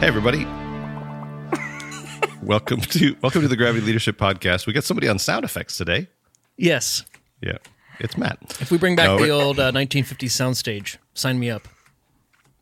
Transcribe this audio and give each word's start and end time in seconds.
Hey 0.00 0.06
everybody. 0.06 0.44
welcome 2.42 2.80
to 2.80 3.14
welcome 3.20 3.42
to 3.42 3.48
the 3.48 3.56
Gravity 3.56 3.84
Leadership 3.84 4.16
Podcast. 4.16 4.66
We 4.66 4.72
got 4.72 4.84
somebody 4.84 5.08
on 5.08 5.18
sound 5.18 5.44
effects 5.44 5.76
today. 5.76 6.08
Yes. 6.56 7.04
Yeah. 7.42 7.58
It's 7.98 8.16
Matt. 8.16 8.38
If 8.60 8.70
we 8.70 8.78
bring 8.78 8.96
back 8.96 9.06
No, 9.08 9.18
the 9.18 9.28
old 9.28 9.60
uh, 9.60 9.72
1950s 9.72 10.30
soundstage, 10.30 10.96
sign 11.12 11.38
me 11.38 11.50
up. 11.50 11.68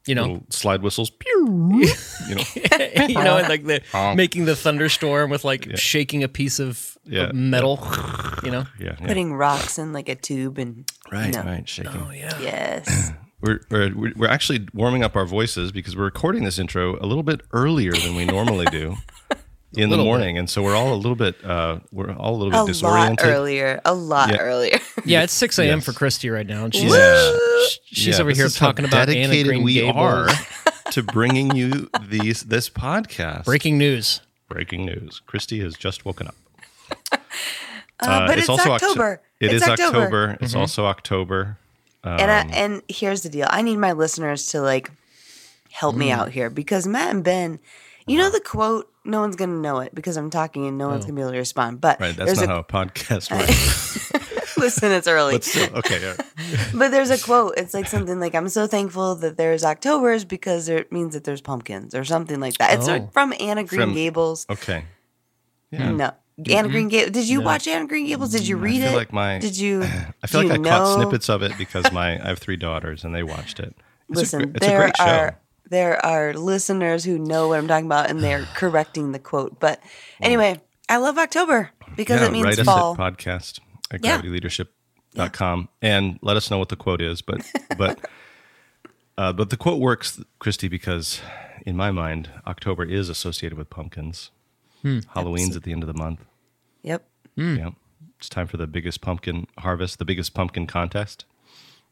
You 0.06 0.17
know, 0.17 0.42
slide 0.50 0.83
whistles. 0.83 1.11
Pew. 1.11 1.80
you 2.28 2.34
know. 2.34 2.42
you 3.08 3.14
know, 3.14 3.36
like 3.48 3.64
the 3.64 3.83
making 4.17 4.47
the 4.47 4.56
thunderstorm 4.56 5.30
with 5.30 5.45
like 5.45 5.77
shaking 5.77 6.25
a 6.25 6.28
piece 6.28 6.58
of, 6.58 6.70
of 7.06 7.12
Yeah. 7.12 7.30
metal. 7.33 7.78
You 8.42 8.50
know, 8.50 8.64
Yeah. 8.80 8.97
yeah. 9.00 9.06
putting 9.06 9.33
rocks 9.34 9.78
in 9.78 9.92
like 9.92 10.08
a 10.08 10.17
tube 10.17 10.58
and 10.58 10.91
Right, 11.12 11.27
you 11.27 11.33
know, 11.33 11.42
right, 11.48 11.69
shaking. 11.69 11.92
oh 11.92 12.11
yeah, 12.11 12.36
yes 12.41 13.12
We're, 13.41 13.61
we're 13.70 13.95
we're- 13.95 14.13
we're 14.17 14.29
actually 14.29 14.67
warming 14.74 15.05
up 15.05 15.14
our 15.17 15.24
voices 15.27 15.70
because 15.73 15.96
we're 15.96 16.05
recording 16.05 16.45
this 16.45 16.58
intro 16.58 16.96
a 17.01 17.07
little 17.07 17.23
bit 17.23 17.40
earlier 17.52 17.92
than 17.92 18.14
we 18.17 18.24
normally 18.24 18.67
do 18.67 18.96
in 19.77 19.90
the 19.90 19.96
Little 19.96 20.07
morning, 20.07 20.36
and 20.39 20.51
so 20.51 20.63
we're 20.63 20.74
all 20.74 20.92
a 20.92 20.96
little 20.96 21.14
bit 21.14 21.36
uh 21.45 21.79
we're 21.92 22.11
all 22.13 22.35
a 22.35 22.39
little 22.39 22.51
bit 22.51 22.57
a 22.57 22.61
lot 22.63 22.67
disoriented. 22.67 23.27
earlier 23.29 23.80
a 23.85 23.95
lot 23.95 24.30
Yeah. 24.30 24.39
earlier 24.39 24.79
yeah. 25.05 25.23
It's 25.23 25.33
6 25.35 25.58
a.m. 25.61 25.79
Yes. 25.79 25.85
for 25.85 25.92
Christy 25.92 26.30
right 26.30 26.46
now, 26.46 26.64
and 26.64 26.74
she's 26.74 26.92
Yeah. 26.92 27.33
she's 27.85 28.07
Yeah, 28.17 28.23
over 28.23 28.30
this 28.30 28.39
here 28.39 28.46
is 28.46 28.58
how 28.58 28.67
talking 28.68 28.85
about 28.86 29.08
Anna 29.08 29.13
dedicated 29.29 29.46
Green 29.46 29.63
we 29.63 29.74
Gables. 29.74 29.96
are 29.96 30.29
to 30.92 31.02
bringing 31.05 31.55
you 31.55 31.90
these 32.08 32.42
this 32.42 32.68
podcast. 32.68 33.45
Breaking 33.45 33.79
news. 33.79 34.20
Breaking 34.48 34.84
news. 34.86 35.20
Christy 35.27 35.61
has 35.61 35.74
just 35.77 36.05
woken 36.05 36.27
up. 36.29 36.34
uh, 37.13 38.27
but 38.27 38.39
it's, 38.39 38.48
Octo- 38.48 38.70
october 38.73 39.20
It 39.40 39.52
it's 39.52 39.63
is 39.63 39.68
October. 39.68 40.39
It's 40.40 40.52
Mm-hmm. 40.52 40.61
also 40.61 40.86
October. 40.86 41.58
And 42.05 42.20
Um, 42.31 42.31
I, 42.31 42.57
and 42.57 42.83
here's 42.89 43.23
the 43.23 43.29
deal 43.29 43.47
i 43.51 43.63
need 43.63 43.77
my 43.77 43.92
listeners 43.92 44.47
to 44.48 44.61
like 44.61 44.91
help 45.70 45.95
me 45.97 46.09
Mm. 46.09 46.17
out 46.19 46.31
here 46.31 46.51
because 46.51 46.86
matt 46.86 47.11
and 47.14 47.23
ben 47.25 47.59
you 48.07 48.17
know 48.19 48.31
the 48.31 48.41
quote 48.41 48.91
no 49.05 49.20
one's 49.20 49.36
gonna 49.36 49.61
know 49.61 49.79
it 49.81 49.95
because 49.95 50.17
i'm 50.17 50.31
talking 50.31 50.67
and 50.67 50.79
no 50.79 50.89
one's 50.89 51.05
gonna 51.05 51.14
be 51.17 51.23
able 51.23 51.33
to 51.33 51.39
respond 51.39 51.81
but 51.81 51.98
Oh. 52.01 52.05
Right, 52.07 52.17
that's 52.17 52.41
not 52.41 52.45
a 52.45 52.53
how 52.53 52.58
a 52.61 52.64
podcast 52.64 53.31
works. 53.37 54.57
listen 54.58 54.91
it's 54.91 55.07
early 55.07 55.35
but 55.35 55.45
still, 55.45 55.77
okay. 55.77 56.05
right. 56.05 56.20
but 56.75 56.91
there's 56.91 57.11
a 57.11 57.19
quote 57.19 57.55
it's 57.57 57.75
like 57.75 57.87
something 57.87 58.19
like 58.19 58.35
i'm 58.35 58.48
so 58.48 58.67
thankful 58.67 59.14
that 59.17 59.37
there's 59.37 59.63
octobers 59.63 60.25
because 60.25 60.69
it 60.69 60.91
means 60.91 61.14
that 61.14 61.23
there's 61.25 61.41
pumpkins 61.41 61.95
or 61.95 62.05
something 62.05 62.41
like 62.41 62.55
that 62.58 62.75
it's 62.75 62.89
Oh. 62.89 62.92
like 62.92 63.13
from 63.13 63.33
anna 63.39 63.63
green 63.64 63.83
From- 63.83 63.95
gables 63.95 64.47
Okay. 64.51 64.85
Yeah. 65.70 65.91
No. 65.92 66.11
Anna 66.39 66.63
mm-hmm. 66.63 66.71
Green 66.71 66.89
Gables. 66.89 67.13
Did 67.13 67.29
you 67.29 67.41
watch 67.41 67.67
Anna 67.67 67.87
Green 67.87 68.07
Gables? 68.07 68.31
Did 68.31 68.47
you 68.47 68.57
mm, 68.57 68.63
read 68.63 68.83
I 68.83 68.85
feel 68.87 68.93
it? 68.93 68.97
like 68.97 69.13
my 69.13 69.39
Did 69.39 69.59
you? 69.59 69.83
I 70.23 70.27
feel 70.27 70.43
like 70.43 70.53
I 70.53 70.57
you 70.57 70.63
caught 70.63 70.95
snippets 70.95 71.29
of 71.29 71.43
it 71.43 71.53
because 71.59 71.91
my 71.93 72.23
I 72.23 72.29
have 72.29 72.39
three 72.39 72.57
daughters 72.57 73.05
and 73.05 73.15
they 73.15 73.23
watched 73.25 73.59
it. 73.59 73.75
It's 74.09 74.21
Listen, 74.21 74.43
a, 74.43 74.47
gr- 74.47 74.57
it's 74.57 74.67
a 74.67 74.69
there 74.69 74.79
great 74.81 74.97
show. 74.97 75.05
are 75.05 75.39
there 75.69 76.05
are 76.07 76.35
listeners 76.35 77.05
who 77.05 77.19
know 77.19 77.49
what 77.49 77.59
I'm 77.59 77.69
talking 77.69 77.87
about, 77.87 78.09
and 78.09 78.23
they're 78.23 78.45
correcting 78.55 79.13
the 79.13 79.19
quote. 79.19 79.59
But 79.59 79.81
mm. 79.83 79.87
anyway, 80.23 80.61
I 80.89 80.99
love 80.99 81.19
October 81.19 81.71
because 81.97 82.21
yeah, 82.21 82.29
it 82.29 82.33
means 82.33 82.45
write 82.45 82.59
fall. 82.61 82.93
us 82.93 82.99
at 82.99 83.17
podcast 83.17 83.61
at 83.91 84.05
Yeah. 84.05 84.20
gravityleadership.com 84.20 85.69
and 85.83 86.19
let 86.23 86.37
us 86.37 86.51
know 86.51 86.59
what 86.59 86.69
the 86.69 86.77
quote 86.77 87.01
is. 87.01 87.20
But 87.20 87.51
but 87.77 88.09
uh, 89.19 89.33
but 89.33 89.51
the 89.51 89.57
quote 89.57 89.81
works, 89.81 90.20
Christy, 90.39 90.69
because 90.69 91.20
in 91.67 91.77
my 91.77 91.91
mind, 91.91 92.31
October 92.47 92.85
is 92.85 93.09
associated 93.09 93.59
with 93.59 93.70
pumpkins. 93.70 94.31
Hmm. 94.83 95.00
Halloween's 95.12 95.56
at 95.56 95.62
the 95.64 95.72
end 95.72 95.83
of 95.83 95.86
the 95.86 95.94
month. 95.98 96.24
Yep. 96.83 97.05
Yeah. 97.36 97.70
It's 98.18 98.28
time 98.28 98.46
for 98.46 98.56
the 98.56 98.66
biggest 98.66 99.00
pumpkin 99.00 99.46
harvest, 99.58 99.98
the 99.98 100.05
biggest 100.05 100.34
pumpkin 100.34 100.66
contest. 100.66 101.24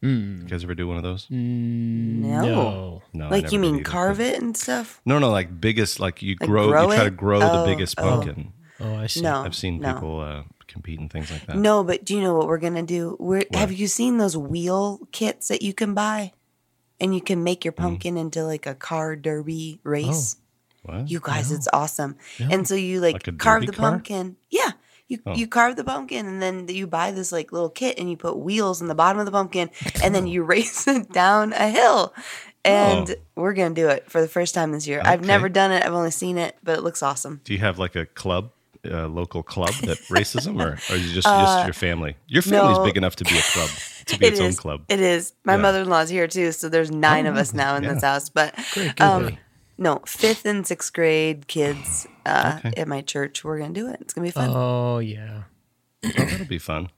You 0.02 0.44
guys 0.46 0.62
ever 0.62 0.74
do 0.74 0.86
one 0.86 0.96
of 0.98 1.02
those? 1.02 1.26
No. 1.30 2.40
No. 2.42 3.02
No. 3.12 3.26
I 3.26 3.30
Like 3.30 3.42
never 3.44 3.54
you 3.54 3.60
did 3.60 3.66
mean 3.66 3.74
either. 3.76 3.84
carve 3.84 4.20
it 4.20 4.40
and 4.40 4.56
stuff? 4.56 5.00
No, 5.04 5.18
no, 5.18 5.30
like 5.30 5.60
biggest, 5.60 5.98
like 6.00 6.22
you 6.22 6.36
Like 6.40 6.48
grow, 6.48 6.68
grow 6.68 6.82
you 6.82 6.94
try 6.96 7.00
it? 7.02 7.04
to 7.04 7.10
grow 7.10 7.40
Oh, 7.42 7.60
the 7.60 7.66
biggest 7.72 7.94
oh. 7.98 8.02
pumpkin. 8.02 8.52
Oh, 8.78 8.94
I 8.96 9.06
see. 9.06 9.22
No. 9.22 9.42
I've 9.42 9.54
seen 9.56 9.80
no. 9.80 9.94
people 9.94 10.20
uh, 10.20 10.42
compete 10.68 11.00
in 11.00 11.08
things 11.08 11.30
like 11.32 11.46
that. 11.46 11.56
No, 11.56 11.82
but 11.82 12.04
do 12.04 12.14
you 12.14 12.20
know 12.22 12.34
what 12.34 12.46
we're 12.46 12.58
gonna 12.58 12.82
do? 12.82 13.16
We're 13.18 13.44
have 13.54 13.72
you 13.72 13.86
seen 13.88 14.18
those 14.18 14.36
wheel 14.36 15.00
kits 15.12 15.48
that 15.48 15.62
you 15.62 15.72
can 15.74 15.94
buy? 15.94 16.32
And 17.00 17.14
you 17.14 17.20
can 17.20 17.42
make 17.44 17.62
your 17.64 17.72
Mm. 17.72 17.76
pumpkin 17.76 18.16
into 18.16 18.42
like 18.44 18.66
a 18.66 18.74
car 18.74 19.16
derby 19.16 19.80
race. 19.82 20.36
What? 20.86 21.10
You 21.10 21.20
guys, 21.20 21.50
it's 21.52 21.68
awesome. 21.72 22.16
And 22.38 22.66
so 22.66 22.74
you 22.74 23.00
like, 23.00 23.26
Like 23.26 23.38
carve 23.38 23.66
the 23.66 23.72
car? 23.72 23.90
pumpkin. 23.92 24.36
Yeah. 24.50 24.70
You, 25.08 25.18
Oh. 25.24 25.34
you 25.34 25.46
carve 25.46 25.76
the 25.76 25.84
pumpkin 25.84 26.26
and 26.26 26.42
then 26.42 26.66
you 26.68 26.86
buy 26.88 27.12
this 27.12 27.30
like 27.30 27.52
little 27.52 27.70
kit 27.70 27.98
and 27.98 28.10
you 28.10 28.16
put 28.16 28.38
wheels 28.38 28.80
in 28.82 28.88
the 28.88 28.94
bottom 28.94 29.20
of 29.20 29.26
the 29.26 29.30
pumpkin 29.32 29.70
and 30.02 30.12
then 30.14 30.26
you 30.26 30.42
race 30.54 30.86
it 30.88 31.12
down 31.12 31.52
a 31.52 31.68
hill. 31.68 32.12
And 32.64 33.10
Oh. 33.10 33.14
we're 33.36 33.52
gonna 33.54 33.74
do 33.74 33.88
it 33.88 34.10
for 34.10 34.20
the 34.20 34.26
first 34.26 34.54
time 34.54 34.72
this 34.72 34.86
year. 34.88 35.00
I've 35.04 35.24
never 35.24 35.48
done 35.48 35.70
it. 35.70 35.84
I've 35.84 35.92
only 35.92 36.10
seen 36.10 36.38
it, 36.38 36.56
but 36.64 36.78
it 36.78 36.82
looks 36.82 37.02
awesome. 37.04 37.40
Do 37.44 37.52
you 37.52 37.60
have 37.60 37.78
like 37.78 37.94
a 37.94 38.06
club, 38.06 38.50
a 38.84 39.06
local 39.06 39.44
club 39.44 39.72
that 39.84 39.98
races 40.10 40.44
them, 40.44 40.60
or, 40.60 40.72
or 40.72 40.94
is 40.96 41.10
it 41.10 41.14
just, 41.14 41.26
just 41.28 41.64
your 41.66 41.74
family? 41.74 42.16
Your 42.26 42.42
family's 42.42 42.78
Uh, 42.78 42.80
no. 42.80 42.84
big 42.84 42.96
enough 42.96 43.14
to 43.16 43.24
be 43.24 43.38
a 43.38 43.42
club, 43.42 43.70
to 44.06 44.18
be 44.18 44.26
It 44.26 44.32
its 44.32 44.40
own 44.40 44.54
club. 44.54 44.82
It 44.88 44.98
is. 44.98 45.34
My 45.44 45.54
Yeah. 45.54 45.58
mother-in-law's 45.62 46.08
here 46.08 46.26
too, 46.26 46.50
so 46.50 46.68
there's 46.68 46.90
nine 46.90 47.26
of 47.26 47.36
us 47.36 47.54
now 47.54 47.76
in 47.76 47.84
this 47.84 48.02
house. 48.02 48.28
But 48.28 48.56
Great, 48.74 49.00
um. 49.00 49.38
No, 49.78 50.00
fifth 50.06 50.44
and 50.46 50.66
sixth 50.66 50.92
grade 50.92 51.46
kids 51.48 52.06
uh, 52.24 52.58
Okay. 52.64 52.72
at 52.80 52.88
my 52.88 53.02
church. 53.02 53.44
We're 53.44 53.58
gonna 53.58 53.74
do 53.74 53.88
it. 53.88 53.98
It's 54.00 54.14
gonna 54.14 54.26
be 54.26 54.30
fun. 54.30 54.50
Oh 54.52 54.98
yeah. 54.98 55.42
Oh, 56.04 56.08
that'll 56.16 56.46
be 56.46 56.58
fun. 56.58 56.90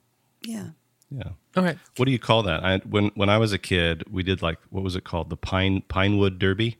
yeah. 0.42 0.68
Yeah. 1.10 1.30
Okay. 1.56 1.78
What 1.96 2.04
do 2.04 2.12
you 2.12 2.18
call 2.18 2.42
that? 2.42 2.62
I, 2.62 2.78
when 2.78 3.10
when 3.14 3.30
I 3.30 3.38
was 3.38 3.52
a 3.54 3.58
kid, 3.58 4.04
we 4.10 4.22
did 4.22 4.42
like 4.42 4.58
what 4.68 4.84
was 4.84 4.94
it 4.94 5.04
called? 5.04 5.30
The 5.30 5.36
pine 5.38 5.82
pinewood 5.88 6.38
derby, 6.38 6.76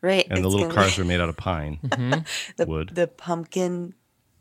Right. 0.00 0.26
and 0.30 0.42
the 0.42 0.48
little 0.48 0.70
cars 0.70 0.96
be 0.96 1.02
were 1.02 1.08
made 1.08 1.20
out 1.20 1.28
of 1.28 1.36
pine. 1.36 1.78
the, 2.56 2.64
wood. 2.66 2.92
the 2.94 3.06
pumpkin 3.06 3.92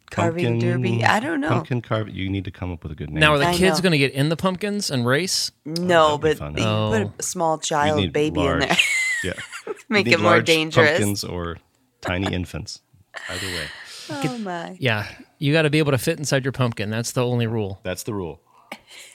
carving 0.09 0.59
derby. 0.59 1.03
I 1.03 1.19
don't 1.19 1.41
know. 1.41 1.49
Pumpkin 1.49 1.81
carve. 1.81 2.07
You 2.09 2.29
need 2.29 2.45
to 2.45 2.51
come 2.51 2.71
up 2.71 2.83
with 2.83 2.93
a 2.93 2.95
good 2.95 3.09
name. 3.09 3.19
Now, 3.19 3.33
are 3.33 3.37
the 3.39 3.47
I 3.47 3.55
kids 3.55 3.79
know. 3.79 3.83
going 3.83 3.91
to 3.91 3.97
get 3.97 4.13
in 4.13 4.29
the 4.29 4.37
pumpkins 4.37 4.89
and 4.89 5.05
race? 5.05 5.51
No, 5.65 6.15
that'd 6.17 6.39
but 6.39 6.57
you 6.57 6.65
Oh. 6.65 6.91
put 7.09 7.19
a 7.19 7.23
small 7.23 7.57
child 7.57 7.97
need 7.99 8.13
baby 8.13 8.39
in 8.39 8.59
there. 8.59 8.77
Yeah. 9.23 9.33
Make 9.89 10.07
it 10.07 10.19
more 10.19 10.41
dangerous. 10.41 10.89
Pumpkins 10.89 11.23
or 11.23 11.57
tiny 12.01 12.33
infants. 12.33 12.81
Either 13.29 13.47
way. 13.47 13.65
Oh 14.09 14.37
my. 14.39 14.77
Yeah, 14.79 15.07
you 15.39 15.51
got 15.53 15.63
to 15.63 15.69
be 15.69 15.79
able 15.79 15.91
to 15.91 15.97
fit 15.97 16.19
inside 16.19 16.43
your 16.45 16.51
pumpkin. 16.51 16.89
That's 16.89 17.11
the 17.13 17.25
only 17.25 17.47
rule. 17.47 17.79
That's 17.83 18.03
the 18.03 18.13
rule. 18.13 18.39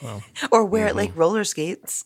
Or 0.51 0.65
wear 0.65 0.87
it 0.87 0.95
like 0.95 1.15
roller 1.15 1.43
skates. 1.43 2.05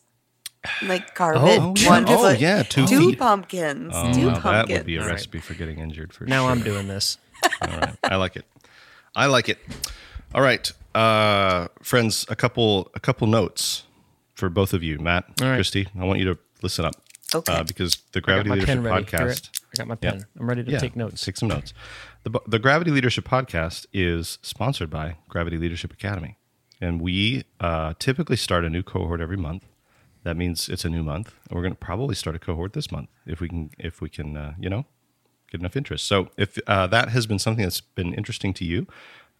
Like 0.82 1.14
carve 1.14 1.36
Oh, 1.40 1.72
it. 1.72 1.80
yeah. 1.80 1.88
One 1.88 2.04
Oh, 2.08 2.16
foot. 2.18 2.40
yeah, 2.40 2.62
two 2.62 2.86
two 2.86 3.10
feet. 3.10 3.18
pumpkins. 3.18 3.92
Oh, 3.94 4.12
two 4.12 4.26
now 4.26 4.38
pumpkins. 4.40 4.68
that 4.68 4.68
would 4.78 4.86
be 4.86 4.96
a 4.96 5.00
All 5.00 5.06
right. 5.06 5.12
recipe 5.14 5.38
for 5.38 5.54
getting 5.54 5.78
injured 5.78 6.12
for 6.12 6.24
Now 6.26 6.42
sure. 6.42 6.50
I'm 6.50 6.62
doing 6.62 6.88
this. 6.88 7.18
All 7.62 7.68
right. 7.78 7.94
I 8.02 8.16
like 8.16 8.36
it. 8.36 8.44
I 9.14 9.26
like 9.26 9.48
it. 9.48 9.58
All 10.34 10.42
right. 10.42 10.70
Uh, 10.94 11.68
friends, 11.82 12.26
a 12.28 12.36
couple 12.36 12.90
a 12.94 13.00
couple 13.00 13.26
notes 13.26 13.84
for 14.34 14.48
both 14.48 14.72
of 14.74 14.82
you, 14.82 14.98
Matt, 14.98 15.24
All 15.40 15.48
right. 15.48 15.56
Christy. 15.56 15.88
I 15.98 16.04
want 16.04 16.18
you 16.18 16.26
to 16.34 16.38
listen 16.62 16.84
up. 16.84 16.94
Okay. 17.36 17.52
Uh, 17.52 17.62
because 17.64 17.96
the 18.12 18.20
Gravity 18.20 18.50
Leadership. 18.50 18.78
Podcast. 18.80 19.50
I 19.74 19.76
got 19.78 19.86
my 19.88 19.96
Yeah. 20.02 20.10
pen. 20.12 20.26
I'm 20.38 20.48
ready 20.48 20.64
to 20.64 20.78
take 20.80 20.96
notes. 20.96 21.24
Take 21.24 21.36
some 21.36 21.48
notes. 21.48 21.72
The, 22.24 22.40
the 22.46 22.58
Gravity 22.58 22.90
Leadership 22.90 23.24
Podcast 23.24 23.86
is 23.92 24.38
sponsored 24.42 24.90
by 24.90 25.16
Gravity 25.28 25.58
Leadership 25.58 25.92
Academy. 25.92 26.36
And 26.80 27.00
we 27.00 27.44
uh, 27.60 27.94
typically 27.98 28.36
start 28.36 28.64
a 28.64 28.70
new 28.70 28.82
cohort 28.82 29.20
every 29.20 29.36
month. 29.36 29.64
That 30.24 30.36
means 30.36 30.68
it's 30.68 30.84
a 30.84 30.90
new 30.90 31.02
month. 31.04 31.32
And 31.48 31.56
we're 31.56 31.62
going 31.62 31.72
to 31.74 31.78
probably 31.78 32.14
start 32.14 32.34
a 32.36 32.38
cohort 32.38 32.72
this 32.72 32.90
month 32.90 33.08
if 33.26 33.40
we 33.40 33.48
can, 33.48 33.70
if 33.78 34.00
we 34.00 34.08
can, 34.10 34.36
uh, 34.36 34.54
you 34.58 34.68
know, 34.68 34.84
get 35.50 35.60
enough 35.60 35.76
interest. 35.76 36.06
So 36.06 36.30
if 36.36 36.58
uh, 36.66 36.86
that 36.88 37.10
has 37.10 37.26
been 37.26 37.38
something 37.38 37.62
that's 37.64 37.80
been 37.80 38.12
interesting 38.12 38.52
to 38.54 38.64
you, 38.64 38.86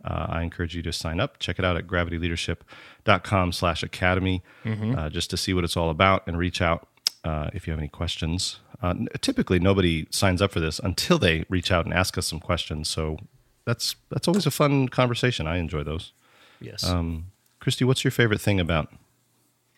uh, 0.05 0.27
I 0.29 0.43
encourage 0.43 0.77
you 0.77 0.83
to 0.83 0.93
sign 0.93 1.19
up. 1.21 1.39
Check 1.41 1.59
it 1.59 1.65
out 1.65 1.77
at 1.77 1.87
gravityleadership.com 1.87 3.53
slash 3.53 3.83
academy 3.83 4.43
uh, 4.65 5.09
just 5.11 5.31
to 5.31 5.37
see 5.37 5.53
what 5.53 5.65
it's 5.65 5.77
all 5.77 5.91
about 5.91 6.23
and 6.27 6.39
reach 6.39 6.63
out 6.63 6.89
uh, 7.27 7.51
if 7.53 7.67
you 7.67 7.73
have 7.73 7.81
any 7.81 7.89
questions. 7.89 8.61
Uh, 8.83 8.91
n- 8.91 9.09
typically, 9.21 9.59
nobody 9.59 10.07
signs 10.11 10.41
up 10.41 10.53
for 10.53 10.61
this 10.61 10.79
until 10.79 11.19
they 11.19 11.45
reach 11.49 11.73
out 11.73 11.85
and 11.85 11.93
ask 11.93 12.17
us 12.17 12.27
some 12.27 12.41
questions. 12.41 12.89
So 12.89 13.19
that's 13.65 13.97
that's 14.11 14.29
always 14.29 14.47
a 14.47 14.51
fun 14.51 14.89
conversation. 14.89 15.47
I 15.47 15.57
enjoy 15.57 15.83
those. 15.83 16.13
Yes. 16.61 16.85
Um, 16.85 17.33
Christy, 17.59 17.85
what's 17.85 18.05
your 18.05 18.13
favorite 18.13 18.41
thing 18.41 18.61
about 18.61 18.93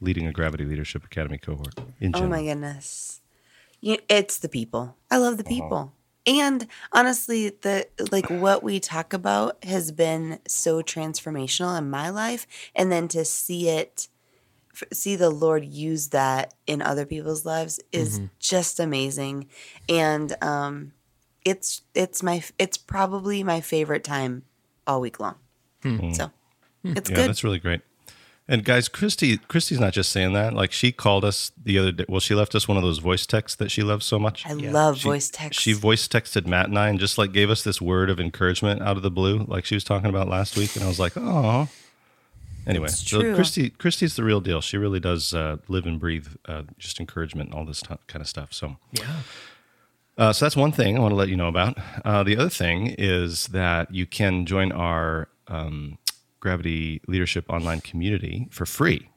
leading 0.01 0.27
a 0.27 0.33
Gravity 0.33 0.65
Leadership 0.65 1.05
Academy 1.05 1.39
cohort 1.39 1.75
in 2.01 2.15
Oh 2.15 2.29
my 2.29 2.43
goodness. 2.43 3.21
You, 3.81 3.99
it's 4.09 4.39
the 4.39 4.49
people. 4.49 4.97
I 5.11 5.17
love 5.19 5.39
the 5.39 5.45
people. 5.45 5.93
And 6.27 6.67
honestly, 6.93 7.49
the 7.49 7.87
like 8.13 8.29
what 8.29 8.63
we 8.63 8.81
talk 8.81 9.15
about 9.15 9.65
has 9.65 9.91
been 9.93 10.41
so 10.47 10.83
transformational 10.83 11.79
in 11.79 11.89
my 11.89 12.11
life 12.11 12.47
and 12.75 12.93
then 12.93 13.09
to 13.09 13.25
see 13.25 13.71
it 13.71 14.09
f- 14.09 14.18
see 14.93 15.17
the 15.17 15.31
Lord 15.31 15.65
use 15.65 16.09
that 16.09 16.55
in 16.67 16.83
other 16.83 17.07
people's 17.07 17.45
lives 17.45 17.81
is 17.93 18.19
mm-hmm. 18.19 18.27
just 18.39 18.81
amazing. 18.81 19.49
And 19.89 20.37
um 20.43 20.93
it's 21.45 21.83
it's 21.95 22.23
my 22.23 22.43
it's 22.59 22.77
probably 22.77 23.43
my 23.43 23.61
favorite 23.61 24.05
time 24.05 24.43
all 24.87 25.01
week 25.01 25.21
long. 25.21 25.37
Hmm. 25.83 25.97
Hmm. 25.97 26.13
So 26.13 26.31
hmm. 26.83 26.93
it's 26.97 27.11
Yeah, 27.11 27.17
good. 27.17 27.29
that's 27.29 27.45
really 27.45 27.59
great. 27.59 27.81
And 28.51 28.65
guys, 28.65 28.89
Christy, 28.89 29.37
Christy's 29.37 29.79
not 29.79 29.93
just 29.93 30.11
saying 30.11 30.33
that. 30.33 30.55
Like 30.55 30.73
she 30.73 30.91
called 30.91 31.23
us 31.23 31.53
the 31.63 31.79
other 31.79 31.93
day. 31.93 32.07
Well, 32.09 32.21
she 32.21 32.35
left 32.35 32.55
us 32.55 32.67
one 32.67 32.79
of 32.79 32.83
those 32.83 32.99
voice 32.99 33.27
texts 33.27 33.57
that 33.57 33.71
she 33.71 33.83
loves 33.83 34.07
so 34.07 34.19
much. 34.19 34.47
I 34.47 34.55
love 34.55 35.03
voice 35.03 35.29
text. 35.29 35.61
She 35.61 35.75
voice 35.75 36.09
texted 36.09 36.47
Matt 36.47 36.69
and 36.69 36.79
I 36.79 36.89
and 36.89 36.99
just 36.99 37.19
like 37.19 37.33
gave 37.33 37.51
us 37.51 37.63
this 37.63 37.83
word 37.83 38.09
of 38.09 38.19
encouragement 38.19 38.81
out 38.81 38.97
of 38.97 39.03
the 39.03 39.11
blue, 39.11 39.45
like 39.47 39.67
she 39.67 39.75
was 39.75 39.85
talking 39.85 40.09
about 40.09 40.29
last 40.29 40.57
week. 40.57 40.75
And 40.77 40.85
I 40.85 40.89
was 40.89 40.99
like, 40.99 41.13
oh. 41.17 41.69
Anyway, 42.69 42.87
It's 42.87 43.09
so. 43.09 43.35
Christy, 43.35 43.71
Christy's 43.71 44.15
the 44.17 44.25
real 44.25 44.41
deal. 44.41 44.61
She 44.61 44.77
really 44.77 45.01
does 45.01 45.33
uh, 45.33 45.57
live 45.69 45.87
and 45.87 45.99
breathe 45.99 46.29
uh, 46.47 46.63
just 46.79 47.01
encouragement 47.01 47.51
and 47.51 47.59
all 47.59 47.65
this 47.65 47.81
t- 47.81 47.95
kind 48.07 48.21
of 48.21 48.29
stuff. 48.29 48.53
So 48.53 48.77
yeah. 48.93 49.05
uh, 50.19 50.33
so 50.33 50.45
that's 50.45 50.57
one 50.57 50.73
thing 50.73 50.97
I 50.97 51.01
want 51.01 51.13
to 51.13 51.17
let 51.17 51.29
you 51.29 51.37
know 51.37 51.49
about. 51.49 51.79
Uh, 52.05 52.23
the 52.23 52.37
other 52.37 52.51
thing 52.51 52.95
is 52.99 53.47
that 53.49 53.93
you 53.95 54.05
can 54.07 54.45
join 54.47 54.71
our 54.73 55.29
um, 55.49 55.99
Gravity 56.41 57.01
Leadership 57.09 57.47
online 57.49 57.81
community 57.81 58.49
for 58.51 58.67
free. 58.67 59.09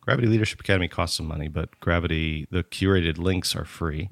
Gravity 0.00 0.28
Leadership 0.28 0.60
Academy 0.60 0.86
costs 0.86 1.16
some 1.16 1.26
money, 1.26 1.48
but 1.48 1.80
Gravity, 1.80 2.46
the 2.50 2.62
curated 2.62 3.18
links 3.18 3.56
are 3.56 3.64
free, 3.64 4.08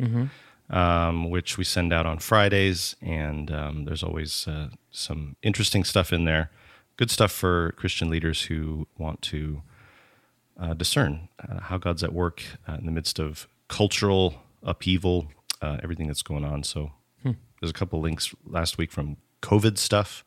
um, 0.71 1.29
which 1.31 1.59
we 1.59 1.65
send 1.65 1.93
out 1.93 2.07
on 2.07 2.19
Fridays. 2.19 2.97
And 3.03 3.51
um, 3.51 3.85
there's 3.85 4.03
always 4.03 4.49
uh, 4.49 4.69
some 4.91 5.37
interesting 5.43 5.85
stuff 5.85 6.13
in 6.13 6.25
there. 6.25 6.51
Good 7.03 7.11
stuff 7.11 7.33
for 7.33 7.73
Christian 7.73 8.11
leaders 8.11 8.43
who 8.43 8.87
want 8.97 9.23
to 9.23 9.63
uh, 10.57 10.75
discern 10.75 11.29
uh, 11.41 11.59
how 11.59 11.77
God's 11.77 12.05
at 12.05 12.13
work 12.13 12.45
uh, 12.69 12.75
in 12.75 12.87
the 12.87 12.93
midst 12.93 13.19
of 13.19 13.49
cultural 13.67 14.37
upheaval, 14.63 15.27
uh, 15.61 15.79
everything 15.83 16.07
that's 16.07 16.23
going 16.23 16.45
on. 16.45 16.63
So 16.63 16.93
there's 17.25 17.71
a 17.71 17.73
couple 17.73 18.01
links 18.01 18.33
last 18.47 18.79
week 18.79 18.93
from 18.93 19.17
COVID 19.43 19.79
stuff. 19.79 20.25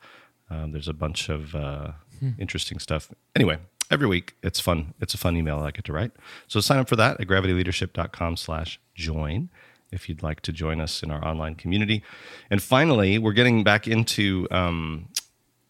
Um, 0.50 0.74
there's 0.74 0.90
a 0.90 0.94
bunch 0.94 1.30
of 1.30 1.56
uh, 1.56 1.92
interesting 2.38 2.80
stuff. 2.80 3.10
Anyway, 3.38 3.58
every 3.90 4.08
week 4.08 4.34
it's 4.44 4.60
fun. 4.60 4.96
It's 5.00 5.14
a 5.14 5.18
fun 5.18 5.38
email 5.38 5.60
I 5.60 5.72
get 5.72 5.86
to 5.86 5.94
write. 5.94 6.12
So 6.50 6.60
sign 6.60 6.80
up 6.80 6.90
for 6.90 6.98
that 6.98 7.22
at 7.22 7.26
gravityleadership.com 7.26 8.36
slash 8.36 8.82
join 8.94 9.48
if 9.94 10.10
you'd 10.10 10.24
like 10.24 10.42
to 10.42 10.52
join 10.52 10.82
us 10.82 11.02
in 11.04 11.10
our 11.10 11.26
online 11.26 11.56
community. 11.56 12.04
And 12.50 12.62
finally, 12.62 13.18
we're 13.18 13.32
getting 13.32 13.64
back 13.64 13.88
into 13.88 14.46
um, 14.52 15.08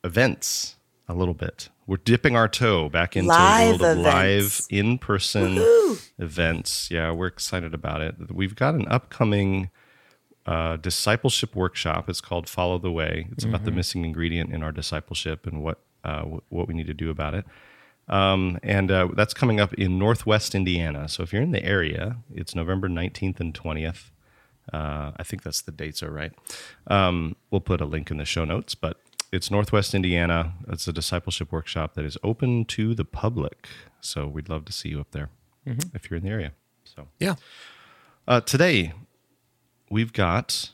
events 0.03 0.74
a 1.07 1.13
little 1.13 1.33
bit. 1.33 1.69
We're 1.87 1.97
dipping 1.97 2.35
our 2.35 2.47
toe 2.47 2.89
back 2.89 3.15
into 3.15 3.29
Live 3.29 3.77
the 3.77 3.83
world 3.83 3.97
of 3.99 4.03
live 4.03 4.61
in 4.69 4.97
person 4.97 5.57
events. 6.17 6.89
Yeah, 6.89 7.11
we're 7.11 7.27
excited 7.27 7.73
about 7.73 8.01
it. 8.01 8.15
We've 8.33 8.55
got 8.55 8.73
an 8.73 8.87
upcoming 8.87 9.69
uh, 10.45 10.77
discipleship 10.77 11.55
workshop. 11.55 12.09
It's 12.09 12.21
called 12.21 12.49
Follow 12.49 12.77
the 12.79 12.91
Way. 12.91 13.27
It's 13.31 13.43
about 13.43 13.65
the 13.65 13.71
missing 13.71 14.03
ingredient 14.05 14.51
in 14.51 14.63
our 14.63 14.71
discipleship 14.71 15.45
and 15.45 15.63
what 15.63 15.79
uh, 16.03 16.23
wh- 16.23 16.51
what 16.51 16.67
we 16.67 16.73
need 16.73 16.87
to 16.87 16.93
do 16.93 17.09
about 17.09 17.33
it. 17.33 17.45
Um, 18.07 18.59
and 18.61 18.91
uh, 18.91 19.09
that's 19.15 19.33
coming 19.33 19.59
up 19.59 19.73
in 19.73 19.97
Northwest 19.97 20.53
Indiana. 20.53 21.07
So 21.09 21.23
if 21.23 21.33
you're 21.33 21.41
in 21.41 21.51
the 21.51 21.63
area, 21.63 22.17
it's 22.33 22.53
November 22.53 22.87
19th 22.87 23.39
and 23.39 23.53
20th. 23.53 24.11
Uh, 24.71 25.11
I 25.17 25.23
think 25.23 25.41
that's 25.43 25.61
the 25.61 25.71
dates 25.71 26.03
are 26.03 26.11
right. 26.11 26.31
Um, 26.87 27.35
we'll 27.49 27.61
put 27.61 27.81
a 27.81 27.85
link 27.85 28.11
in 28.11 28.17
the 28.17 28.25
show 28.25 28.45
notes, 28.45 28.75
but 28.75 28.99
it's 29.35 29.51
Northwest 29.51 29.93
Indiana. 29.93 30.53
It's 30.69 30.87
a 30.87 30.93
discipleship 30.93 31.51
workshop 31.51 31.93
that 31.95 32.05
is 32.05 32.17
open 32.23 32.65
to 32.65 32.95
the 32.95 33.03
public. 33.05 33.67
So 34.01 34.27
we'd 34.27 34.49
love 34.49 34.65
to 34.65 34.71
see 34.73 34.89
you 34.89 34.99
up 35.01 35.11
there 35.11 35.29
if 35.93 36.09
you're 36.09 36.17
in 36.17 36.23
the 36.23 36.29
area. 36.29 36.53
So 36.85 37.07
Yeah. 37.19 37.35
uh, 38.27 38.41
today, 38.41 38.93
we've 39.89 40.13
got 40.13 40.71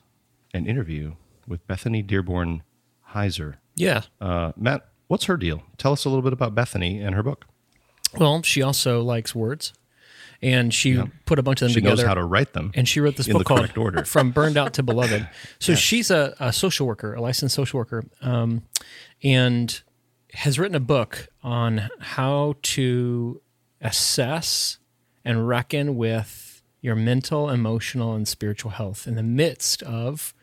an 0.54 0.68
interview 0.68 1.16
with 1.48 1.66
Bethany 1.66 2.02
Dearborn 2.02 2.64
Hiestand. 3.14 3.56
Yeah. 3.76 4.04
Uh, 4.20 4.52
Matt, 4.56 4.88
what's 5.08 5.26
her 5.26 5.38
deal? 5.38 5.64
Tell 5.78 5.94
us 5.94 6.06
a 6.06 6.10
little 6.10 6.22
bit 6.24 6.34
about 6.34 6.54
Bethany 6.54 7.00
and 7.00 7.16
her 7.16 7.24
book. 7.24 7.46
Well, 8.18 8.44
she 8.44 8.62
also 8.62 9.02
likes 9.02 9.34
words, 9.34 9.74
and 10.42 10.74
she 10.74 11.02
put 11.26 11.38
a 11.40 11.44
bunch 11.44 11.62
of 11.62 11.68
them 11.68 11.74
She 11.74 11.82
together. 11.82 11.98
knows 11.98 12.06
how 12.06 12.14
to 12.16 12.24
write 12.24 12.54
them. 12.54 12.72
and 12.74 12.88
she 12.88 13.00
wrote 13.00 13.16
this 13.18 13.28
book 13.28 13.46
called 13.46 13.78
order. 13.78 14.04
"From 14.06 14.32
Burned 14.32 14.58
Out 14.58 14.74
to 14.76 14.84
Beloved." 14.84 15.28
So 15.60 15.76
she's 15.76 16.10
a, 16.12 16.36
a 16.40 16.52
social 16.52 16.88
worker, 16.88 17.14
a 17.14 17.22
licensed 17.22 17.56
social 17.56 17.78
worker, 17.80 18.04
um, 18.22 18.64
and 19.24 19.82
has 20.34 20.58
written 20.58 20.76
a 20.76 20.80
book 20.80 21.28
on 21.44 21.90
how 22.00 22.56
to 22.62 23.42
assess 23.82 24.80
and 25.26 25.48
reckon 25.48 25.96
with 25.96 26.62
your 26.82 26.96
mental, 26.96 27.50
emotional, 27.50 28.16
and 28.16 28.28
spiritual 28.28 28.72
health 28.72 29.08
in 29.08 29.16
the 29.16 29.24
midst 29.24 29.84
of 29.84 30.34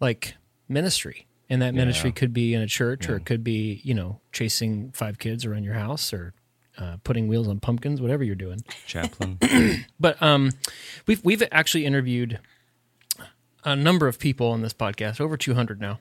like 0.00 0.34
ministry. 0.68 1.26
And 1.48 1.62
that 1.62 1.74
ministry 1.74 2.10
could 2.10 2.32
be 2.32 2.54
in 2.54 2.60
a 2.60 2.66
church, 2.66 3.08
or 3.08 3.14
it 3.16 3.24
could 3.24 3.44
be, 3.44 3.80
you 3.84 3.94
know, 3.94 4.20
chasing 4.32 4.90
five 4.90 5.20
kids 5.20 5.44
around 5.44 5.62
your 5.62 5.74
house, 5.74 6.12
or 6.12 6.34
uh, 6.78 6.96
putting 7.04 7.28
wheels 7.28 7.48
on 7.48 7.60
pumpkins, 7.60 8.00
whatever 8.00 8.24
you're 8.24 8.34
doing. 8.34 8.62
Chaplain. 8.86 9.38
But 9.98 10.20
um, 10.22 10.50
we've 11.06 11.24
we've 11.24 11.42
actually 11.50 11.86
interviewed 11.86 12.38
a 13.64 13.74
number 13.74 14.06
of 14.06 14.18
people 14.18 14.48
on 14.48 14.62
this 14.62 14.72
podcast, 14.72 15.20
over 15.20 15.36
200 15.36 15.80
now, 15.80 16.00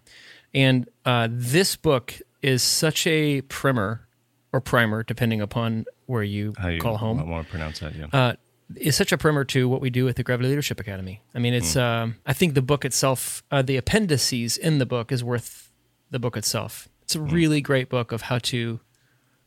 and 0.54 0.88
uh, 1.06 1.28
this 1.32 1.76
book 1.76 2.20
is 2.42 2.62
such 2.62 3.08
a 3.08 3.42
primer 3.42 4.08
or 4.54 4.62
primer, 4.62 5.04
depending 5.04 5.42
upon 5.42 5.86
where 6.06 6.24
you, 6.24 6.54
you 6.70 6.80
call 6.80 6.98
home. 6.98 7.20
I 7.20 7.24
want 7.24 7.48
to 7.48 7.52
pronounce 7.52 7.80
that? 7.80 7.96
Yeah. 7.96 8.08
Uh, 8.12 8.34
is 8.76 8.96
such 8.96 9.12
a 9.12 9.18
primer 9.18 9.44
to 9.46 9.70
what 9.70 9.82
we 9.82 9.90
do 9.90 10.08
at 10.08 10.16
the 10.16 10.24
Gravity 10.24 10.50
Leadership 10.50 10.80
Academy. 10.80 11.22
I 11.34 11.40
mean, 11.40 11.54
it's. 11.54 11.76
Um, 11.76 12.16
I 12.26 12.34
think 12.34 12.54
the 12.54 12.62
book 12.62 12.86
itself, 12.86 13.44
uh, 13.52 13.62
the 13.62 13.78
appendices 13.78 14.58
in 14.58 14.80
the 14.80 14.86
book, 14.86 15.12
is 15.12 15.24
worth 15.24 15.72
the 16.10 16.20
book 16.20 16.36
itself. 16.38 16.90
It's 17.04 17.16
a 17.16 17.22
really 17.22 17.62
great 17.62 17.90
book 17.90 18.12
of 18.12 18.24
how 18.24 18.40
to 18.40 18.80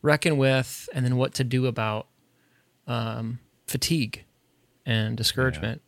reckon 0.03 0.37
with, 0.37 0.89
and 0.95 1.05
then 1.05 1.17
what 1.17 1.35
to 1.35 1.45
do 1.45 1.67
about 1.67 2.07
um, 2.87 3.39
fatigue 3.67 4.25
and 4.87 5.17
discouragement 5.17 5.83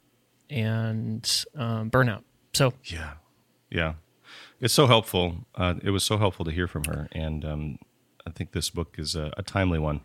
and 0.50 1.44
um, 1.56 1.90
burnout. 1.90 2.22
So 2.52 2.72
yeah. 2.84 3.12
Yeah. 3.70 3.94
It's 4.60 4.74
so 4.74 4.86
helpful. 4.86 5.46
Uh, 5.54 5.74
it 5.82 5.90
was 5.90 6.04
so 6.04 6.18
helpful 6.18 6.44
to 6.44 6.50
hear 6.50 6.66
from 6.68 6.84
her. 6.84 7.08
And 7.12 7.44
um, 7.44 7.78
I 8.26 8.30
think 8.30 8.52
this 8.52 8.68
book 8.68 8.96
is 8.98 9.14
a, 9.14 9.32
a 9.36 9.42
timely 9.42 9.78
one, 9.78 10.00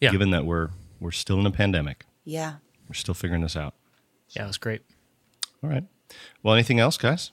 yeah, 0.00 0.10
given 0.10 0.30
that 0.32 0.44
we're, 0.44 0.70
we're 1.00 1.10
still 1.12 1.40
in 1.40 1.46
a 1.46 1.50
pandemic. 1.50 2.04
Yeah. 2.24 2.56
We're 2.88 2.94
still 2.94 3.14
figuring 3.14 3.42
this 3.42 3.56
out. 3.56 3.74
yeah, 4.30 4.44
it 4.44 4.46
was 4.46 4.58
great. 4.58 4.82
All 5.62 5.70
right. 5.70 5.84
Well, 6.42 6.54
anything 6.54 6.80
else, 6.80 6.98
guys? 6.98 7.30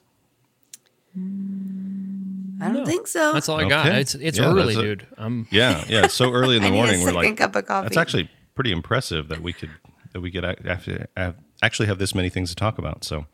I 2.62 2.66
don't 2.66 2.74
No. 2.76 2.86
think 2.86 3.08
so. 3.08 3.34
That's 3.34 3.50
all 3.50 3.60
I 3.60 3.68
got. 3.68 3.88
Okay. 3.88 4.00
It's 4.02 4.14
it's 4.16 4.38
Yeah, 4.38 4.46
early, 4.46 4.76
a- 4.76 4.82
dude. 4.82 5.08
I'm 5.18 5.48
Yeah, 5.52 5.84
yeah. 5.90 6.06
It's 6.06 6.14
so 6.14 6.32
early 6.32 6.56
in 6.58 6.62
the 6.62 6.68
I 6.70 6.72
need 6.72 6.78
a 6.80 6.82
morning. 6.84 7.04
We're 7.04 7.12
like, 7.12 7.36
cup 7.38 7.56
of 7.56 7.66
coffee. 7.66 7.86
that's 7.86 7.98
actually 7.98 8.30
pretty 8.56 8.72
impressive 8.72 9.28
that 9.30 9.42
we 9.42 9.52
could 9.54 9.72
that 10.14 10.22
we 10.22 10.30
could 10.30 10.44
actually 10.46 11.06
have, 11.18 11.36
actually 11.64 11.88
have 11.88 11.98
this 11.98 12.14
many 12.14 12.30
things 12.30 12.50
to 12.50 12.56
talk 12.56 12.78
about. 12.78 13.04
So, 13.06 13.26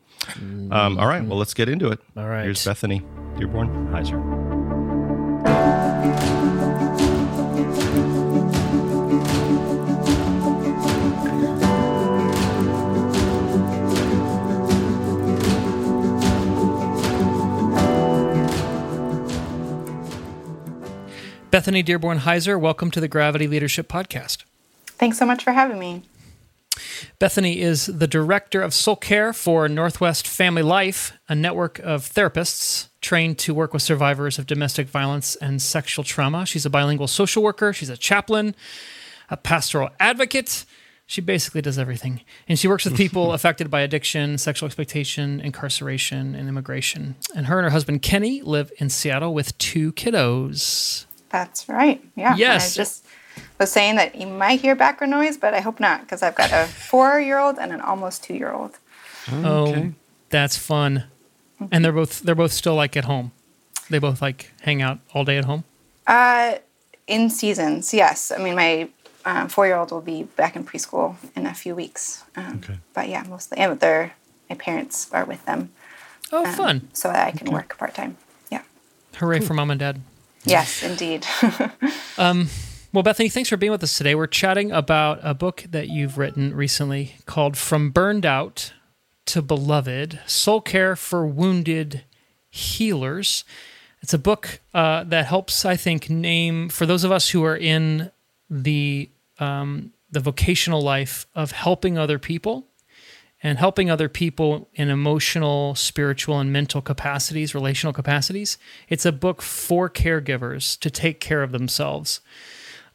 um, 0.70 0.98
all 0.98 1.06
right. 1.08 1.24
Well, 1.24 1.36
let's 1.38 1.52
get 1.54 1.68
into 1.68 1.88
it. 1.90 1.98
All 2.16 2.26
right. 2.28 2.44
Here's 2.44 2.64
Bethany 2.64 3.02
Dearborn 3.36 3.88
Hiestand. 3.92 4.24
Bethany 21.50 21.82
Dearborn 21.82 22.18
Hiestand. 22.18 22.60
Welcome 22.60 22.90
to 22.90 23.00
the 23.00 23.08
Gravity 23.08 23.46
Leadership 23.46 23.88
Podcast. 23.88 24.44
Thanks 24.86 25.16
so 25.18 25.24
much 25.24 25.42
for 25.42 25.52
having 25.52 25.78
me. 25.78 26.02
Bethany 27.18 27.60
is 27.60 27.86
the 27.86 28.06
director 28.06 28.60
of 28.60 28.74
soul 28.74 28.96
care 28.96 29.32
for 29.32 29.66
Northwest 29.66 30.28
Family 30.28 30.62
Life, 30.62 31.12
a 31.26 31.34
network 31.34 31.78
of 31.78 32.02
therapists 32.02 32.88
trained 33.00 33.38
to 33.38 33.54
work 33.54 33.72
with 33.72 33.82
survivors 33.82 34.38
of 34.38 34.46
domestic 34.46 34.88
violence 34.88 35.36
and 35.36 35.62
sexual 35.62 36.04
trauma. 36.04 36.44
She's 36.44 36.66
a 36.66 36.70
bilingual 36.70 37.08
social 37.08 37.42
worker, 37.42 37.72
she's 37.72 37.88
a 37.88 37.96
chaplain, 37.96 38.54
a 39.30 39.38
pastoral 39.38 39.88
advocate. 39.98 40.66
She 41.06 41.22
basically 41.22 41.62
does 41.62 41.78
everything. 41.78 42.20
And 42.46 42.58
she 42.58 42.68
works 42.68 42.84
with 42.84 42.94
people 42.98 43.32
affected 43.32 43.70
by 43.70 43.80
addiction, 43.80 44.36
sexual 44.36 44.66
exploitation, 44.66 45.40
incarceration, 45.40 46.34
and 46.34 46.46
immigration. 46.46 47.16
And 47.34 47.46
her 47.46 47.58
and 47.58 47.64
her 47.64 47.70
husband 47.70 48.02
Kenny 48.02 48.42
live 48.42 48.70
in 48.76 48.90
Seattle 48.90 49.32
with 49.32 49.56
two 49.56 49.92
kiddos. 49.92 51.06
That's 51.30 51.68
right. 51.68 52.02
Yeah. 52.16 52.30
and 52.30 52.38
Yes. 52.38 52.74
I 52.74 52.76
just 52.82 53.04
was 53.58 53.70
saying 53.70 53.96
that 53.96 54.14
you 54.14 54.26
might 54.26 54.60
hear 54.60 54.74
background 54.74 55.10
noise, 55.10 55.36
but 55.36 55.54
I 55.54 55.60
hope 55.60 55.78
not 55.80 56.02
because 56.02 56.22
I've 56.22 56.34
got 56.34 56.52
a 56.52 56.66
four 56.66 57.20
year 57.20 57.38
old 57.38 57.58
and 57.58 57.72
an 57.72 57.80
almost 57.80 58.24
two 58.24 58.34
year 58.34 58.52
old. 58.52 58.78
Oh, 59.30 59.92
that's 60.30 60.56
fun. 60.56 61.04
And 61.72 61.84
they're 61.84 61.92
both 61.92 62.20
they're 62.20 62.34
both 62.34 62.52
still 62.52 62.74
like 62.76 62.96
at 62.96 63.04
home. 63.04 63.32
They 63.90 63.98
both 63.98 64.22
like 64.22 64.52
hang 64.62 64.80
out 64.82 64.98
all 65.14 65.24
day 65.24 65.38
at 65.38 65.44
home. 65.44 65.64
Uh, 66.06 66.56
in 67.06 67.30
seasons, 67.30 67.92
yes. 67.92 68.30
I 68.32 68.38
mean, 68.38 68.54
my 68.54 68.88
um, 69.24 69.48
four 69.48 69.66
year 69.66 69.76
old 69.76 69.90
will 69.90 70.00
be 70.00 70.22
back 70.22 70.56
in 70.56 70.64
preschool 70.64 71.16
in 71.36 71.46
a 71.46 71.54
few 71.54 71.74
weeks. 71.74 72.24
Um, 72.36 72.60
Okay. 72.62 72.78
But 72.94 73.08
yeah, 73.08 73.24
mostly. 73.28 73.58
And 73.58 73.78
they're, 73.80 74.12
my 74.48 74.56
parents 74.56 75.10
are 75.12 75.24
with 75.24 75.44
them 75.46 75.70
Oh, 76.32 76.44
um, 76.46 76.52
fun! 76.54 76.88
so 76.92 77.08
that 77.08 77.26
I 77.26 77.30
can 77.32 77.50
work 77.50 77.76
part 77.78 77.94
time. 77.94 78.16
Yeah. 78.50 78.62
Hooray 79.16 79.40
for 79.40 79.54
mom 79.54 79.70
and 79.70 79.80
dad. 79.80 80.00
Yes, 80.44 80.82
indeed. 80.82 81.26
Well, 82.90 83.02
Bethany, 83.02 83.28
thanks 83.28 83.50
for 83.50 83.58
being 83.58 83.70
with 83.70 83.82
us 83.82 83.98
today. 83.98 84.14
We're 84.14 84.26
chatting 84.26 84.72
about 84.72 85.20
a 85.22 85.34
book 85.34 85.64
that 85.70 85.88
you've 85.88 86.16
written 86.16 86.54
recently 86.54 87.16
called 87.26 87.56
From 87.58 87.90
Burned 87.90 88.24
Out 88.24 88.72
to 89.26 89.42
Beloved 89.42 90.20
Soul 90.24 90.62
Care 90.62 90.96
for 90.96 91.26
Wounded 91.26 92.04
Healers. 92.48 93.44
It's 94.00 94.14
a 94.14 94.18
book 94.18 94.60
uh, 94.72 95.04
that 95.04 95.26
helps, 95.26 95.66
I 95.66 95.76
think, 95.76 96.08
name 96.08 96.70
for 96.70 96.86
those 96.86 97.04
of 97.04 97.12
us 97.12 97.28
who 97.28 97.44
are 97.44 97.56
in 97.56 98.10
the 98.48 99.10
um, 99.38 99.92
the 100.10 100.20
vocational 100.20 100.80
life 100.80 101.26
of 101.34 101.52
helping 101.52 101.98
other 101.98 102.18
people 102.18 102.67
and 103.42 103.58
helping 103.58 103.90
other 103.90 104.08
people 104.08 104.68
in 104.74 104.88
emotional, 104.88 105.74
spiritual, 105.74 106.40
and 106.40 106.52
mental 106.52 106.82
capacities, 106.82 107.54
relational 107.54 107.92
capacities. 107.92 108.58
It's 108.88 109.06
a 109.06 109.12
book 109.12 109.42
for 109.42 109.88
caregivers 109.88 110.78
to 110.80 110.90
take 110.90 111.20
care 111.20 111.42
of 111.42 111.52
themselves. 111.52 112.20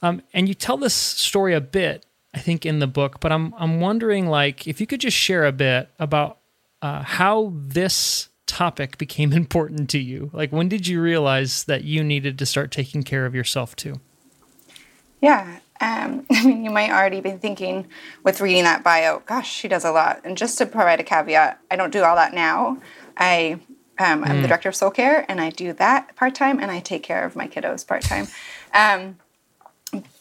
Um, 0.01 0.21
and 0.33 0.47
you 0.49 0.53
tell 0.53 0.77
this 0.77 0.93
story 0.93 1.53
a 1.53 1.61
bit, 1.61 2.05
I 2.33 2.39
think, 2.39 2.65
in 2.65 2.79
the 2.79 2.87
book. 2.87 3.19
But 3.21 3.31
I'm 3.31 3.53
I'm 3.57 3.79
wondering, 3.79 4.27
like, 4.27 4.67
if 4.67 4.81
you 4.81 4.87
could 4.87 4.99
just 4.99 5.17
share 5.17 5.45
a 5.45 5.53
bit 5.53 5.89
about 5.97 6.39
uh, 6.81 7.03
how 7.03 7.53
this 7.55 8.27
topic 8.45 8.97
became 8.97 9.31
important 9.43 9.89
to 9.91 9.99
you. 9.99 10.29
Like, 10.33 10.51
when 10.51 10.67
did 10.67 10.87
you 10.87 11.01
realize 11.01 11.63
that 11.65 11.85
you 11.85 12.03
needed 12.03 12.37
to 12.39 12.45
start 12.45 12.71
taking 12.71 13.03
care 13.03 13.25
of 13.25 13.33
yourself 13.33 13.75
too? 13.75 14.01
Yeah. 15.21 15.59
Um, 15.83 16.25
I 16.31 16.45
mean, 16.45 16.63
you 16.63 16.71
might 16.71 16.91
already 16.91 17.19
be 17.19 17.31
thinking 17.31 17.87
with 18.23 18.39
reading 18.39 18.63
that 18.63 18.83
bio, 18.83 19.21
gosh, 19.25 19.51
she 19.51 19.67
does 19.67 19.83
a 19.83 19.91
lot. 19.91 20.21
And 20.23 20.37
just 20.37 20.57
to 20.59 20.65
provide 20.65 20.99
a 20.99 21.03
caveat, 21.03 21.59
I 21.69 21.75
don't 21.75 21.91
do 21.91 22.03
all 22.03 22.15
that 22.15 22.33
now. 22.33 22.81
I 23.17 23.59
um, 23.99 24.23
I'm 24.23 24.41
the 24.41 24.47
director 24.47 24.69
of 24.69 24.75
soul 24.75 24.89
care, 24.89 25.23
and 25.29 25.39
I 25.39 25.51
do 25.51 25.71
that 25.73 26.15
part 26.15 26.33
time, 26.33 26.59
and 26.59 26.71
I 26.71 26.79
take 26.79 27.03
care 27.03 27.23
of 27.23 27.35
my 27.35 27.47
kiddos 27.47 27.85
part 27.85 28.01
time. 28.01 28.27
Um, 28.73 29.17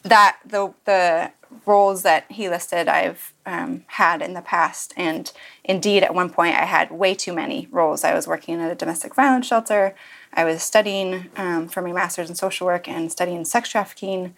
that 0.02 0.40
the 0.44 0.74
the 0.84 1.32
roles 1.64 2.02
that 2.02 2.30
he 2.30 2.50
listed, 2.50 2.86
I've 2.86 3.32
um, 3.46 3.84
had 3.86 4.20
in 4.20 4.34
the 4.34 4.42
past, 4.42 4.92
and 4.94 5.32
indeed, 5.64 6.02
at 6.02 6.14
one 6.14 6.28
point, 6.28 6.54
I 6.54 6.66
had 6.66 6.90
way 6.90 7.14
too 7.14 7.32
many 7.32 7.66
roles. 7.70 8.04
I 8.04 8.12
was 8.12 8.26
working 8.26 8.60
at 8.60 8.70
a 8.70 8.74
domestic 8.74 9.14
violence 9.14 9.46
shelter. 9.46 9.94
I 10.34 10.44
was 10.44 10.62
studying 10.62 11.30
um, 11.36 11.66
for 11.66 11.80
my 11.80 11.92
master's 11.92 12.28
in 12.28 12.36
social 12.36 12.66
work 12.66 12.86
and 12.86 13.10
studying 13.10 13.46
sex 13.46 13.70
trafficking 13.70 14.34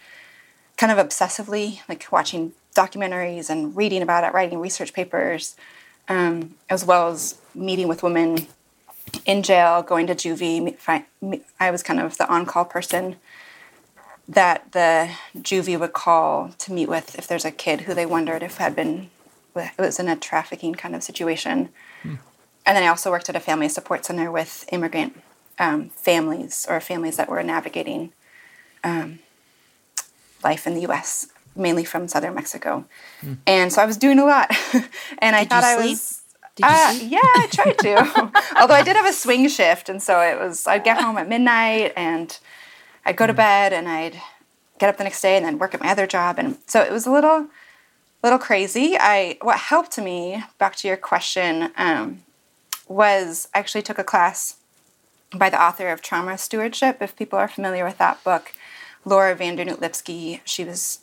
kind 0.77 0.93
of 0.93 0.99
obsessively, 0.99 1.81
like 1.89 2.07
watching 2.11 2.53
documentaries 2.75 3.49
and 3.49 3.77
reading 3.77 4.03
about 4.03 4.25
it, 4.25 4.33
writing 4.35 4.59
research 4.59 4.93
papers, 4.93 5.57
um, 6.09 6.55
as 6.69 6.85
well 6.85 7.09
as 7.09 7.39
meeting 7.55 7.89
with 7.89 8.03
women 8.03 8.47
in 9.27 9.43
jail, 9.43 9.83
going 9.83 10.07
to 10.07 10.15
juvie. 10.15 10.77
I 11.61 11.71
was 11.71 11.83
kind 11.83 12.01
of 12.01 12.19
the 12.19 12.29
on-call 12.29 12.65
person 12.65 13.17
that 14.29 14.73
the 14.73 15.11
juvie 15.37 15.79
would 15.79 15.93
call 15.93 16.51
to 16.59 16.73
meet 16.73 16.89
with 16.89 17.17
if 17.19 17.27
there's 17.27 17.45
a 17.45 17.51
kid 17.51 17.83
who 17.83 17.95
they 17.95 18.07
wondered 18.07 18.43
if 18.43 18.57
had 18.57 18.75
been 18.75 19.11
it 19.57 19.73
was 19.79 20.01
in 20.01 20.09
a 20.09 20.17
trafficking 20.17 20.75
kind 20.75 20.97
of 20.97 21.03
situation. 21.03 21.69
And 22.67 22.77
then 22.77 22.83
I 22.83 22.89
also 22.89 23.11
worked 23.11 23.29
at 23.29 23.37
a 23.37 23.41
family 23.41 23.69
support 23.69 24.05
center 24.05 24.33
with 24.33 24.65
immigrant 24.73 25.23
um, 25.59 25.91
families 25.91 26.67
or 26.69 26.81
families 26.81 27.17
that 27.19 27.29
were 27.29 27.43
navigating 27.43 28.13
life 30.45 30.67
in 30.67 30.75
the 30.75 30.83
U.S., 30.83 31.29
mainly 31.57 31.85
from 31.85 32.09
southern 32.09 32.35
Mexico. 32.35 32.85
And 33.47 33.73
so 33.73 33.81
I 33.83 33.87
was 33.87 33.97
doing 33.97 34.19
a 34.19 34.25
lot, 34.25 34.51
and 35.19 35.37
I 35.37 35.41
Did 35.41 35.51
thought 35.51 35.63
you 35.63 35.69
I 35.69 35.77
sleep? 35.77 35.91
was. 35.91 36.21
Did 36.57 36.67
you 36.67 36.73
uh, 36.73 36.93
sleep? 36.93 37.13
Yeah, 37.13 37.19
I 37.23 37.49
tried 37.51 37.79
to. 37.79 38.33
Although 38.61 38.75
I 38.75 38.83
did 38.83 38.97
have 38.97 39.07
a 39.07 39.13
swing 39.13 39.49
shift, 39.49 39.89
and 39.89 40.03
so 40.03 40.21
it 40.21 40.39
was. 40.39 40.67
I'd 40.67 40.85
get 40.85 41.01
home 41.01 41.17
at 41.17 41.29
midnight, 41.29 41.93
and 41.97 42.39
I'd 43.05 43.17
go 43.17 43.27
to 43.27 43.35
bed, 43.35 43.73
and 43.73 43.89
I'd 43.89 44.21
get 44.79 44.89
up 44.89 44.97
the 44.99 45.05
next 45.05 45.21
day, 45.21 45.37
and 45.37 45.45
then 45.45 45.59
work 45.59 45.75
at 45.75 45.81
my 45.81 45.91
other 45.91 46.07
job, 46.07 46.39
and 46.39 46.59
so 46.67 46.81
it 46.83 46.93
was 46.93 47.07
a 47.07 47.11
little, 47.13 47.47
little 48.23 48.39
crazy. 48.39 48.97
I 48.99 49.39
what 49.43 49.59
helped 49.59 49.97
me 49.99 50.45
back 50.59 50.77
to 50.77 50.89
your 50.89 50.97
question 50.97 51.71
um, 51.77 52.23
was 52.89 53.49
I 53.55 53.59
actually 53.61 53.83
took 53.83 53.99
a 53.99 54.05
class 54.05 54.57
by 55.35 55.51
the 55.51 55.61
author 55.61 55.89
of 55.89 56.03
Trauma 56.03 56.39
Stewardship. 56.39 56.99
If 57.01 57.17
people 57.17 57.39
are 57.39 57.49
familiar 57.49 57.85
with 57.85 57.99
that 57.99 58.23
book, 58.25 58.53
Laura 59.05 59.35
van 59.35 59.57
Dernoot 59.57 59.81
Lipsky. 59.81 60.41
She 60.45 60.65
was 60.65 61.01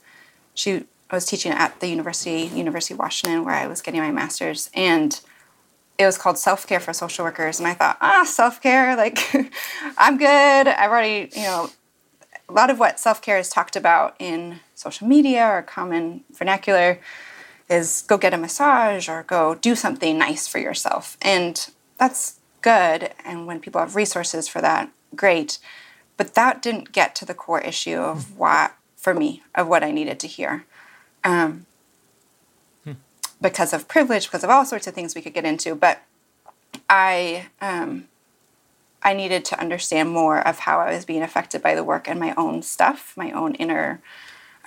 she 0.54 0.86
I 1.10 1.16
was 1.16 1.26
teaching 1.26 1.52
at 1.52 1.80
the 1.82 1.88
university, 1.88 2.44
University 2.56 2.94
of 2.94 3.00
Washington, 3.00 3.44
where 3.44 3.56
I 3.56 3.68
was 3.68 3.82
getting 3.82 4.00
my 4.00 4.12
master's, 4.12 4.70
and 4.74 5.20
it 5.98 6.06
was 6.06 6.18
called 6.18 6.38
Self 6.38 6.66
Care 6.66 6.80
for 6.80 6.94
Social 6.94 7.26
Workers. 7.26 7.60
And 7.60 7.68
I 7.68 7.74
thought, 7.74 7.98
ah, 8.02 8.24
self 8.24 8.62
care, 8.62 8.96
like 8.96 9.20
I'm 9.98 10.18
good. 10.18 10.28
I've 10.68 10.90
already, 10.90 11.30
you 11.36 11.44
know, 11.44 11.70
a 12.48 12.54
lot 12.54 12.70
of 12.70 12.80
what 12.80 13.00
self 13.00 13.22
care 13.22 13.38
is 13.38 13.50
talked 13.50 13.76
about 13.76 14.16
in 14.20 14.60
social 14.76 15.08
media 15.08 15.46
or 15.46 15.62
common 15.62 16.24
vernacular 16.32 17.00
is 17.70 18.04
go 18.08 18.18
get 18.18 18.34
a 18.34 18.38
massage 18.38 19.08
or 19.08 19.24
go 19.24 19.56
do 19.56 19.76
something 19.76 20.18
nice 20.18 20.48
for 20.48 20.60
yourself. 20.60 21.18
And 21.22 21.70
that's 21.98 22.40
good. 22.62 23.14
And 23.24 23.48
when 23.48 23.60
people 23.60 23.80
have 23.80 23.96
resources 23.96 24.48
for 24.48 24.62
that, 24.62 24.90
great. 25.16 25.60
But 26.22 26.36
that 26.36 26.62
didn't 26.62 26.92
get 26.92 27.16
to 27.16 27.26
the 27.26 27.34
core 27.34 27.62
issue 27.62 27.98
of 27.98 28.38
what, 28.38 28.76
for 28.96 29.14
me, 29.16 29.42
of 29.56 29.68
what 29.68 29.84
I 29.84 29.90
needed 29.90 30.20
to 30.20 30.28
hear. 30.28 30.66
Um, 31.24 31.66
Because 33.42 33.74
of 33.74 33.88
privilege, 33.88 34.26
because 34.28 34.44
of 34.44 34.52
all 34.52 34.66
sorts 34.66 34.86
of 34.86 34.94
things 34.94 35.16
we 35.16 35.22
could 35.24 35.34
get 35.34 35.46
into. 35.46 35.74
But 35.74 36.04
I, 36.88 37.48
um, 37.60 38.08
I 39.02 39.14
needed 39.16 39.44
to 39.46 39.60
understand 39.60 40.10
more 40.10 40.48
of 40.48 40.60
how 40.60 40.80
I 40.80 40.94
was 40.94 41.06
being 41.06 41.24
affected 41.24 41.60
by 41.64 41.74
the 41.74 41.84
work 41.84 42.08
and 42.08 42.20
my 42.20 42.36
own 42.36 42.62
stuff, 42.62 43.14
my 43.18 43.32
own 43.32 43.56
inner 43.56 44.00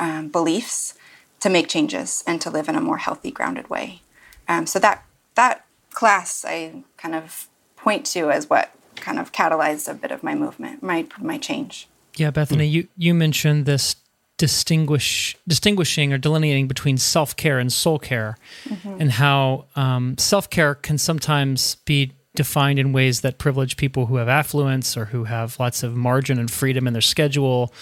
um, 0.00 0.30
beliefs, 0.30 0.94
to 1.38 1.48
make 1.48 1.68
changes 1.68 2.24
and 2.26 2.40
to 2.40 2.50
live 2.50 2.68
in 2.68 2.74
a 2.74 2.80
more 2.80 2.98
healthy, 2.98 3.30
grounded 3.30 3.70
way. 3.70 4.02
Um, 4.48 4.66
so 4.66 4.80
that 4.80 5.04
that 5.36 5.56
class 5.92 6.44
I 6.44 6.82
kind 6.96 7.14
of 7.14 7.46
point 7.76 8.04
to 8.06 8.32
as 8.32 8.50
what 8.50 8.72
kind 8.96 9.18
of 9.18 9.32
catalyzed 9.32 9.88
a 9.90 9.94
bit 9.94 10.10
of 10.10 10.22
my 10.22 10.34
movement, 10.34 10.82
my 10.82 11.06
my 11.18 11.38
change. 11.38 11.88
Yeah, 12.16 12.30
Bethany, 12.30 12.66
you, 12.66 12.88
you 12.96 13.12
mentioned 13.12 13.66
this 13.66 13.96
distinguish 14.36 15.36
distinguishing 15.46 16.12
or 16.12 16.18
delineating 16.18 16.68
between 16.68 16.98
self 16.98 17.36
care 17.36 17.58
and 17.58 17.72
soul 17.72 17.98
care, 17.98 18.36
and 18.84 19.12
how 19.12 19.66
um, 19.76 20.16
self 20.18 20.50
care 20.50 20.74
can 20.74 20.98
sometimes 20.98 21.76
be 21.84 22.12
defined 22.34 22.78
in 22.78 22.92
ways 22.92 23.20
that 23.20 23.38
privilege 23.38 23.76
people 23.76 24.06
who 24.06 24.16
have 24.16 24.28
affluence 24.28 24.96
or 24.96 25.06
who 25.06 25.24
have 25.24 25.58
lots 25.60 25.82
of 25.82 25.94
margin 25.94 26.38
and 26.38 26.50
freedom 26.50 26.86
in 26.86 26.92
their 26.92 27.02
schedule 27.02 27.72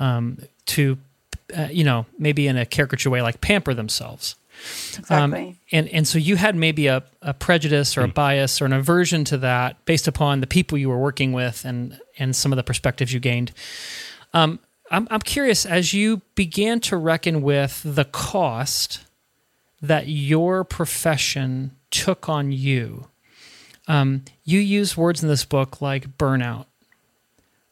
um, 0.00 0.38
to, 0.66 0.98
uh, 1.56 1.68
you 1.70 1.84
know, 1.84 2.06
maybe 2.18 2.48
in 2.48 2.56
a 2.56 2.66
caricature 2.66 3.08
way, 3.08 3.22
like 3.22 3.40
pamper 3.40 3.72
themselves. 3.72 4.34
Um, 5.08 5.32
Exactly. 5.34 5.56
and 5.72 5.88
and 5.88 6.08
so 6.08 6.18
you 6.18 6.36
had 6.36 6.54
maybe 6.56 6.86
a, 6.86 7.02
a 7.22 7.32
prejudice 7.32 7.96
or 7.96 8.02
a 8.02 8.08
bias 8.08 8.60
or 8.60 8.66
an 8.66 8.72
aversion 8.72 9.24
to 9.24 9.38
that 9.38 9.84
based 9.84 10.08
upon 10.08 10.40
the 10.40 10.46
people 10.46 10.76
you 10.78 10.88
were 10.88 10.98
working 10.98 11.32
with 11.32 11.64
and 11.64 11.98
and 12.18 12.34
some 12.34 12.52
of 12.52 12.56
the 12.56 12.62
perspectives 12.62 13.12
you 13.12 13.20
gained. 13.20 13.52
Um, 14.34 14.58
I'm 14.90 15.06
I'm 15.10 15.20
curious 15.20 15.64
as 15.64 15.94
you 15.94 16.22
began 16.34 16.80
to 16.80 16.96
reckon 16.96 17.42
with 17.42 17.82
the 17.84 18.04
cost 18.04 19.00
that 19.80 20.08
your 20.08 20.64
profession 20.64 21.76
took 21.90 22.28
on 22.28 22.52
you. 22.52 23.06
Um, 23.88 24.24
you 24.44 24.60
use 24.60 24.96
words 24.96 25.22
in 25.22 25.28
this 25.28 25.44
book 25.44 25.80
like 25.80 26.16
burnout, 26.18 26.66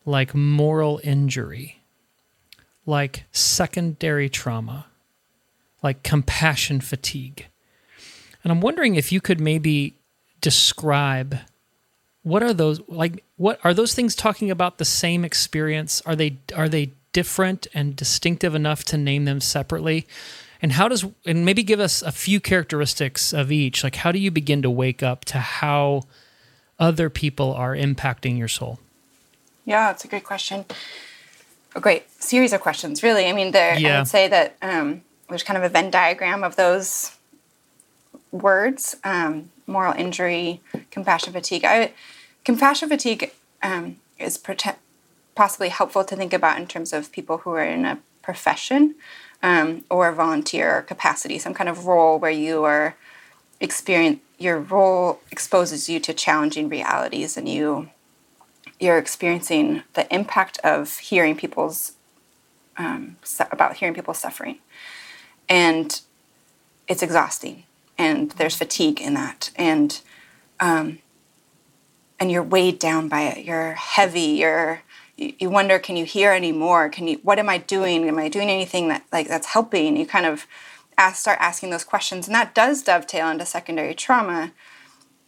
like 0.04 0.34
moral 0.34 1.00
injury, 1.04 1.80
like 2.86 3.24
secondary 3.30 4.28
trauma 4.28 4.86
like 5.82 6.02
compassion 6.02 6.80
fatigue. 6.80 7.46
And 8.42 8.52
I'm 8.52 8.60
wondering 8.60 8.94
if 8.94 9.12
you 9.12 9.20
could 9.20 9.40
maybe 9.40 9.94
describe 10.40 11.38
what 12.22 12.42
are 12.42 12.52
those 12.52 12.80
like 12.88 13.24
what 13.36 13.58
are 13.64 13.74
those 13.74 13.94
things 13.94 14.14
talking 14.14 14.50
about 14.50 14.78
the 14.78 14.84
same 14.84 15.24
experience? 15.24 16.02
Are 16.04 16.16
they 16.16 16.36
are 16.54 16.68
they 16.68 16.92
different 17.12 17.66
and 17.74 17.96
distinctive 17.96 18.54
enough 18.54 18.84
to 18.84 18.96
name 18.96 19.24
them 19.24 19.40
separately? 19.40 20.06
And 20.60 20.72
how 20.72 20.88
does 20.88 21.04
and 21.24 21.44
maybe 21.44 21.62
give 21.62 21.80
us 21.80 22.02
a 22.02 22.12
few 22.12 22.40
characteristics 22.40 23.32
of 23.32 23.50
each. 23.50 23.82
Like 23.84 23.96
how 23.96 24.12
do 24.12 24.18
you 24.18 24.30
begin 24.30 24.62
to 24.62 24.70
wake 24.70 25.02
up 25.02 25.24
to 25.26 25.38
how 25.38 26.02
other 26.78 27.10
people 27.10 27.52
are 27.54 27.74
impacting 27.74 28.38
your 28.38 28.48
soul? 28.48 28.78
Yeah, 29.64 29.90
it's 29.90 30.04
a 30.04 30.08
great 30.08 30.24
question. 30.24 30.64
A 31.74 31.80
great 31.80 32.10
series 32.10 32.52
of 32.52 32.60
questions, 32.60 33.02
really. 33.02 33.26
I 33.26 33.32
mean, 33.32 33.52
there. 33.52 33.74
I 33.74 33.98
would 33.98 34.08
say 34.08 34.26
that 34.28 34.56
um, 34.62 35.02
there's 35.28 35.42
kind 35.42 35.56
of 35.56 35.64
a 35.64 35.68
Venn 35.68 35.90
diagram 35.90 36.42
of 36.42 36.56
those 36.56 37.16
words: 38.30 38.96
um, 39.04 39.50
moral 39.66 39.94
injury, 39.94 40.60
compassion 40.90 41.32
fatigue. 41.32 41.64
I, 41.64 41.92
compassion 42.44 42.88
fatigue 42.88 43.32
um, 43.62 43.96
is 44.18 44.38
prote- 44.38 44.76
possibly 45.34 45.68
helpful 45.68 46.04
to 46.04 46.16
think 46.16 46.32
about 46.32 46.58
in 46.58 46.66
terms 46.66 46.92
of 46.92 47.12
people 47.12 47.38
who 47.38 47.50
are 47.50 47.64
in 47.64 47.84
a 47.84 47.98
profession 48.22 48.94
um, 49.42 49.84
or 49.90 50.12
volunteer 50.12 50.82
capacity, 50.82 51.38
some 51.38 51.54
kind 51.54 51.68
of 51.68 51.86
role 51.86 52.18
where 52.18 52.30
you 52.30 52.64
are 52.64 52.96
experience. 53.60 54.20
Your 54.40 54.60
role 54.60 55.20
exposes 55.32 55.88
you 55.88 55.98
to 56.00 56.14
challenging 56.14 56.68
realities, 56.68 57.36
and 57.36 57.48
you 57.48 57.90
you're 58.80 58.98
experiencing 58.98 59.82
the 59.94 60.12
impact 60.14 60.58
of 60.58 60.98
hearing 60.98 61.36
people's 61.36 61.92
um, 62.76 63.16
about 63.50 63.76
hearing 63.76 63.94
people 63.94 64.14
suffering 64.14 64.58
and 65.48 66.00
it's 66.86 67.02
exhausting. 67.02 67.64
And 67.96 68.30
there's 68.32 68.54
fatigue 68.54 69.00
in 69.00 69.14
that. 69.14 69.50
And 69.56 70.00
um, 70.60 70.98
and 72.20 72.30
you're 72.30 72.42
weighed 72.42 72.78
down 72.78 73.08
by 73.08 73.22
it. 73.22 73.44
You're 73.44 73.72
heavy. 73.72 74.20
You're 74.20 74.82
you, 75.16 75.34
you 75.38 75.50
wonder 75.50 75.78
can 75.78 75.96
you 75.96 76.04
hear 76.04 76.32
anymore? 76.32 76.88
Can 76.88 77.08
you 77.08 77.20
what 77.22 77.38
am 77.38 77.48
i 77.48 77.58
doing? 77.58 78.08
Am 78.08 78.18
i 78.18 78.28
doing 78.28 78.48
anything 78.48 78.88
that 78.88 79.04
like 79.12 79.28
that's 79.28 79.48
helping? 79.48 79.96
You 79.96 80.06
kind 80.06 80.26
of 80.26 80.46
ask, 80.96 81.20
start 81.20 81.38
asking 81.40 81.70
those 81.70 81.84
questions. 81.84 82.26
And 82.26 82.34
that 82.34 82.54
does 82.54 82.82
dovetail 82.82 83.28
into 83.28 83.46
secondary 83.46 83.94
trauma 83.94 84.52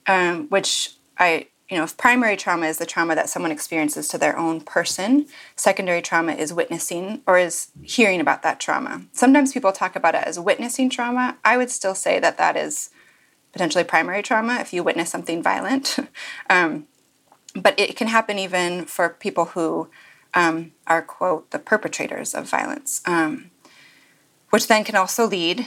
um, 0.07 0.49
which 0.49 0.95
I, 1.19 1.47
you 1.71 1.77
know, 1.77 1.85
if 1.85 1.97
primary 1.97 2.37
trauma 2.37 2.67
is 2.67 2.79
the 2.79 2.87
trauma 2.87 3.15
that 3.15 3.29
someone 3.29 3.53
experiences 3.53 4.09
to 4.09 4.19
their 4.19 4.37
own 4.37 4.61
person, 4.61 5.27
secondary 5.55 6.03
trauma 6.03 6.33
is 6.33 6.53
witnessing 6.53 7.23
or 7.27 7.39
is 7.39 7.69
hearing 7.83 8.21
about 8.21 8.43
that 8.43 8.59
trauma. 8.59 9.03
Sometimes 9.13 9.53
people 9.53 9.71
talk 9.71 9.95
about 9.95 10.17
it 10.17 10.25
as 10.25 10.39
witnessing 10.39 10.91
trauma. 10.91 11.39
I 11.45 11.57
would 11.57 11.71
still 11.71 11.95
say 11.95 12.19
that 12.19 12.39
that 12.39 12.57
is 12.57 12.91
potentially 13.53 13.85
primary 13.85 14.23
trauma 14.23 14.57
if 14.57 14.73
you 14.73 14.83
witness 14.83 15.11
something 15.11 15.43
violent. 15.43 15.97
um, 16.51 16.89
but 17.55 17.79
it 17.79 17.97
can 17.97 18.09
happen 18.09 18.39
even 18.39 18.85
for 18.85 19.09
people 19.09 19.47
who 19.47 19.89
um, 20.35 20.73
are, 20.89 21.03
quote, 21.03 21.51
the 21.53 21.59
perpetrators 21.59 22.35
of 22.35 22.49
violence, 22.49 23.01
um, 23.07 23.51
which 24.51 24.67
then 24.67 24.83
can 24.83 24.97
also 24.97 25.27
lead 25.27 25.67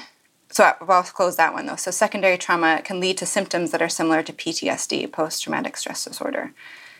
so 0.53 0.71
I'll 0.87 1.01
close 1.01 1.35
that 1.37 1.51
one 1.51 1.65
though. 1.65 1.77
So 1.77 1.89
secondary 1.89 2.37
trauma 2.37 2.81
can 2.83 2.99
lead 2.99 3.17
to 3.17 3.25
symptoms 3.25 3.71
that 3.71 3.81
are 3.81 3.89
similar 3.89 4.21
to 4.21 4.31
PTSD, 4.31 5.11
post-traumatic 5.11 5.75
stress 5.75 6.05
disorder. 6.05 6.53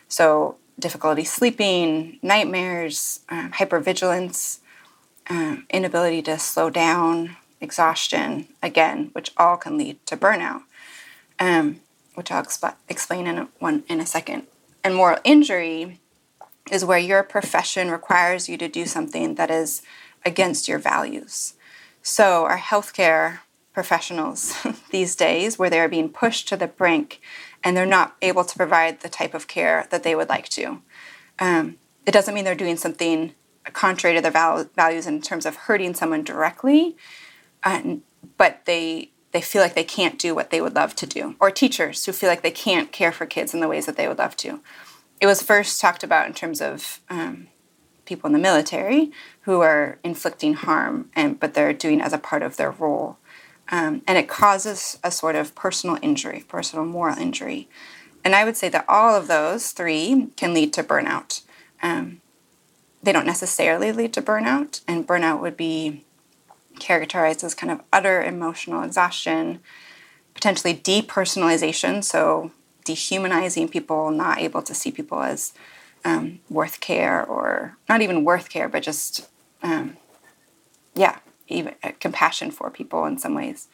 So 0.08 0.58
difficulty 0.80 1.24
sleeping, 1.24 2.18
nightmares, 2.24 3.20
um, 3.30 3.52
hypervigilance, 3.52 4.58
um, 5.30 5.68
inability 5.70 6.24
to 6.24 6.40
slow 6.40 6.72
down, 6.72 7.38
exhaustion, 7.62 8.48
again, 8.64 9.12
which 9.14 9.32
all 9.38 9.58
can 9.58 9.78
lead 9.78 10.04
to 10.08 10.18
burnout, 10.18 10.64
um, 11.40 11.80
which 12.16 12.32
I'll 12.32 12.44
exp- 12.44 12.74
explain 12.90 13.28
in 13.28 13.38
a, 13.38 13.48
one 13.60 13.84
in 13.88 14.00
a 14.00 14.06
second. 14.08 14.48
And 14.84 14.96
moral 14.96 15.20
injury 15.24 16.00
is 16.72 16.84
where 16.84 16.98
your 16.98 17.22
profession 17.22 17.92
requires 17.92 18.50
you 18.50 18.58
to 18.58 18.68
do 18.68 18.88
something 18.88 19.36
that 19.36 19.52
is 19.52 19.84
against 20.26 20.68
your 20.68 20.80
values. 20.80 21.54
So, 22.04 22.46
our 22.46 22.58
healthcare 22.58 23.40
professionals 23.74 24.56
these 24.92 25.16
days, 25.16 25.58
where 25.58 25.70
they're 25.70 25.90
being 25.90 26.10
pushed 26.10 26.48
to 26.50 26.58
the 26.58 26.68
brink 26.68 27.22
and 27.64 27.76
they're 27.76 27.86
not 27.86 28.18
able 28.22 28.44
to 28.44 28.58
provide 28.58 29.00
the 29.00 29.10
type 29.10 29.34
of 29.34 29.48
care 29.48 29.88
that 29.90 30.04
they 30.04 30.14
would 30.14 30.30
like 30.30 30.50
to. 30.50 30.82
Um, 31.40 31.78
it 32.06 32.12
doesn't 32.12 32.34
mean 32.34 32.44
they're 32.44 32.56
doing 32.56 32.78
something 32.78 33.34
contrary 33.72 34.16
to 34.16 34.22
their 34.22 34.32
val- 34.32 34.70
values 34.76 35.08
in 35.08 35.22
terms 35.22 35.46
of 35.46 35.56
hurting 35.56 35.94
someone 35.94 36.24
directly, 36.24 36.98
but 38.38 38.66
they 38.66 39.10
they 39.32 39.42
feel 39.42 39.64
like 39.64 39.74
they 39.74 39.84
can't 39.84 40.20
do 40.20 40.36
what 40.36 40.52
they 40.52 40.62
would 40.62 40.76
love 40.76 40.96
to 40.96 41.08
do. 41.08 41.36
Or 41.40 41.50
teachers 41.50 42.06
who 42.06 42.12
feel 42.12 42.30
like 42.30 42.44
they 42.44 42.52
can't 42.52 42.92
care 42.92 43.12
for 43.12 43.26
kids 43.26 43.54
in 43.54 43.62
the 43.62 43.68
ways 43.68 43.88
that 43.88 43.98
they 43.98 44.08
would 44.08 44.20
love 44.20 44.38
to. 44.38 44.62
It 45.20 45.26
was 45.26 45.42
first 45.42 45.82
talked 45.82 46.04
about 46.04 46.28
in 46.28 46.34
terms 46.34 46.62
of 46.62 47.00
um, 47.10 47.48
people 48.06 48.28
in 48.28 48.34
the 48.34 48.40
military 48.40 49.12
who 49.42 49.62
are 49.62 49.98
inflicting 50.04 50.54
harm, 50.54 51.10
and 51.16 51.40
but 51.40 51.54
they're 51.54 51.74
doing 51.74 52.02
as 52.02 52.14
a 52.14 52.18
part 52.18 52.42
of 52.42 52.58
their 52.58 52.72
role, 52.72 53.18
um, 53.70 54.02
and 54.08 54.18
it 54.18 54.28
causes 54.28 55.00
a 55.04 55.12
sort 55.12 55.36
of 55.36 55.56
personal 55.56 55.98
injury, 56.02 56.44
personal 56.48 56.86
moral 56.86 57.18
injury, 57.18 57.68
and 58.24 58.36
I 58.36 58.46
would 58.46 58.58
say 58.58 58.70
that 58.70 58.86
all 58.88 59.16
of 59.16 59.28
those 59.28 59.72
three 59.72 60.30
can 60.36 60.54
lead 60.54 60.74
to 60.74 60.84
burnout. 60.84 61.42
Um, 61.82 62.22
they 63.02 63.12
don't 63.12 63.26
necessarily 63.26 63.92
lead 63.92 64.14
to 64.14 64.22
burnout, 64.22 64.82
and 64.88 65.08
burnout 65.08 65.42
would 65.42 65.58
be 65.58 66.06
characterized 66.80 67.44
as 67.44 67.54
kind 67.54 67.72
of 67.72 67.82
utter 67.92 68.24
emotional 68.24 68.84
exhaustion, 68.84 69.60
potentially 70.34 70.74
depersonalization, 70.74 72.04
so 72.04 72.52
dehumanizing 72.86 73.70
people, 73.70 74.12
not 74.12 74.40
able 74.40 74.62
to 74.62 74.74
see 74.74 74.92
people 74.92 75.22
as 75.22 75.54
um, 76.06 76.40
worth 76.50 76.80
care 76.80 77.24
or 77.26 77.78
not 77.88 78.02
even 78.02 78.24
worth 78.24 78.50
care, 78.50 78.70
but 78.70 78.84
just, 78.84 79.30
um, 79.62 79.98
yeah, 80.96 81.20
even 81.48 81.76
uh, 81.84 81.92
compassion 82.00 82.52
for 82.52 82.70
people 82.70 83.06
in 83.06 83.18
some 83.18 83.36
ways. 83.36 83.68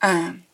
Um, 0.00 0.44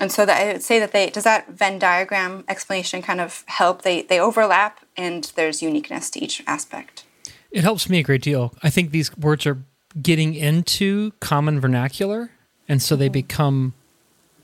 and 0.00 0.10
so 0.10 0.24
that 0.24 0.40
I 0.40 0.52
would 0.52 0.62
say 0.62 0.78
that 0.78 0.92
they 0.92 1.10
does 1.10 1.24
that 1.24 1.50
Venn 1.50 1.78
diagram 1.78 2.44
explanation 2.48 3.02
kind 3.02 3.20
of 3.20 3.44
help. 3.46 3.82
They 3.82 4.02
they 4.02 4.18
overlap 4.18 4.80
and 4.96 5.30
there's 5.36 5.62
uniqueness 5.62 6.10
to 6.10 6.20
each 6.20 6.42
aspect. 6.46 7.04
It 7.50 7.62
helps 7.62 7.88
me 7.88 7.98
a 7.98 8.02
great 8.02 8.22
deal. 8.22 8.54
I 8.62 8.70
think 8.70 8.90
these 8.90 9.14
words 9.16 9.46
are 9.46 9.58
getting 10.00 10.34
into 10.34 11.12
common 11.20 11.60
vernacular, 11.60 12.30
and 12.68 12.80
so 12.80 12.96
they 12.96 13.08
become 13.08 13.74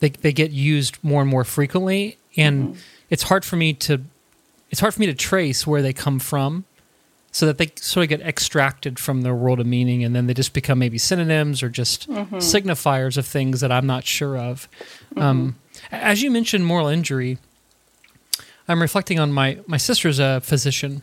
they 0.01 0.11
they 0.11 0.33
get 0.33 0.51
used 0.51 0.99
more 1.03 1.23
and 1.23 1.31
more 1.31 1.45
frequently, 1.45 2.19
and 2.37 2.77
it's 3.09 3.25
hard 3.25 3.45
for 3.45 3.57
me 3.57 3.73
to 3.73 4.03
it's 4.71 4.81
hard 4.81 4.95
for 4.95 5.01
me 5.01 5.07
to 5.07 5.15
trace 5.15 5.67
where 5.67 5.83
they 5.83 5.93
come 5.93 6.19
from, 6.19 6.65
so 7.31 7.47
that 7.47 7.59
they 7.59 7.71
sort 7.77 8.05
of 8.05 8.09
get 8.09 8.21
extracted 8.27 8.99
from 8.99 9.23
their 9.23 9.35
world 9.35 9.61
of 9.61 9.67
meaning, 9.67 10.03
and 10.03 10.15
then 10.15 10.27
they 10.27 10.35
just 10.35 10.55
become 10.55 10.79
maybe 10.79 10.99
synonyms 10.99 11.63
or 11.63 11.69
just 11.69 12.09
signifiers 12.09 13.17
of 13.19 13.27
things 13.27 13.61
that 13.61 13.71
I'm 13.71 13.87
not 13.87 14.05
sure 14.05 14.39
of. 14.39 14.69
Um, 15.17 15.57
as 15.91 16.23
you 16.23 16.31
mentioned, 16.31 16.67
moral 16.67 16.89
injury. 16.89 17.39
I'm 18.69 18.81
reflecting 18.83 19.21
on 19.21 19.33
my 19.33 19.59
my 19.67 19.77
sister's 19.77 20.19
a 20.19 20.41
physician, 20.41 21.03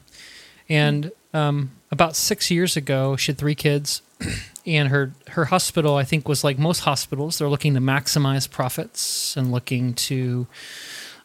and 0.68 1.12
um, 1.34 1.72
about 1.92 2.16
six 2.16 2.52
years 2.52 2.76
ago, 2.76 3.16
she 3.16 3.32
had 3.32 3.38
three 3.38 3.56
kids, 3.56 4.02
and 4.66 4.90
her 4.90 5.14
her 5.30 5.46
hospital, 5.46 5.96
I 5.96 6.04
think, 6.04 6.28
was 6.28 6.44
like 6.44 6.60
most 6.60 6.80
hospitals. 6.80 7.38
They're 7.38 7.48
looking 7.48 7.74
to 7.76 7.80
maximize 7.80 8.50
profits 8.50 9.38
and 9.38 9.52
looking 9.52 9.94
to 9.94 10.48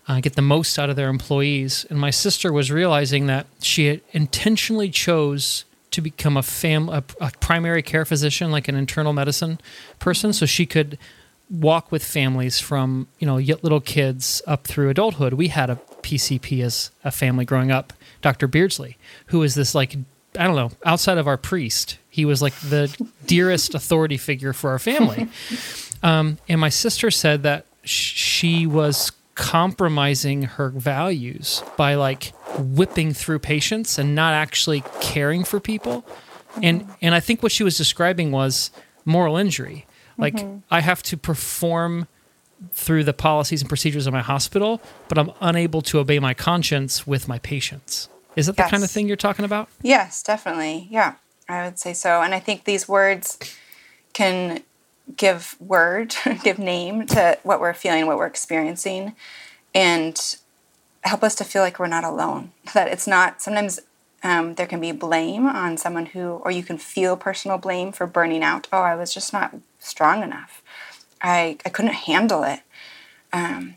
uh, 0.09 0.21
get 0.21 0.35
the 0.35 0.42
most 0.42 0.79
out 0.79 0.88
of 0.88 0.97
their 0.97 1.11
employees. 1.11 1.85
And 1.90 2.01
my 2.01 2.11
sister 2.11 2.53
was 2.53 2.73
realizing 2.73 3.27
that 3.27 3.47
she 3.61 3.87
had 3.87 4.01
intentionally 4.12 4.88
chose 4.88 5.64
to 5.90 6.01
become 6.01 6.37
a 6.37 6.42
fam 6.42 6.88
a, 6.88 7.05
a 7.21 7.31
primary 7.40 7.83
care 7.83 8.05
physician, 8.05 8.51
like 8.51 8.68
an 8.68 8.75
internal 8.75 9.12
medicine 9.12 9.59
person, 9.99 10.33
so 10.33 10.47
she 10.47 10.66
could 10.66 10.99
walk 11.51 11.90
with 11.90 12.05
families 12.05 12.61
from 12.61 13.09
you 13.18 13.27
know 13.27 13.37
little 13.37 13.81
kids 13.81 14.42
up 14.47 14.66
through 14.66 14.88
adulthood. 14.90 15.35
We 15.35 15.49
had 15.49 15.71
a 15.71 15.77
PCP 16.03 16.62
as 16.62 16.90
a 17.05 17.11
family 17.11 17.44
growing 17.44 17.71
up, 17.71 17.92
Dr. 18.23 18.47
Beardsley, 18.49 18.97
who 19.27 19.40
was 19.40 19.55
this 19.55 19.75
like 19.75 19.97
I 20.38 20.44
don't 20.44 20.57
know 20.57 20.71
outside 20.85 21.18
of 21.18 21.27
our 21.27 21.38
priest, 21.38 21.99
he 22.09 22.25
was 22.25 22.42
like 22.42 22.55
the 22.61 22.94
dearest 23.27 23.75
authority 23.75 24.16
figure 24.16 24.53
for 24.53 24.71
our 24.71 24.79
family. 24.79 25.29
Um, 26.01 26.38
and 26.49 26.61
my 26.61 26.68
sister 26.68 27.11
said 27.11 27.42
that 27.42 27.66
sh- 27.83 28.14
she 28.14 28.66
was 28.68 29.11
compromising 29.38 30.42
her 30.42 30.68
values 30.68 31.62
by 31.77 31.94
like 31.94 32.35
whipping 32.59 33.12
through 33.14 33.38
patients 33.38 33.96
and 33.96 34.12
not 34.12 34.35
actually 34.35 34.83
caring 35.01 35.44
for 35.44 35.61
people. 35.61 36.03
Mm-hmm. 36.03 36.64
And 36.64 36.88
and 37.01 37.14
I 37.14 37.20
think 37.20 37.42
what 37.42 37.53
she 37.53 37.62
was 37.62 37.79
describing 37.79 38.33
was 38.33 38.72
moral 39.05 39.37
injury. 39.37 39.87
Like 40.18 40.35
mm-hmm. 40.35 40.59
I 40.72 40.81
have 40.81 41.05
to 41.05 41.16
perform 41.16 42.09
through 42.72 43.05
the 43.05 43.12
policies 43.12 43.62
and 43.62 43.68
procedures 43.68 44.09
of 44.09 44.12
my 44.12 44.22
hospital, 44.22 44.83
but 45.07 45.16
I'm 45.16 45.31
unable 45.40 45.83
to 45.83 46.01
obey 46.01 46.18
my 46.18 46.35
conscience 46.35 47.07
with 47.07 47.29
my 47.29 47.38
patients. 47.38 48.09
Is 48.35 48.46
that 48.46 48.57
the 48.57 48.64
kind 48.64 48.83
of 48.83 48.90
thing 48.90 49.07
you're 49.07 49.16
talking 49.16 49.44
about? 49.44 49.68
Yes, 49.83 50.20
definitely. 50.24 50.88
Yeah, 50.90 51.14
I 51.48 51.64
would 51.64 51.79
say 51.79 51.92
so. 51.94 52.22
And 52.22 52.35
I 52.35 52.40
think 52.40 52.64
these 52.64 52.88
words 52.88 53.38
can 54.12 54.64
give 55.16 55.57
word, 55.61 56.14
give 56.44 56.59
name 56.59 57.07
to 57.09 57.38
what 57.42 57.61
we're 57.61 57.75
feeling, 57.75 58.07
what 58.07 58.18
we're 58.18 58.27
experiencing, 58.27 59.14
and 59.75 60.37
help 61.03 61.23
us 61.23 61.35
to 61.37 61.44
feel 61.44 61.62
like 61.62 61.79
we're 61.79 61.87
not 61.87 62.05
alone. 62.05 62.53
That 62.75 62.88
it's 62.88 63.07
not, 63.07 63.40
sometimes 63.40 63.81
um, 64.23 64.55
there 64.55 64.66
can 64.66 64.81
be 64.81 64.92
blame 64.92 65.47
on 65.47 65.77
someone 65.77 66.07
who, 66.07 66.40
or 66.44 66.51
you 66.51 66.62
can 66.62 66.77
feel 66.77 67.16
personal 67.16 67.57
blame 67.57 67.92
for 67.92 68.07
burning 68.07 68.42
out. 68.42 68.68
Oh, 68.73 68.83
I 68.83 68.94
was 68.94 69.14
just 69.14 69.33
not 69.33 69.57
strong 69.79 70.23
enough. 70.23 70.62
I, 71.23 71.57
I 71.64 71.68
couldn't 71.71 71.94
handle 71.94 72.44
it. 72.44 72.61
Um, 73.33 73.77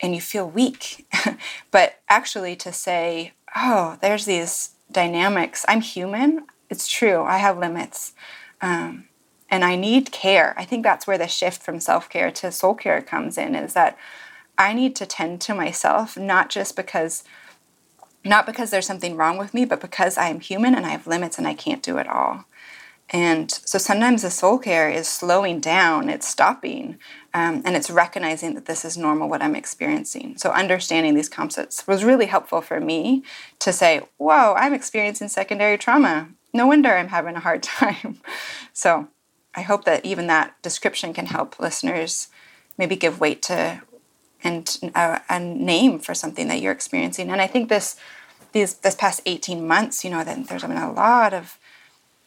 and 0.00 0.14
you 0.14 0.20
feel 0.20 0.48
weak. 0.48 1.06
but 1.70 2.00
actually, 2.08 2.56
to 2.56 2.72
say, 2.72 3.32
oh, 3.54 3.98
there's 4.00 4.24
these 4.24 4.70
dynamics. 4.90 5.64
I'm 5.68 5.80
human. 5.80 6.46
It's 6.70 6.88
true. 6.88 7.22
I 7.22 7.38
have 7.38 7.58
limits. 7.58 8.12
Um, 8.60 9.06
and 9.48 9.64
I 9.64 9.76
need 9.76 10.12
care. 10.12 10.54
I 10.56 10.64
think 10.64 10.82
that's 10.82 11.06
where 11.06 11.18
the 11.18 11.28
shift 11.28 11.62
from 11.62 11.80
self 11.80 12.08
care 12.08 12.30
to 12.32 12.50
soul 12.52 12.74
care 12.74 13.00
comes 13.00 13.38
in 13.38 13.54
is 13.54 13.74
that 13.74 13.96
I 14.58 14.72
need 14.72 14.96
to 14.96 15.06
tend 15.06 15.40
to 15.42 15.54
myself, 15.54 16.16
not 16.16 16.50
just 16.50 16.76
because. 16.76 17.24
Not 18.24 18.44
because 18.44 18.70
there's 18.70 18.86
something 18.86 19.16
wrong 19.16 19.38
with 19.38 19.54
me, 19.54 19.64
but 19.64 19.80
because 19.80 20.18
I 20.18 20.30
am 20.30 20.40
human 20.40 20.74
and 20.74 20.84
I 20.84 20.88
have 20.88 21.06
limits 21.06 21.38
and 21.38 21.46
I 21.46 21.54
can't 21.54 21.80
do 21.80 21.96
it 21.98 22.08
all. 22.08 22.44
And 23.10 23.52
so 23.52 23.78
sometimes 23.78 24.22
the 24.22 24.30
soul 24.30 24.58
care 24.58 24.90
is 24.90 25.06
slowing 25.06 25.60
down, 25.60 26.08
it's 26.08 26.26
stopping, 26.26 26.98
um, 27.32 27.62
and 27.64 27.76
it's 27.76 27.88
recognizing 27.88 28.54
that 28.54 28.66
this 28.66 28.84
is 28.84 28.96
normal 28.96 29.28
what 29.28 29.42
I'm 29.42 29.54
experiencing. 29.54 30.36
So 30.38 30.50
understanding 30.50 31.14
these 31.14 31.28
concepts 31.28 31.86
was 31.86 32.02
really 32.02 32.26
helpful 32.26 32.60
for 32.60 32.80
me 32.80 33.22
to 33.60 33.72
say, 33.72 34.00
whoa, 34.16 34.54
I'm 34.54 34.74
experiencing 34.74 35.28
secondary 35.28 35.78
trauma. 35.78 36.30
No 36.52 36.66
wonder 36.66 36.96
I'm 36.96 37.08
having 37.08 37.36
a 37.36 37.40
hard 37.40 37.62
time. 37.62 38.20
so 38.72 39.06
I 39.56 39.62
hope 39.62 39.84
that 39.84 40.04
even 40.04 40.26
that 40.26 40.60
description 40.62 41.14
can 41.14 41.26
help 41.26 41.58
listeners 41.58 42.28
maybe 42.78 42.94
give 42.94 43.20
weight 43.20 43.42
to 43.42 43.82
and 44.44 44.78
a, 44.94 45.20
a 45.28 45.40
name 45.40 45.98
for 45.98 46.14
something 46.14 46.46
that 46.48 46.60
you're 46.60 46.72
experiencing. 46.72 47.30
And 47.30 47.40
I 47.40 47.46
think 47.46 47.68
this 47.68 47.96
these 48.52 48.74
this 48.74 48.94
past 48.94 49.20
18 49.26 49.66
months, 49.66 50.04
you 50.04 50.10
know, 50.10 50.22
that 50.22 50.46
there's 50.48 50.62
been 50.62 50.76
a 50.76 50.92
lot 50.92 51.34
of 51.34 51.58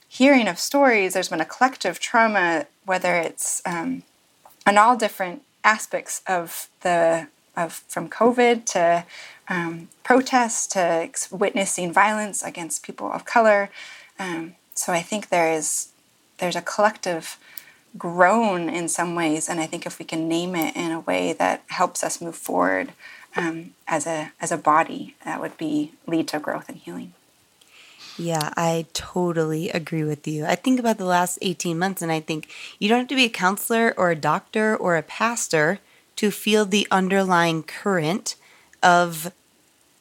hearing 0.08 0.48
of 0.48 0.60
stories. 0.60 1.14
There's 1.14 1.30
been 1.30 1.42
a 1.42 1.46
collective 1.46 2.00
trauma, 2.00 2.66
whether 2.86 3.16
it's 3.16 3.62
um, 3.66 4.04
on 4.66 4.78
all 4.78 4.98
different 4.98 5.44
aspects 5.64 6.22
of 6.28 6.68
the 6.82 7.28
of 7.56 7.84
from 7.88 8.10
COVID 8.10 8.66
to 8.66 9.06
um, 9.48 9.90
protests 10.04 10.68
to 10.68 11.10
witnessing 11.32 11.94
violence 11.94 12.44
against 12.44 12.84
people 12.84 13.12
of 13.12 13.26
color. 13.26 13.70
Um, 14.18 14.56
so 14.74 14.94
I 14.94 15.02
think 15.02 15.30
there 15.30 15.52
is 15.52 15.89
there's 16.40 16.56
a 16.56 16.62
collective 16.62 17.38
groan 17.98 18.70
in 18.70 18.88
some 18.88 19.16
ways, 19.16 19.50
and 19.50 19.60
I 19.60 19.66
think 19.66 19.86
if 19.86 20.00
we 20.00 20.06
can 20.06 20.28
name 20.28 20.56
it 20.56 20.76
in 20.76 20.92
a 20.92 21.00
way 21.00 21.34
that 21.34 21.64
helps 21.68 22.04
us 22.04 22.22
move 22.22 22.36
forward 22.36 22.94
um, 23.36 23.72
as 23.88 24.06
a 24.08 24.32
as 24.40 24.52
a 24.52 24.58
body, 24.58 25.16
that 25.26 25.40
would 25.40 25.58
be 25.58 25.94
lead 26.08 26.28
to 26.30 26.40
growth 26.40 26.70
and 26.70 26.78
healing. 26.78 27.14
Yeah, 28.18 28.52
I 28.58 28.86
totally 28.92 29.70
agree 29.70 30.04
with 30.04 30.28
you. 30.28 30.46
I 30.46 30.56
think 30.56 30.78
about 30.78 30.98
the 30.98 31.06
last 31.06 31.40
18 31.42 31.80
months 31.80 32.02
and 32.02 32.12
I 32.12 32.20
think 32.20 32.50
you 32.78 32.90
don't 32.90 33.00
have 33.00 33.08
to 33.08 33.16
be 33.16 33.24
a 33.24 33.30
counselor 33.30 33.94
or 33.96 34.12
a 34.12 34.16
doctor 34.16 34.76
or 34.76 34.98
a 34.98 35.04
pastor 35.04 35.80
to 36.18 36.30
feel 36.30 36.66
the 36.66 36.86
underlying 36.92 37.64
current 37.64 38.36
of 38.84 39.32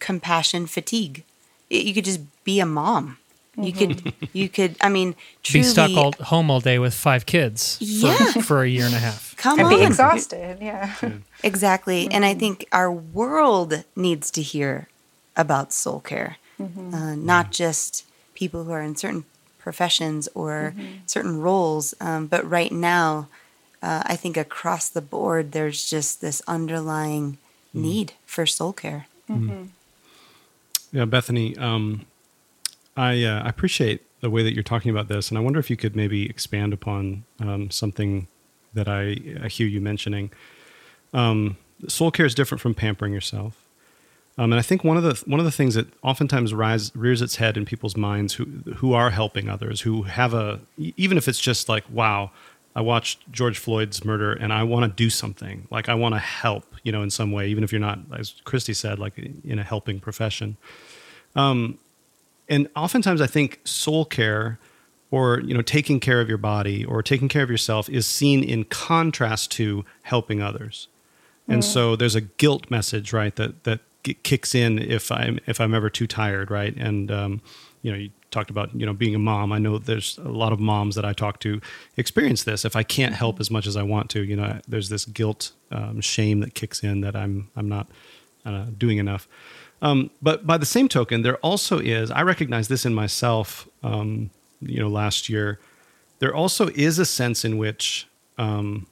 compassion 0.01 0.67
fatigue. 0.67 1.23
You 1.71 1.95
could 1.95 2.07
just 2.07 2.21
be 2.43 2.59
a 2.59 2.67
mom. 2.67 3.19
You 3.61 3.73
could, 3.73 4.13
you 4.33 4.49
could, 4.49 4.77
I 4.81 4.89
mean, 4.89 5.15
truly, 5.43 5.65
Be 5.65 5.69
stuck 5.69 5.91
all, 5.93 6.13
home 6.13 6.51
all 6.51 6.61
day 6.61 6.79
with 6.79 6.95
five 6.95 7.27
kids 7.27 7.77
for, 7.79 7.85
Yeah. 8.09 8.17
for 8.43 8.63
a 8.63 8.69
year 8.69 8.85
and 8.87 8.95
a 8.95 8.99
half. 8.99 9.35
come 9.37 9.59
And 9.59 9.67
on. 9.69 9.75
be 9.79 9.85
exhausted, 9.85 10.59
yeah. 10.61 10.95
Exactly. 11.43 12.09
And 12.11 12.25
I 12.25 12.35
think 12.35 12.67
our 12.73 12.91
world 12.93 13.85
needs 13.97 14.31
to 14.33 14.43
hear 14.43 14.89
about 15.37 15.73
soul 15.73 16.01
care, 16.01 16.37
uh, 16.61 17.15
not 17.17 17.51
just 17.51 18.05
people 18.35 18.65
who 18.65 18.73
are 18.73 18.83
in 18.83 18.95
certain 18.97 19.25
professions 19.59 20.29
or 20.35 20.75
certain 21.07 21.41
roles. 21.41 21.95
Um, 22.01 22.27
but 22.29 22.49
right 22.49 22.73
now, 22.73 23.29
uh, 23.83 24.03
I 24.07 24.17
think 24.17 24.37
across 24.37 24.89
the 24.89 25.01
board, 25.03 25.53
there's 25.53 25.89
just 25.91 26.21
this 26.21 26.43
underlying 26.49 27.39
need 27.75 28.13
for 28.27 28.47
soul 28.47 28.73
care. 28.73 29.07
Yeah, 30.91 31.05
Bethany, 31.05 31.57
um, 31.59 32.07
I 32.99 33.23
uh, 33.23 33.49
appreciate 33.49 34.03
the 34.21 34.29
way 34.29 34.43
that 34.43 34.55
you're 34.55 34.65
talking 34.65 34.91
about 34.91 35.07
this, 35.07 35.29
and 35.29 35.39
I 35.39 35.41
wonder 35.41 35.61
if 35.61 35.71
you 35.71 35.77
could 35.77 35.95
maybe 35.95 36.29
expand 36.29 36.73
upon 36.73 37.25
um, 37.39 37.71
something 37.71 38.27
that 38.75 38.89
I, 38.89 39.17
I 39.41 39.47
hear 39.47 39.69
you 39.69 39.81
mentioning. 39.81 40.33
Um, 41.15 41.57
soul 41.87 42.11
care 42.11 42.27
is 42.27 42.35
different 42.35 42.61
from 42.61 42.75
pampering 42.75 43.13
yourself, 43.13 43.65
um, 44.37 44.53
and 44.53 44.59
I 44.59 44.63
think 44.63 44.83
one 44.83 44.97
of 44.97 45.05
the 45.05 45.15
one 45.31 45.39
of 45.39 45.47
the 45.47 45.53
things 45.53 45.75
that 45.75 45.87
oftentimes 46.03 46.53
rise, 46.53 46.91
rears 46.97 47.23
its 47.23 47.37
head 47.37 47.57
in 47.57 47.65
people's 47.65 47.97
minds 47.97 48.35
who 48.35 48.47
who 48.79 48.95
are 48.95 49.11
helping 49.11 49.49
others, 49.49 49.83
who 49.83 50.03
have 50.03 50.35
a 50.35 50.59
even 50.77 51.17
if 51.17 51.29
it's 51.29 51.41
just 51.41 51.69
like 51.69 51.85
wow. 51.89 52.33
I 52.77 52.81
watched 52.81 53.33
George 53.33 53.59
Floyd's 53.59 54.05
murder 54.05 54.33
and 54.33 54.53
I 54.53 54.63
want 54.63 54.85
to 54.85 54.95
do 54.95 55.11
something. 55.11 55.67
Like 55.69 55.89
I 55.89 55.95
want 55.95 56.15
to 56.15 56.21
help, 56.21 56.77
you 56.85 56.93
know, 56.93 57.03
in 57.03 57.11
some 57.11 57.33
way, 57.33 57.49
even 57.49 57.65
if 57.65 57.73
you're 57.73 57.81
not, 57.81 57.99
as 58.17 58.35
Christy 58.45 58.73
said, 58.73 59.01
like 59.01 59.19
in 59.19 59.59
a 59.59 59.65
helping 59.65 59.99
profession 59.99 60.57
and 62.49 62.69
oftentimes 62.75 63.21
I 63.21 63.27
think 63.27 63.61
soul 63.65 64.05
care 64.05 64.59
or 65.11 65.41
you 65.41 65.55
know 65.55 65.63
taking 65.63 66.01
care 66.01 66.21
of 66.21 66.29
your 66.29 66.39
body 66.39 66.85
or 66.85 67.03
taking 67.03 67.29
care 67.29 67.43
of 67.43 67.51
yourself 67.51 67.89
is 67.89 68.07
seen 68.07 68.43
in 68.43 68.65
contrast 68.65 69.51
to 69.53 69.85
helping 70.03 70.43
others. 70.43 70.89
And 71.51 71.65
so 71.65 71.97
there's 71.97 72.15
a 72.15 72.21
guilt 72.21 72.71
message, 72.71 73.15
right, 73.15 73.35
that 73.37 73.65
that 73.65 73.81
kicks 74.03 74.55
in 74.55 74.79
if 74.79 75.11
I'm 75.11 75.39
if 75.47 75.61
I'm 75.61 75.75
ever 75.75 75.89
too 75.89 76.07
tired, 76.07 76.51
right? 76.51 76.77
And 76.77 77.11
um, 77.11 77.41
you 77.81 77.91
know, 77.91 77.97
you 77.97 78.11
talked 78.31 78.51
about 78.51 78.75
you 78.75 78.85
know 78.85 78.93
being 78.93 79.15
a 79.15 79.19
mom. 79.19 79.53
I 79.53 79.59
know 79.59 79.79
there's 79.79 80.19
a 80.19 80.29
lot 80.29 80.53
of 80.53 80.61
moms 80.61 80.95
that 80.97 81.07
I 81.07 81.13
talk 81.13 81.41
to 81.41 81.61
experience 81.97 82.45
this. 82.45 82.65
If 82.65 82.77
I 82.77 82.83
can't 82.83 83.15
help 83.15 83.41
as 83.41 83.51
much 83.51 83.67
as 83.67 83.77
I 83.77 83.83
want 83.83 84.11
to, 84.11 84.23
you 84.23 84.37
know, 84.37 84.61
there's 84.69 84.91
this 84.91 85.07
guilt, 85.07 85.53
um, 85.71 86.03
shame 86.03 86.41
that 86.41 86.55
kicks 86.55 86.83
in 86.83 87.01
that 87.01 87.17
I'm 87.17 87.51
I'm 87.57 87.69
not 87.69 87.89
uh, 88.45 88.67
doing 88.77 88.99
enough. 88.99 89.27
Um, 89.81 90.11
but 90.21 90.47
by 90.47 90.59
the 90.59 90.67
same 90.67 90.89
token, 90.89 91.23
there 91.23 91.37
also 91.37 91.79
is, 91.79 92.11
I 92.11 92.23
recognize 92.23 92.69
this 92.69 92.85
in 92.85 92.95
myself, 92.95 93.69
um, 93.83 94.31
you 94.61 94.81
know, 94.81 94.89
last 94.89 95.29
year, 95.29 95.61
there 96.19 96.35
also 96.35 96.69
is 96.75 96.99
a 96.99 97.05
sense 97.05 97.45
in 97.45 97.59
which 97.59 98.09
um, 98.39 98.87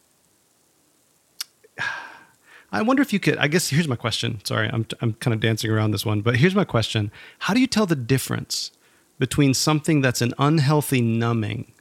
I 2.72 2.83
wonder 2.83 3.03
if 3.03 3.12
you 3.12 3.18
could, 3.18 3.37
I 3.38 3.49
guess 3.49 3.70
here's 3.70 3.88
my 3.88 3.96
question. 3.96 4.40
Sorry, 4.44 4.68
I'm, 4.72 4.87
I'm 5.01 5.14
kind 5.14 5.35
of 5.35 5.40
dancing 5.40 5.70
around 5.70 5.92
this 5.92 6.05
one, 6.05 6.20
but 6.20 6.37
here's 6.37 6.55
my 6.55 6.64
question. 6.64 7.11
How 7.40 7.55
do 7.55 7.61
you 7.61 7.66
tell 7.66 7.87
the 7.87 7.96
difference 7.96 8.70
between 9.18 9.55
something 9.55 10.03
that's 10.03 10.20
an 10.20 10.35
unhealthy 10.38 11.01
numbing, 11.01 11.72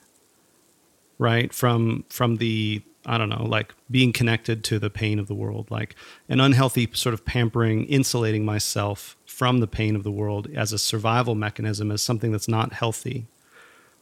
right, 1.17 1.53
from, 1.53 2.05
from 2.09 2.37
the, 2.37 2.81
I 3.05 3.17
don't 3.17 3.29
know, 3.29 3.43
like 3.43 3.73
being 3.89 4.11
connected 4.11 4.63
to 4.65 4.79
the 4.79 4.89
pain 4.89 5.19
of 5.19 5.27
the 5.27 5.35
world, 5.35 5.69
like 5.69 5.95
an 6.27 6.39
unhealthy 6.39 6.89
sort 6.93 7.13
of 7.13 7.25
pampering, 7.25 7.85
insulating 7.85 8.45
myself 8.45 9.15
from 9.25 9.59
the 9.59 9.67
pain 9.67 9.95
of 9.95 10.03
the 10.03 10.11
world 10.11 10.47
as 10.55 10.73
a 10.73 10.79
survival 10.79 11.35
mechanism, 11.35 11.91
as 11.91 12.01
something 12.01 12.31
that's 12.31 12.47
not 12.47 12.73
healthy. 12.73 13.27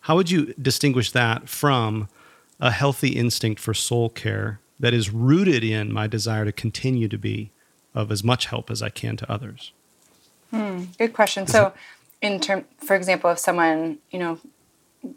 How 0.01 0.15
would 0.15 0.31
you 0.31 0.53
distinguish 0.61 1.11
that 1.11 1.49
from 1.49 2.07
a 2.59 2.71
healthy 2.71 3.09
instinct 3.09 3.59
for 3.59 3.73
soul 3.73 4.09
care 4.09 4.59
that 4.79 4.93
is 4.93 5.11
rooted 5.11 5.63
in 5.63 5.91
my 5.91 6.07
desire 6.07 6.45
to 6.45 6.51
continue 6.51 7.07
to 7.07 7.17
be 7.17 7.51
of 7.95 8.11
as 8.11 8.23
much 8.23 8.47
help 8.47 8.71
as 8.71 8.81
I 8.81 8.89
can 8.89 9.17
to 9.17 9.31
others? 9.31 9.71
Hmm, 10.51 10.85
good 10.97 11.13
question. 11.13 11.47
So, 11.47 11.73
in 12.21 12.39
term, 12.39 12.65
for 12.77 12.95
example, 12.95 13.29
if 13.31 13.39
someone 13.39 13.97
you 14.11 14.19
know 14.19 14.39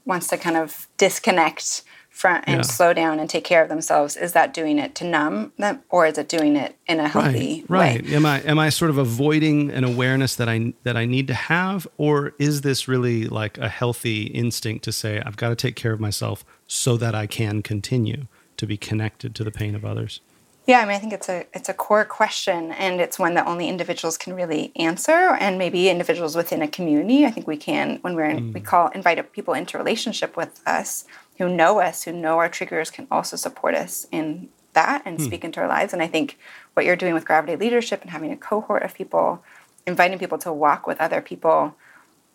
wants 0.05 0.29
to 0.29 0.38
kind 0.38 0.57
of 0.57 0.88
disconnect 0.96 1.83
front 2.16 2.44
and 2.46 2.57
Yeah. 2.57 2.62
slow 2.62 2.94
down 2.94 3.20
and 3.20 3.29
take 3.29 3.44
care 3.44 3.62
of 3.62 3.68
themselves, 3.68 4.16
is 4.16 4.33
that 4.33 4.55
doing 4.55 4.79
it 4.79 4.94
to 4.94 5.05
numb 5.05 5.52
them 5.59 5.83
or 5.90 6.07
is 6.07 6.16
it 6.16 6.29
doing 6.29 6.57
it 6.57 6.74
in 6.87 6.98
a 6.98 7.09
healthy 7.09 7.64
right, 7.68 7.81
right. 7.81 8.05
way? 8.07 8.14
Am 8.14 8.24
I 8.24 8.40
am 8.40 8.59
I 8.59 8.70
sort 8.70 8.90
of 8.90 8.96
avoiding 8.96 9.70
an 9.70 9.85
awareness 9.85 10.35
that 10.37 10.48
I 10.48 10.72
that 10.85 10.96
I 10.96 11.05
need 11.05 11.26
to 11.29 11.35
have, 11.35 11.87
or 11.98 12.33
is 12.38 12.62
this 12.62 12.88
really 12.88 13.26
like 13.26 13.59
a 13.59 13.68
healthy 13.68 14.24
instinct 14.29 14.83
to 14.85 14.92
say 14.92 15.20
I've 15.24 15.37
got 15.37 15.50
to 15.50 15.57
take 15.57 15.76
care 15.76 15.92
of 15.92 16.00
myself 16.00 16.44
so 16.66 16.96
that 16.96 17.14
I 17.14 17.26
can 17.26 17.62
continue 17.62 18.26
to 18.57 18.66
be 18.66 18.79
connected 18.79 19.35
to 19.35 19.44
the 19.44 19.50
pain 19.50 19.74
of 19.74 19.85
others? 19.85 20.20
Yeah, 20.66 20.81
I 20.81 20.85
mean, 20.85 20.96
I 20.96 20.98
think 20.98 21.12
it's 21.12 21.29
a 21.29 21.46
it's 21.52 21.68
a 21.68 21.74
core 21.74 22.05
question, 22.05 22.72
and 22.72 23.00
it's 23.00 23.18
one 23.18 23.35
that 23.35 23.46
only 23.46 23.68
individuals 23.68 24.16
can 24.16 24.35
really 24.35 24.72
answer, 24.74 25.37
and 25.38 25.59
maybe 25.59 25.88
individuals 25.88 26.35
within 26.35 26.61
a 26.61 26.66
community. 26.66 27.24
I 27.24 27.31
think 27.31 27.46
we 27.46 27.57
can 27.57 27.98
when 28.00 28.16
we're 28.16 28.24
in, 28.24 28.52
we 28.52 28.61
mm. 28.61 28.64
call 28.64 28.88
invite 28.88 29.33
people 29.33 29.55
into 29.55 29.79
relationship 29.79 30.37
with 30.37 30.61
us 30.66 31.05
who 31.38 31.49
know 31.49 31.81
us, 31.81 32.05
who 32.05 32.12
know 32.12 32.38
our 32.38 32.49
triggers, 32.49 32.90
can 32.90 33.07
also 33.11 33.37
support 33.37 33.75
us 33.75 34.07
in 34.11 34.49
that 34.72 35.03
and 35.05 35.20
speak 35.20 35.44
into 35.44 35.61
our 35.61 35.68
lives. 35.68 35.92
And 35.92 36.03
I 36.03 36.07
think 36.07 36.38
what 36.75 36.85
you're 36.85 36.96
doing 36.96 37.14
with 37.14 37.25
gravity 37.25 37.57
leadership 37.57 38.03
and 38.03 38.11
having 38.11 38.31
a 38.31 38.37
cohort 38.37 38.83
of 38.83 38.94
people, 38.94 39.42
inviting 39.87 40.18
people 40.18 40.38
to 40.38 40.53
walk 40.53 40.87
with 40.87 41.01
other 41.01 41.20
people, 41.20 41.75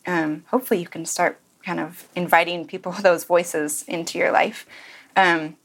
um, 0.07 0.43
hopefully 0.47 0.79
you 0.79 0.87
can 0.87 1.05
start 1.05 1.39
kind 1.63 1.79
of 1.79 2.07
inviting 2.15 2.65
people 2.65 2.91
those 3.01 3.23
voices 3.23 3.83
into 3.87 4.17
your 4.17 4.31
life. 4.31 4.65
Um, 5.15 5.57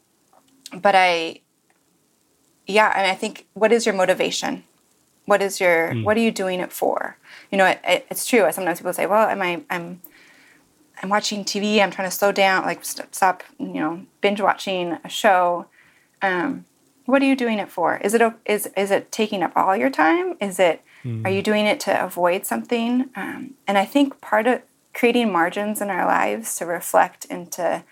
but 0.72 0.94
I 0.94 1.40
yeah 2.66 2.92
and 2.96 3.07
i 3.07 3.14
think 3.14 3.46
what 3.55 3.72
is 3.72 3.87
your 3.87 3.94
motivation? 3.94 4.64
What 5.25 5.42
is 5.42 5.61
your 5.61 5.94
what 6.03 6.16
are 6.16 6.20
you 6.20 6.31
doing 6.31 6.61
it 6.61 6.72
for? 6.72 7.16
You 7.51 7.59
know 7.59 7.66
it, 7.66 7.81
it, 7.85 8.07
it's 8.11 8.27
true. 8.27 8.46
Sometimes 8.53 8.79
people 8.79 8.92
say 8.92 9.07
well 9.07 9.29
am 9.29 9.42
i 9.42 9.62
i'm 9.70 10.01
i'm 11.02 11.09
watching 11.09 11.44
tv 11.44 11.80
i'm 11.80 11.90
trying 11.90 12.09
to 12.09 12.14
slow 12.14 12.32
down 12.32 12.64
like 12.64 12.85
st- 12.85 13.14
stop 13.14 13.42
you 13.59 13.66
know 13.74 14.06
binge 14.20 14.40
watching 14.40 14.98
a 15.04 15.09
show. 15.09 15.66
Um, 16.22 16.64
what 17.04 17.22
are 17.22 17.26
you 17.26 17.37
doing 17.37 17.61
it 17.61 17.70
for? 17.70 17.98
Is 17.98 18.14
it 18.14 18.22
is 18.44 18.66
is 18.76 18.90
it 18.90 19.12
taking 19.12 19.42
up 19.42 19.52
all 19.54 19.76
your 19.76 19.90
time? 19.90 20.37
Is 20.40 20.59
it 20.59 20.82
are 21.24 21.30
you 21.30 21.40
doing 21.40 21.66
it 21.66 21.78
to 21.80 22.04
avoid 22.04 22.44
something? 22.44 23.11
Um, 23.14 23.54
and 23.68 23.78
i 23.78 23.85
think 23.85 24.20
part 24.20 24.46
of 24.48 24.62
creating 24.92 25.30
margins 25.30 25.80
in 25.80 25.90
our 25.90 26.06
lives 26.06 26.56
to 26.56 26.66
reflect 26.66 27.26
and 27.28 27.52
to 27.52 27.85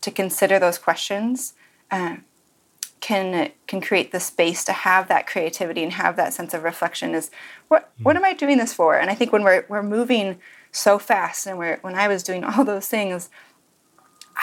to 0.00 0.10
consider 0.10 0.58
those 0.58 0.76
questions 0.76 1.54
um, 1.90 2.24
can 3.00 3.52
can 3.66 3.80
create 3.80 4.12
the 4.12 4.20
space 4.20 4.64
to 4.64 4.72
have 4.72 5.08
that 5.08 5.26
creativity 5.26 5.82
and 5.82 5.92
have 5.92 6.16
that 6.16 6.32
sense 6.32 6.52
of 6.52 6.64
reflection 6.64 7.14
is 7.14 7.30
what 7.68 7.90
what 8.02 8.16
am 8.16 8.24
I 8.24 8.34
doing 8.34 8.58
this 8.58 8.74
for? 8.74 8.98
And 8.98 9.10
I 9.10 9.14
think 9.14 9.32
when 9.32 9.44
we're 9.44 9.64
we're 9.68 9.82
moving 9.82 10.38
so 10.74 10.98
fast 10.98 11.46
and 11.46 11.56
we're 11.58 11.78
when 11.78 11.94
I 11.94 12.08
was 12.08 12.22
doing 12.22 12.44
all 12.48 12.64
those 12.64 12.88
things, 12.88 13.30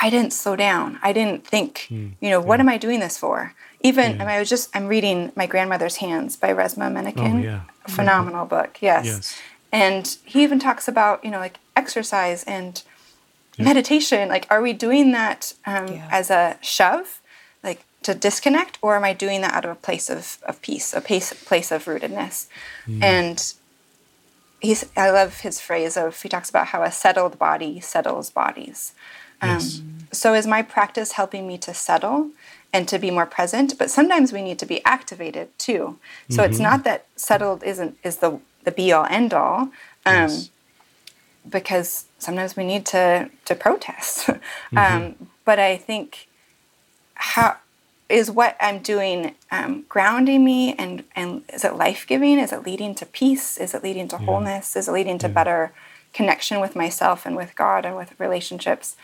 I 0.02 0.10
didn't 0.10 0.34
slow 0.34 0.56
down. 0.56 1.00
I 1.04 1.12
didn't 1.14 1.46
think, 1.46 1.92
you 1.92 2.16
know, 2.22 2.40
what 2.40 2.60
am 2.60 2.70
I 2.70 2.78
doing 2.78 3.00
this 3.02 3.18
for? 3.18 3.54
Even 3.82 4.16
I, 4.16 4.26
mean, 4.26 4.28
I 4.28 4.40
was 4.40 4.50
just 4.50 4.70
I'm 4.76 4.88
reading 4.88 5.32
My 5.36 5.46
Grandmother's 5.48 5.98
Hands 5.98 6.36
by 6.36 6.54
Resmaa 6.54 6.92
Menakem. 6.92 7.40
Oh, 7.40 7.44
yeah. 7.44 7.62
A 7.86 7.92
phenomenal 7.92 8.46
book. 8.46 8.78
Yes. 8.82 9.06
Yes. 9.06 9.40
And 9.72 10.18
he 10.24 10.44
even 10.44 10.60
talks 10.60 10.88
about, 10.88 11.24
you 11.26 11.32
know, 11.32 11.40
like 11.40 11.58
exercise 11.76 12.44
and 12.46 12.82
meditation. 13.58 14.30
Like, 14.30 14.46
are 14.50 14.62
we 14.62 14.74
doing 14.74 15.12
that 15.12 15.54
um, 15.66 15.88
Yeah. 15.88 16.08
as 16.12 16.30
a 16.30 16.58
shove, 16.62 17.22
like 17.64 17.84
to 18.04 18.14
disconnect, 18.14 18.78
or 18.82 18.96
am 18.96 19.04
I 19.04 19.14
doing 19.14 19.42
that 19.42 19.54
out 19.54 19.66
of 19.66 19.72
a 19.72 19.76
place 19.76 20.10
of, 20.10 20.38
of 20.44 20.62
peace, 20.62 20.94
a 20.94 21.02
place, 21.02 21.34
place 21.46 21.72
of 21.72 21.86
rootedness? 21.86 22.48
And 23.02 23.54
he's, 24.62 24.86
I 24.96 25.10
love 25.12 25.40
his 25.42 25.60
phrase 25.60 25.98
of, 25.98 26.22
he 26.22 26.30
talks 26.30 26.50
about 26.50 26.68
how 26.68 26.84
a 26.84 26.92
settled 26.92 27.38
body 27.40 27.80
settles 27.82 28.30
bodies. 28.30 28.94
Um, 29.42 29.50
Yes. 29.50 29.82
So 30.14 30.34
is 30.34 30.46
my 30.46 30.62
practice 30.62 31.14
helping 31.14 31.48
me 31.48 31.58
to 31.60 31.74
settle 31.74 32.32
and 32.74 32.88
to 32.90 33.00
be 33.00 33.12
more 33.12 33.26
present? 33.26 33.78
But 33.78 33.90
sometimes 33.90 34.34
we 34.34 34.42
need 34.42 34.60
to 34.60 34.66
be 34.66 34.84
activated 34.86 35.48
too. 35.58 35.98
So 36.30 36.44
it's 36.44 36.60
not 36.60 36.84
that 36.84 37.06
settled 37.16 37.64
isn't 37.64 37.98
is 38.04 38.18
the 38.18 38.40
the 38.66 38.72
be 38.72 38.92
all 38.92 39.06
end 39.06 39.34
all. 39.34 39.58
Um, 39.62 39.72
Yes. 40.06 40.50
because 41.50 42.06
sometimes 42.20 42.56
we 42.56 42.66
need 42.66 42.86
to 42.88 43.30
to 43.46 43.56
protest. 43.56 44.30
um, 44.76 45.16
but 45.46 45.60
I 45.60 45.78
think 45.78 46.28
how 47.16 47.58
is 48.12 48.30
what 48.30 48.56
I'm 48.60 48.80
doing 48.80 49.36
um, 49.52 49.86
grounding 49.90 50.44
me 50.44 50.74
and 50.76 51.04
and 51.16 51.44
is 51.54 51.64
it 51.64 51.76
life 51.76 52.06
giving? 52.08 52.40
Is 52.40 52.52
it 52.52 52.64
leading 52.66 52.94
to 52.96 53.06
peace? 53.06 53.58
Is 53.58 53.74
it 53.74 53.84
leading 53.84 54.08
to 54.10 54.18
wholeness? 54.18 54.76
Is 54.76 54.88
it 54.88 54.92
leading 54.92 55.18
to 55.20 55.30
better 55.30 55.72
connection 56.14 56.60
with 56.60 56.76
myself 56.76 57.26
and 57.26 57.36
with 57.36 57.56
God 57.56 57.86
and 57.86 57.96
with 57.96 58.14
relationships? 58.20 58.96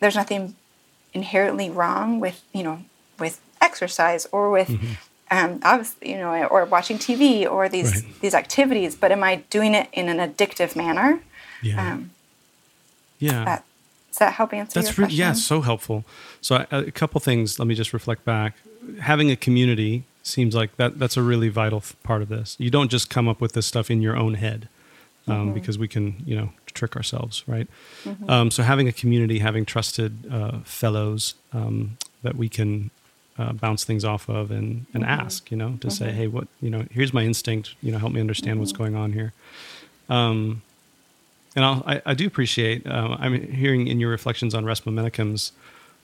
There's 0.00 0.14
nothing 0.14 0.54
inherently 1.12 1.68
wrong 1.70 2.20
with 2.20 2.42
you 2.52 2.62
know 2.62 2.82
with 3.18 3.40
exercise 3.60 4.26
or 4.30 4.50
with 4.50 4.70
um, 5.30 5.60
obviously 5.64 6.10
you 6.10 6.16
know 6.18 6.44
or 6.46 6.64
watching 6.64 6.98
TV 6.98 7.50
or 7.50 7.68
these 7.68 7.92
Right. 8.04 8.20
these 8.20 8.34
activities. 8.34 8.94
But 8.94 9.10
am 9.12 9.22
I 9.24 9.36
doing 9.50 9.74
it 9.74 9.88
in 9.92 10.08
an 10.08 10.18
addictive 10.18 10.76
manner? 10.76 11.20
Yeah. 11.62 11.92
Um, 11.92 12.10
yeah. 13.18 13.44
that, 13.44 13.64
does 14.18 14.26
that 14.26 14.34
help 14.34 14.52
answer 14.52 14.74
That's 14.80 14.96
your 14.96 15.04
re- 15.04 15.08
question? 15.08 15.18
yeah, 15.18 15.32
so 15.32 15.60
helpful. 15.60 16.04
So 16.40 16.56
I, 16.56 16.66
a 16.76 16.90
couple 16.90 17.20
things. 17.20 17.58
Let 17.58 17.66
me 17.68 17.74
just 17.74 17.92
reflect 17.92 18.24
back. 18.24 18.54
Having 19.00 19.30
a 19.30 19.36
community 19.36 20.04
seems 20.22 20.54
like 20.54 20.76
that. 20.76 20.98
That's 20.98 21.16
a 21.16 21.22
really 21.22 21.48
vital 21.48 21.82
part 22.02 22.22
of 22.22 22.28
this. 22.28 22.56
You 22.58 22.70
don't 22.70 22.90
just 22.90 23.08
come 23.10 23.28
up 23.28 23.40
with 23.40 23.52
this 23.52 23.66
stuff 23.66 23.90
in 23.90 24.02
your 24.02 24.16
own 24.16 24.34
head, 24.34 24.68
um, 25.26 25.34
Mm-hmm. 25.34 25.52
because 25.54 25.78
we 25.78 25.88
can, 25.88 26.22
you 26.26 26.34
know, 26.36 26.48
trick 26.74 26.96
ourselves, 26.96 27.44
right? 27.46 27.68
Um, 28.28 28.50
so 28.50 28.62
having 28.62 28.88
a 28.88 28.92
community, 28.92 29.38
having 29.40 29.64
trusted 29.64 30.12
uh, 30.32 30.58
fellows 30.64 31.34
um, 31.52 31.96
that 32.22 32.34
we 32.36 32.48
can 32.48 32.90
uh, 33.38 33.52
bounce 33.52 33.84
things 33.84 34.04
off 34.04 34.28
of 34.28 34.50
and 34.50 34.86
and 34.94 35.02
Mm-hmm. 35.04 35.20
ask, 35.26 35.50
you 35.52 35.56
know, 35.56 35.76
to 35.80 35.90
say, 35.90 36.12
hey, 36.12 36.26
what, 36.26 36.48
you 36.60 36.70
know, 36.70 36.82
here's 36.90 37.12
my 37.12 37.24
instinct. 37.24 37.74
You 37.82 37.92
know, 37.92 37.98
help 37.98 38.12
me 38.12 38.20
understand 38.20 38.58
what's 38.58 38.72
Mm-hmm. 38.72 38.82
going 38.82 38.96
on 38.96 39.12
here. 39.12 39.32
And 41.58 41.64
I'll, 41.64 41.82
I, 41.84 42.02
I 42.06 42.14
do 42.14 42.24
appreciate 42.24 42.86
um, 42.86 43.16
I'm 43.18 43.50
hearing 43.50 43.88
in 43.88 43.98
your 43.98 44.10
reflections 44.10 44.54
on 44.54 44.64
Resmaa 44.64 44.94
Menakem's 44.94 45.50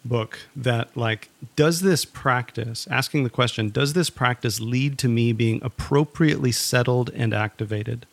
book 0.05 0.41
that 0.57 0.97
like 0.97 1.29
does 1.55 1.81
this 1.81 2.05
practice 2.05 2.89
asking 2.91 3.23
the 3.23 3.31
question 3.31 3.71
does 3.71 3.93
this 3.93 4.11
practice 4.11 4.59
lead 4.59 4.99
to 4.99 5.09
me 5.09 5.33
being 5.33 5.61
appropriately 5.63 6.51
settled 6.51 7.09
and 7.15 7.33
activated? 7.33 8.05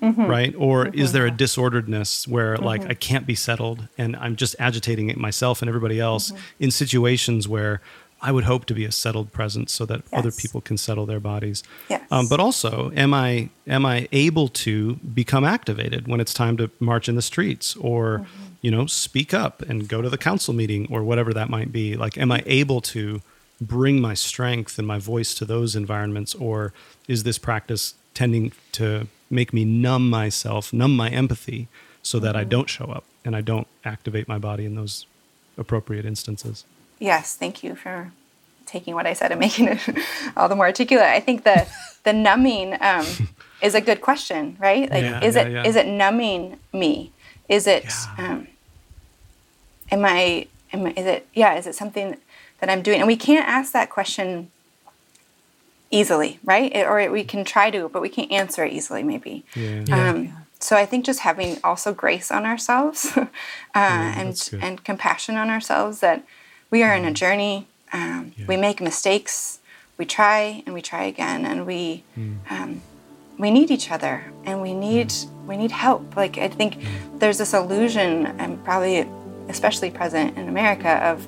Mm-hmm. 0.00 0.26
Right? 0.26 0.54
Or 0.56 0.84
mm-hmm. 0.84 0.96
is 0.96 1.10
there 1.10 1.26
a 1.26 1.30
disorderedness 1.32 2.28
where 2.28 2.56
like 2.56 2.82
mm-hmm. 2.82 2.90
i 2.90 2.94
can't 2.94 3.26
be 3.26 3.34
settled 3.34 3.88
and 3.98 4.14
i'm 4.16 4.36
just 4.36 4.54
agitating 4.60 5.10
it 5.10 5.16
myself 5.16 5.62
and 5.62 5.68
everybody 5.68 5.98
else 5.98 6.32
in 6.60 6.70
situations 6.70 7.48
where 7.48 7.80
i 8.22 8.32
would 8.32 8.44
hope 8.44 8.64
to 8.64 8.74
be 8.74 8.84
a 8.84 8.92
settled 8.92 9.32
presence 9.32 9.72
so 9.72 9.84
that 9.84 10.02
other 10.12 10.30
people 10.30 10.60
can 10.60 10.76
settle 10.76 11.06
their 11.06 11.20
bodies. 11.20 11.62
Yes. 11.88 12.02
um, 12.10 12.26
but 12.28 12.40
also 12.40 12.90
am 12.96 13.12
i 13.14 13.48
am 13.66 13.84
i 13.84 14.08
able 14.12 14.48
to 14.48 14.94
become 14.96 15.44
activated 15.44 16.08
when 16.08 16.20
it's 16.20 16.34
time 16.34 16.56
to 16.56 16.70
march 16.80 17.08
in 17.08 17.14
the 17.14 17.22
streets 17.22 17.76
or 17.76 18.26
you 18.62 18.70
know 18.70 18.86
speak 18.86 19.34
up 19.34 19.62
and 19.62 19.88
go 19.88 20.02
to 20.02 20.08
the 20.08 20.18
council 20.18 20.54
meeting 20.54 20.86
or 20.90 21.02
whatever 21.02 21.32
that 21.34 21.48
might 21.50 21.72
be? 21.72 21.96
Like 21.96 22.18
am 22.18 22.32
i 22.32 22.42
able 22.46 22.80
to 22.82 23.22
bring 23.60 24.00
my 24.00 24.14
strength 24.14 24.78
and 24.78 24.86
my 24.86 24.98
voice 24.98 25.34
to 25.34 25.44
those 25.44 25.74
environments 25.74 26.34
or 26.34 26.72
is 27.08 27.22
this 27.22 27.38
practice 27.38 27.94
tending 28.14 28.52
to 28.72 29.06
make 29.30 29.52
me 29.52 29.64
numb 29.64 30.08
myself 30.10 30.72
numb 30.72 30.94
my 30.94 31.08
empathy 31.08 31.68
so 32.02 32.18
that 32.18 32.36
i 32.36 32.44
don't 32.44 32.68
show 32.68 32.86
up 32.86 33.04
and 33.24 33.34
i 33.34 33.40
don't 33.40 33.66
activate 33.84 34.28
my 34.28 34.38
body 34.38 34.64
in 34.64 34.74
those 34.74 35.06
appropriate 35.56 36.04
instances 36.04 36.64
Yes, 36.98 37.34
thank 37.36 37.62
you 37.62 37.74
for 37.74 38.12
taking 38.66 38.94
what 38.94 39.06
I 39.06 39.12
said 39.12 39.30
and 39.30 39.40
making 39.46 39.68
it 39.68 39.80
all 40.36 40.48
the 40.48 40.56
more 40.56 40.66
articulate. 40.66 41.06
I 41.06 41.20
think 41.20 41.44
the 41.44 41.66
the 42.04 42.12
numbing 42.12 42.76
um, 42.80 43.06
is 43.62 43.74
a 43.74 43.80
good 43.80 44.00
question, 44.00 44.56
right? 44.60 44.90
Like, 44.90 45.02
Yeah, 45.02 45.24
is 45.24 45.36
yeah, 45.36 45.42
it 45.42 45.52
yeah. 45.52 45.64
is 45.64 45.76
it 45.76 45.86
numbing 45.86 46.58
me? 46.72 47.12
Is 47.48 47.66
it 47.66 47.84
Yeah. 47.84 48.14
um, 48.18 48.48
am 49.90 50.04
I 50.04 50.46
am 50.72 50.86
I, 50.86 50.90
is 50.96 51.06
it 51.06 51.26
yeah? 51.34 51.54
Is 51.56 51.66
it 51.66 51.74
something 51.74 52.16
that 52.60 52.70
I'm 52.70 52.82
doing? 52.82 52.98
And 53.00 53.06
we 53.06 53.16
can't 53.16 53.46
ask 53.46 53.72
that 53.72 53.90
question 53.90 54.50
easily, 55.90 56.38
right? 56.44 56.74
It, 56.74 56.86
or 56.86 57.10
we 57.10 57.24
can 57.24 57.44
try 57.44 57.70
to, 57.70 57.88
but 57.88 58.02
we 58.02 58.08
can't 58.08 58.32
answer 58.32 58.64
it 58.64 58.72
easily, 58.72 59.02
maybe. 59.02 59.44
yeah, 59.54 59.84
Um, 60.10 60.32
so 60.58 60.76
I 60.76 60.86
think 60.86 61.04
just 61.04 61.20
having 61.20 61.58
also 61.62 61.92
grace 61.94 62.30
on 62.32 62.44
ourselves 62.44 63.12
uh, 63.16 63.26
and 63.74 64.50
and 64.60 64.82
compassion 64.84 65.36
on 65.36 65.50
ourselves 65.50 66.00
that 66.00 66.24
we 66.70 66.82
are 66.82 66.94
in 66.94 67.04
a 67.04 67.12
journey. 67.12 67.66
Um, 67.92 68.32
We 68.48 68.56
make 68.56 68.80
mistakes. 68.80 69.60
We 69.98 70.04
try 70.04 70.62
and 70.66 70.74
we 70.74 70.82
try 70.82 71.04
again, 71.04 71.46
and 71.46 71.66
we 71.66 72.04
um, 72.50 72.82
we 73.38 73.50
need 73.50 73.70
each 73.70 73.90
other, 73.90 74.24
and 74.44 74.60
we 74.60 74.74
need 74.74 75.12
we 75.46 75.56
need 75.56 75.70
help. 75.70 76.16
Like 76.16 76.36
I 76.38 76.48
think 76.48 76.76
there's 77.18 77.38
this 77.38 77.54
illusion, 77.54 78.26
and 78.38 78.62
probably 78.64 79.08
especially 79.48 79.90
present 79.90 80.36
in 80.36 80.48
America, 80.48 80.92
of 81.10 81.26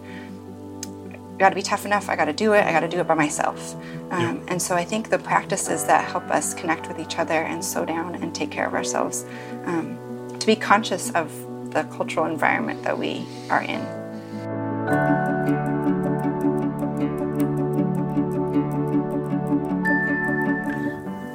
got 1.39 1.51
to 1.51 1.55
be 1.55 1.63
tough 1.63 1.87
enough. 1.87 2.09
I 2.09 2.17
got 2.17 2.25
to 2.27 2.33
do 2.33 2.53
it. 2.53 2.65
I 2.65 2.73
got 2.73 2.81
to 2.81 2.89
do 2.89 2.99
it 2.99 3.07
by 3.07 3.15
myself. 3.15 3.75
Um, 4.11 4.43
And 4.49 4.61
so 4.61 4.75
I 4.75 4.85
think 4.85 5.09
the 5.09 5.19
practices 5.19 5.85
that 5.85 6.05
help 6.05 6.29
us 6.31 6.53
connect 6.53 6.89
with 6.89 6.99
each 6.99 7.17
other 7.19 7.41
and 7.51 7.65
slow 7.65 7.85
down 7.85 8.17
and 8.17 8.35
take 8.35 8.51
care 8.51 8.67
of 8.67 8.75
ourselves, 8.75 9.25
um, 9.65 9.97
to 10.41 10.47
be 10.47 10.57
conscious 10.57 11.11
of 11.15 11.31
the 11.73 11.85
cultural 11.97 12.27
environment 12.27 12.83
that 12.83 12.99
we 12.99 13.25
are 13.51 13.63
in. 13.63 13.83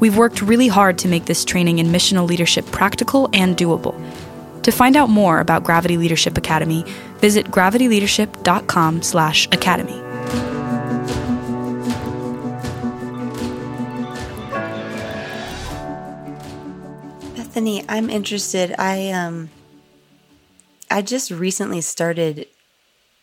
We've 0.00 0.16
worked 0.16 0.42
really 0.42 0.68
hard 0.68 0.98
to 0.98 1.08
make 1.08 1.24
this 1.26 1.44
training 1.44 1.78
in 1.78 1.86
missional 1.88 2.26
leadership 2.28 2.66
practical 2.66 3.28
and 3.32 3.56
doable. 3.56 3.94
To 4.62 4.72
find 4.72 4.96
out 4.96 5.10
more 5.10 5.38
about 5.40 5.62
Gravity 5.62 5.96
Leadership 5.98 6.36
Academy, 6.38 6.84
visit 7.18 7.46
gravityleadership.com/academy. 7.46 10.00
Bethany, 17.36 17.84
I'm 17.88 18.10
interested. 18.10 18.74
I 18.78 19.10
um 19.10 19.50
I 20.90 21.02
just 21.02 21.30
recently 21.30 21.82
started 21.82 22.48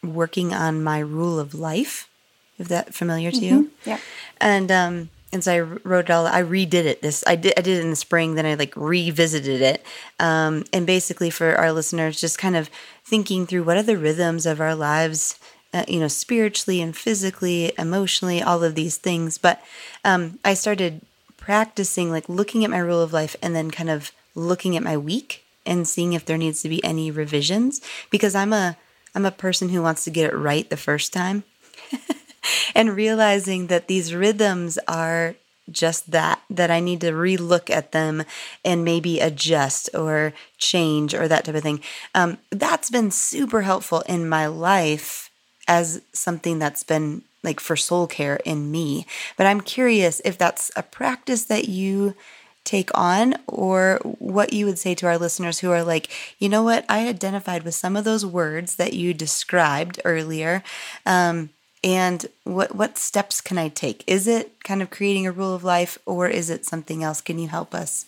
working 0.03 0.53
on 0.53 0.84
my 0.84 0.99
rule 0.99 1.39
of 1.39 1.53
life. 1.53 2.10
Is 2.57 2.67
that 2.67 2.93
familiar 2.93 3.31
to 3.31 3.39
you? 3.39 3.71
Yeah. 3.84 3.97
And 4.39 4.71
um 4.71 5.10
and 5.33 5.43
so 5.43 5.53
I 5.53 5.59
wrote 5.59 6.05
it 6.05 6.11
all. 6.11 6.27
I 6.27 6.43
redid 6.43 6.73
it. 6.73 7.01
This 7.01 7.23
I 7.25 7.35
did. 7.35 7.53
I 7.57 7.61
did 7.61 7.77
it 7.77 7.83
in 7.83 7.89
the 7.89 7.95
spring. 7.95 8.35
Then 8.35 8.45
I 8.45 8.55
like 8.55 8.75
revisited 8.75 9.61
it. 9.61 9.83
Um, 10.19 10.65
and 10.73 10.85
basically, 10.85 11.29
for 11.29 11.55
our 11.55 11.71
listeners, 11.71 12.19
just 12.19 12.37
kind 12.37 12.55
of 12.55 12.69
thinking 13.03 13.45
through 13.45 13.63
what 13.63 13.77
are 13.77 13.83
the 13.83 13.97
rhythms 13.97 14.45
of 14.45 14.59
our 14.59 14.75
lives, 14.75 15.39
uh, 15.73 15.85
you 15.87 15.99
know, 15.99 16.07
spiritually 16.07 16.81
and 16.81 16.95
physically, 16.95 17.71
emotionally, 17.77 18.41
all 18.41 18.63
of 18.63 18.75
these 18.75 18.97
things. 18.97 19.37
But 19.37 19.61
um, 20.03 20.39
I 20.43 20.53
started 20.53 21.01
practicing, 21.37 22.11
like 22.11 22.27
looking 22.27 22.63
at 22.63 22.69
my 22.69 22.79
rule 22.79 23.01
of 23.01 23.13
life, 23.13 23.35
and 23.41 23.55
then 23.55 23.71
kind 23.71 23.89
of 23.89 24.11
looking 24.35 24.75
at 24.75 24.83
my 24.83 24.97
week 24.97 25.43
and 25.65 25.87
seeing 25.87 26.13
if 26.13 26.25
there 26.25 26.37
needs 26.37 26.61
to 26.61 26.69
be 26.69 26.83
any 26.83 27.11
revisions 27.11 27.81
because 28.09 28.35
I'm 28.35 28.53
a 28.53 28.77
I'm 29.13 29.25
a 29.25 29.31
person 29.31 29.69
who 29.69 29.81
wants 29.81 30.03
to 30.05 30.09
get 30.09 30.31
it 30.31 30.35
right 30.35 30.69
the 30.69 30.77
first 30.77 31.13
time. 31.13 31.43
and 32.75 32.95
realizing 32.95 33.67
that 33.67 33.88
these 33.88 34.13
rhythms 34.13 34.77
are 34.88 35.36
just 35.69 36.12
that 36.12 36.41
that 36.49 36.69
I 36.71 36.80
need 36.80 37.01
to 37.01 37.12
relook 37.12 37.69
at 37.69 37.91
them 37.91 38.23
and 38.65 38.84
maybe 38.84 39.19
adjust 39.19 39.89
or 39.93 40.34
change 40.58 41.13
or 41.13 41.27
that 41.27 41.45
type 41.45 41.56
of 41.56 41.63
thing. 41.63 41.82
Um, 42.13 42.39
that's 42.49 42.89
been 42.89 43.12
super 43.12 43.62
helpful 43.62 44.01
in 44.01 44.27
my 44.27 44.47
life 44.47 45.30
as 45.67 46.01
something 46.13 46.60
that's 46.60 46.84
been 46.84 47.23
like 47.43 47.60
for 47.60 47.75
soul 47.75 48.08
care 48.08 48.38
in 48.45 48.71
me. 48.71 49.06
But 49.38 49.47
I'm 49.47 49.62
curious 49.62 50.21
if 50.25 50.38
that's 50.38 50.71
a 50.75 50.84
practice 50.84 51.45
that 51.45 51.67
you 51.67 52.15
take 52.63 52.91
on 52.93 53.36
or 53.47 53.99
what 54.04 54.54
you 54.54 54.65
would 54.65 54.77
say 54.77 54.93
to 54.93 55.08
our 55.08 55.17
listeners 55.17 55.60
who 55.60 55.71
are 55.71 55.84
like, 55.84 56.10
you 56.38 56.47
know 56.47 56.62
what, 56.62 56.86
I 56.88 57.08
identified 57.08 57.63
with 57.63 57.73
some 57.73 57.95
of 57.95 58.04
those 58.04 58.25
words 58.25 58.75
that 58.75 58.93
you 58.93 59.13
described 59.13 59.99
earlier. 60.06 60.63
Um, 61.06 61.49
and 61.83 62.25
what 62.43 62.75
what 62.75 62.97
steps 62.97 63.41
can 63.41 63.57
I 63.57 63.69
take? 63.69 64.03
Is 64.07 64.27
it 64.27 64.63
kind 64.63 64.81
of 64.81 64.89
creating 64.89 65.25
a 65.27 65.31
rule 65.31 65.53
of 65.55 65.63
life, 65.63 65.97
or 66.05 66.27
is 66.27 66.49
it 66.49 66.65
something 66.65 67.03
else? 67.03 67.21
Can 67.21 67.39
you 67.39 67.47
help 67.47 67.73
us 67.73 68.05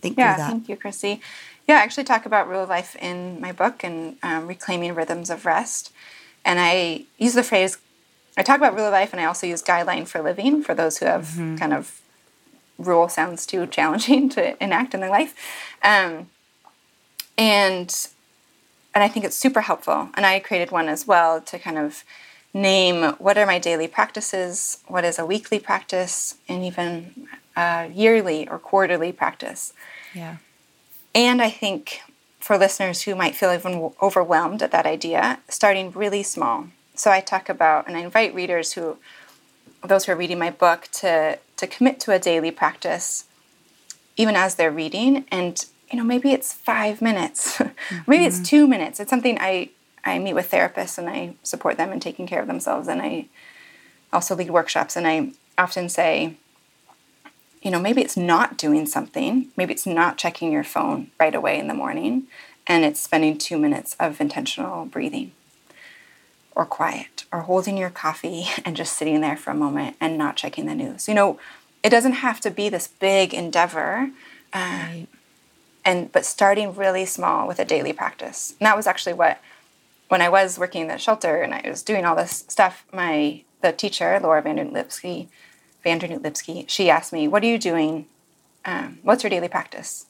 think 0.00 0.16
yeah, 0.18 0.24
through 0.24 0.34
that? 0.36 0.38
Yeah, 0.38 0.46
thank 0.48 0.68
you, 0.68 0.76
Chrissy. 0.76 1.20
Yeah, 1.66 1.76
I 1.76 1.80
actually 1.80 2.04
talk 2.04 2.26
about 2.26 2.48
rule 2.48 2.62
of 2.62 2.68
life 2.68 2.96
in 2.96 3.40
my 3.40 3.52
book 3.52 3.84
and 3.84 4.16
um, 4.22 4.46
reclaiming 4.46 4.94
rhythms 4.94 5.30
of 5.30 5.44
rest. 5.44 5.92
And 6.44 6.58
I 6.58 7.04
use 7.18 7.34
the 7.34 7.42
phrase, 7.42 7.78
I 8.36 8.42
talk 8.42 8.56
about 8.56 8.74
rule 8.74 8.86
of 8.86 8.92
life, 8.92 9.12
and 9.12 9.20
I 9.20 9.26
also 9.26 9.46
use 9.46 9.62
guideline 9.62 10.06
for 10.08 10.22
living 10.22 10.62
for 10.62 10.74
those 10.74 10.98
who 10.98 11.06
have 11.06 11.24
Mm-hmm. 11.24 11.56
kind 11.56 11.74
of 11.74 12.00
rule 12.78 13.08
sounds 13.08 13.44
too 13.46 13.66
challenging 13.66 14.28
to 14.30 14.62
enact 14.62 14.94
in 14.94 15.00
their 15.00 15.10
life. 15.10 15.34
Um, 15.82 16.30
and 17.36 18.08
and 18.94 19.04
I 19.04 19.08
think 19.08 19.24
it's 19.24 19.36
super 19.36 19.60
helpful. 19.60 20.08
And 20.14 20.26
I 20.26 20.40
created 20.40 20.70
one 20.72 20.88
as 20.88 21.06
well 21.06 21.40
to 21.42 21.58
kind 21.58 21.78
of 21.78 22.04
name 22.54 23.14
what 23.18 23.38
are 23.38 23.46
my 23.46 23.58
daily 23.58 23.88
practices, 23.88 24.78
what 24.86 25.04
is 25.04 25.18
a 25.18 25.26
weekly 25.26 25.58
practice, 25.58 26.36
and 26.48 26.64
even 26.64 27.28
a 27.56 27.88
yearly 27.92 28.48
or 28.48 28.58
quarterly 28.58 29.12
practice. 29.12 29.72
Yeah. 30.14 30.36
And 31.14 31.42
I 31.42 31.50
think 31.50 32.00
for 32.38 32.56
listeners 32.56 33.02
who 33.02 33.14
might 33.14 33.34
feel 33.34 33.52
even 33.52 33.90
overwhelmed 34.00 34.62
at 34.62 34.70
that 34.70 34.86
idea, 34.86 35.40
starting 35.48 35.90
really 35.90 36.22
small. 36.22 36.68
So 36.94 37.10
I 37.10 37.20
talk 37.20 37.48
about, 37.48 37.86
and 37.86 37.96
I 37.96 38.00
invite 38.00 38.34
readers 38.34 38.72
who, 38.72 38.96
those 39.84 40.06
who 40.06 40.12
are 40.12 40.16
reading 40.16 40.38
my 40.38 40.50
book, 40.50 40.88
to 40.94 41.38
to 41.56 41.66
commit 41.66 41.98
to 42.00 42.12
a 42.12 42.18
daily 42.18 42.52
practice, 42.52 43.24
even 44.16 44.36
as 44.36 44.54
they're 44.54 44.70
reading. 44.70 45.24
And 45.30 45.64
you 45.90 45.98
know, 45.98 46.04
maybe 46.04 46.32
it's 46.32 46.52
five 46.52 47.02
minutes, 47.02 47.60
maybe 48.06 48.24
it's 48.24 48.36
mm-hmm. 48.36 48.44
two 48.44 48.66
minutes. 48.66 49.00
It's 49.00 49.10
something 49.10 49.38
I 49.40 49.70
I 50.08 50.18
meet 50.18 50.34
with 50.34 50.50
therapists 50.50 50.98
and 50.98 51.08
I 51.08 51.34
support 51.42 51.76
them 51.76 51.92
in 51.92 52.00
taking 52.00 52.26
care 52.26 52.40
of 52.40 52.46
themselves, 52.46 52.88
and 52.88 53.00
I 53.00 53.26
also 54.12 54.34
lead 54.34 54.50
workshops. 54.50 54.96
And 54.96 55.06
I 55.06 55.32
often 55.56 55.88
say, 55.88 56.36
you 57.62 57.70
know, 57.70 57.80
maybe 57.80 58.02
it's 58.02 58.16
not 58.16 58.56
doing 58.56 58.86
something. 58.86 59.48
Maybe 59.56 59.72
it's 59.72 59.86
not 59.86 60.18
checking 60.18 60.52
your 60.52 60.64
phone 60.64 61.10
right 61.18 61.34
away 61.34 61.58
in 61.58 61.68
the 61.68 61.74
morning, 61.74 62.26
and 62.66 62.84
it's 62.84 63.00
spending 63.00 63.38
two 63.38 63.58
minutes 63.58 63.96
of 63.98 64.20
intentional 64.20 64.86
breathing 64.86 65.32
or 66.54 66.66
quiet 66.66 67.24
or 67.32 67.42
holding 67.42 67.76
your 67.76 67.90
coffee 67.90 68.46
and 68.64 68.76
just 68.76 68.94
sitting 68.94 69.20
there 69.20 69.36
for 69.36 69.50
a 69.50 69.54
moment 69.54 69.96
and 70.00 70.18
not 70.18 70.36
checking 70.36 70.66
the 70.66 70.74
news. 70.74 71.08
You 71.08 71.14
know, 71.14 71.38
it 71.82 71.90
doesn't 71.90 72.14
have 72.14 72.40
to 72.40 72.50
be 72.50 72.68
this 72.68 72.88
big 72.88 73.32
endeavor. 73.32 74.10
Uh, 74.52 75.06
and 75.84 76.12
but 76.12 76.26
starting 76.26 76.74
really 76.74 77.06
small 77.06 77.48
with 77.48 77.58
a 77.58 77.64
daily 77.64 77.94
practice. 77.94 78.54
And 78.60 78.66
that 78.66 78.76
was 78.76 78.86
actually 78.86 79.14
what 79.14 79.40
when 80.08 80.22
I 80.22 80.28
was 80.28 80.58
working 80.58 80.82
in 80.82 80.88
the 80.88 80.98
shelter 80.98 81.42
and 81.42 81.54
I 81.54 81.62
was 81.66 81.82
doing 81.82 82.04
all 82.04 82.16
this 82.16 82.44
stuff, 82.48 82.84
my 82.92 83.42
the 83.60 83.72
teacher, 83.72 84.18
Laura 84.22 84.42
van 84.42 84.56
Dernoot 84.56 84.72
Lipsky, 84.72 85.28
van 85.82 86.00
Dernoot 86.00 86.22
Lipsky, 86.22 86.64
she 86.68 86.90
asked 86.90 87.12
me, 87.12 87.28
What 87.28 87.42
are 87.42 87.46
you 87.46 87.58
doing? 87.58 88.06
Um, 88.64 88.98
what's 89.02 89.22
your 89.22 89.30
daily 89.30 89.48
practice? 89.48 90.06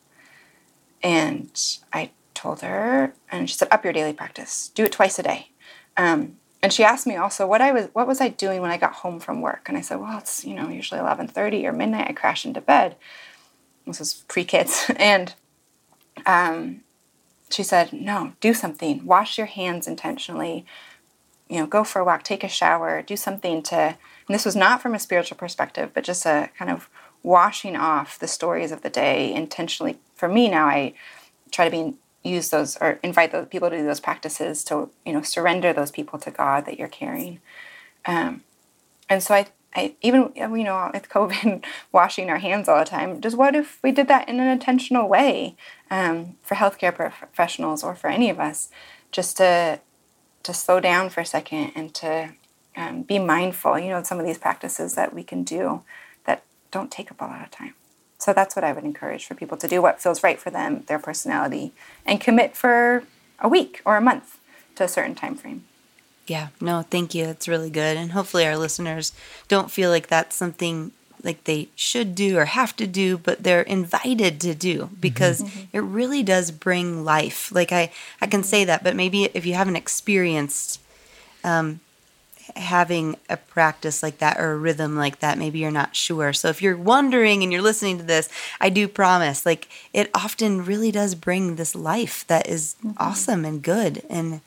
And 1.03 1.51
I 1.93 2.11
told 2.35 2.61
her, 2.61 3.15
and 3.31 3.49
she 3.49 3.57
said, 3.57 3.69
Up 3.71 3.85
your 3.85 3.93
daily 3.93 4.13
practice. 4.13 4.71
Do 4.75 4.85
it 4.85 4.93
twice 4.93 5.19
a 5.19 5.23
day. 5.23 5.51
Um, 5.97 6.37
and 6.63 6.73
she 6.73 6.85
asked 6.85 7.07
me 7.07 7.17
also 7.17 7.47
what 7.47 7.61
I 7.61 7.73
was 7.73 7.89
what 7.93 8.07
was 8.07 8.21
I 8.21 8.29
doing 8.29 8.61
when 8.61 8.71
I 8.71 8.77
got 8.77 8.95
home 8.95 9.21
from 9.21 9.41
work? 9.41 9.69
And 9.69 9.79
I 9.79 9.81
said, 9.81 10.01
Well, 10.01 10.19
it's 10.19 10.45
you 10.45 10.55
know, 10.55 10.69
usually 10.69 11.01
eleven 11.01 11.29
thirty 11.29 11.67
or 11.67 11.73
midnight, 11.73 12.09
I 12.09 12.13
crash 12.13 12.45
into 12.45 12.61
bed. 12.61 12.97
This 13.87 13.99
was 13.99 14.15
pre 14.29 14.45
kids. 14.45 14.91
And 14.97 15.35
um, 16.27 16.81
she 17.51 17.63
said, 17.63 17.93
No, 17.93 18.33
do 18.41 18.55
something. 18.55 19.05
Wash 19.05 19.39
your 19.39 19.47
hands 19.47 19.87
intentionally. 19.87 20.65
You 21.49 21.61
know, 21.61 21.67
go 21.67 21.83
for 21.83 22.01
a 22.01 22.05
walk, 22.05 22.25
take 22.25 22.45
a 22.45 22.49
shower, 22.49 23.03
do 23.03 23.17
something 23.17 23.63
to. 23.65 23.77
And 23.77 24.35
this 24.35 24.45
was 24.45 24.57
not 24.57 24.83
from 24.83 24.95
a 24.95 24.99
spiritual 24.99 25.39
perspective, 25.39 25.91
but 25.95 26.05
just 26.05 26.27
a 26.27 26.51
kind 26.59 26.71
of 26.71 26.91
washing 27.23 27.77
off 27.77 28.19
the 28.19 28.29
stories 28.29 28.71
of 28.71 28.83
the 28.83 28.91
day 28.91 29.33
intentionally. 29.33 29.99
For 30.15 30.29
me 30.29 30.49
now, 30.49 30.67
I 30.67 30.95
try 31.51 31.65
to 31.65 31.71
be 31.71 31.95
use 32.25 32.51
those 32.51 32.77
or 32.77 32.99
invite 33.03 33.33
those 33.33 33.47
people 33.47 33.71
to 33.71 33.77
do 33.77 33.85
those 33.85 34.01
practices 34.01 34.65
to 34.65 34.91
you 35.07 35.13
know 35.13 35.23
surrender 35.23 35.73
those 35.73 35.91
people 35.91 36.19
to 36.19 36.31
God 36.31 36.67
that 36.67 36.79
you're 36.79 36.89
carrying. 36.89 37.41
Um, 38.05 38.43
and 39.09 39.23
so 39.23 39.35
I, 39.35 39.47
I 39.75 39.95
even 40.03 40.33
you 40.37 40.65
know 40.65 40.91
with 40.93 41.09
COVID, 41.09 41.65
washing 41.93 42.31
our 42.31 42.39
hands 42.39 42.69
all 42.69 42.79
the 42.79 42.85
time. 42.85 43.21
Just 43.21 43.37
what 43.37 43.55
if 43.55 43.79
we 43.83 43.93
did 43.93 44.09
that 44.09 44.29
in 44.29 44.41
an 44.41 44.49
intentional 44.49 45.09
way 45.09 45.57
um, 45.91 46.37
for 46.43 46.55
healthcare 46.55 46.95
professionals 46.95 47.83
or 47.83 47.95
for 47.95 48.09
any 48.09 48.31
of 48.31 48.39
us, 48.39 48.71
just 49.11 49.37
to 49.39 49.81
to 50.45 50.55
slow 50.55 50.81
down 50.81 51.11
for 51.11 51.21
a 51.21 51.27
second 51.27 51.73
and 51.75 51.95
to 51.95 52.33
um, 52.77 53.03
be 53.03 53.19
mindful. 53.19 53.79
You 53.79 53.91
know, 53.91 54.03
some 54.03 54.21
of 54.21 54.27
these 54.27 54.39
practices 54.39 54.95
that 54.95 55.13
we 55.13 55.23
can 55.23 55.43
do 55.43 55.83
that 56.25 56.43
don't 56.71 56.91
take 56.91 57.11
up 57.11 57.21
a 57.21 57.25
lot 57.25 57.43
of 57.43 57.51
time. 57.51 57.75
So 58.19 58.33
that's 58.33 58.57
what 58.57 58.65
I 58.65 58.73
would 58.73 58.85
encourage 58.85 59.27
for 59.27 59.35
people 59.35 59.57
to 59.59 59.69
do 59.69 59.81
what 59.81 60.01
feels 60.01 60.23
right 60.23 60.41
for 60.41 60.51
them, 60.51 60.85
their 60.87 60.99
personality, 60.99 61.73
and 62.05 62.21
commit 62.21 62.57
for 62.57 63.05
a 63.41 63.49
week 63.49 63.81
or 63.85 63.97
a 63.97 64.01
month 64.01 64.39
to 64.77 64.85
a 64.85 64.89
certain 64.89 65.15
time 65.15 65.37
frame. 65.37 65.65
Yeah, 66.27 66.49
no, 66.61 66.83
thank 66.83 67.15
you. 67.15 67.25
It's 67.25 67.49
really 67.49 67.71
good. 67.71 67.97
And 67.97 68.13
hopefully 68.13 68.47
our 68.47 68.57
listeners 68.57 69.13
don't 69.49 69.71
feel 69.71 69.91
like 69.91 70.09
that's 70.09 70.37
something 70.37 70.93
like 71.23 71.45
they 71.45 71.69
should 71.75 72.15
do 72.15 72.39
or 72.39 72.45
have 72.47 72.77
to 72.77 72.87
do, 72.87 73.19
but 73.19 73.43
they're 73.43 73.63
invited 73.63 74.41
to 74.41 74.55
do 74.55 74.91
because 75.01 75.43
it 75.73 75.81
really 75.81 76.23
does 76.23 76.51
bring 76.51 77.05
life. 77.05 77.51
Like 77.53 77.73
I, 77.73 77.91
I 78.21 78.27
can 78.27 78.43
say 78.43 78.65
that, 78.65 78.85
but 78.85 78.97
maybe 78.97 79.25
if 79.35 79.45
you 79.45 79.55
haven't 79.55 79.77
experienced 79.77 80.81
um, 81.45 81.81
having 82.57 83.17
a 83.29 83.37
practice 83.37 84.03
like 84.03 84.19
that 84.19 84.39
or 84.39 84.53
a 84.53 84.57
rhythm 84.57 84.97
like 84.97 85.21
that, 85.21 85.39
maybe 85.39 85.59
you're 85.59 85.71
not 85.71 85.97
sure. 85.97 86.33
So 86.33 86.49
if 86.49 86.63
you're 86.63 86.77
wondering 86.77 87.43
and 87.43 87.53
you're 87.53 87.63
listening 87.63 87.99
to 87.99 88.05
this, 88.05 88.29
I 88.61 88.69
do 88.69 88.89
promise, 88.89 89.45
like 89.45 89.69
it 89.93 90.11
often 90.15 90.65
really 90.65 90.91
does 90.91 91.15
bring 91.15 91.57
this 91.57 91.75
life 91.75 92.27
that 92.29 92.49
is 92.49 92.77
mm-hmm. 92.79 92.97
awesome 92.99 93.45
and 93.45 93.63
good 93.63 94.03
and 94.09 94.41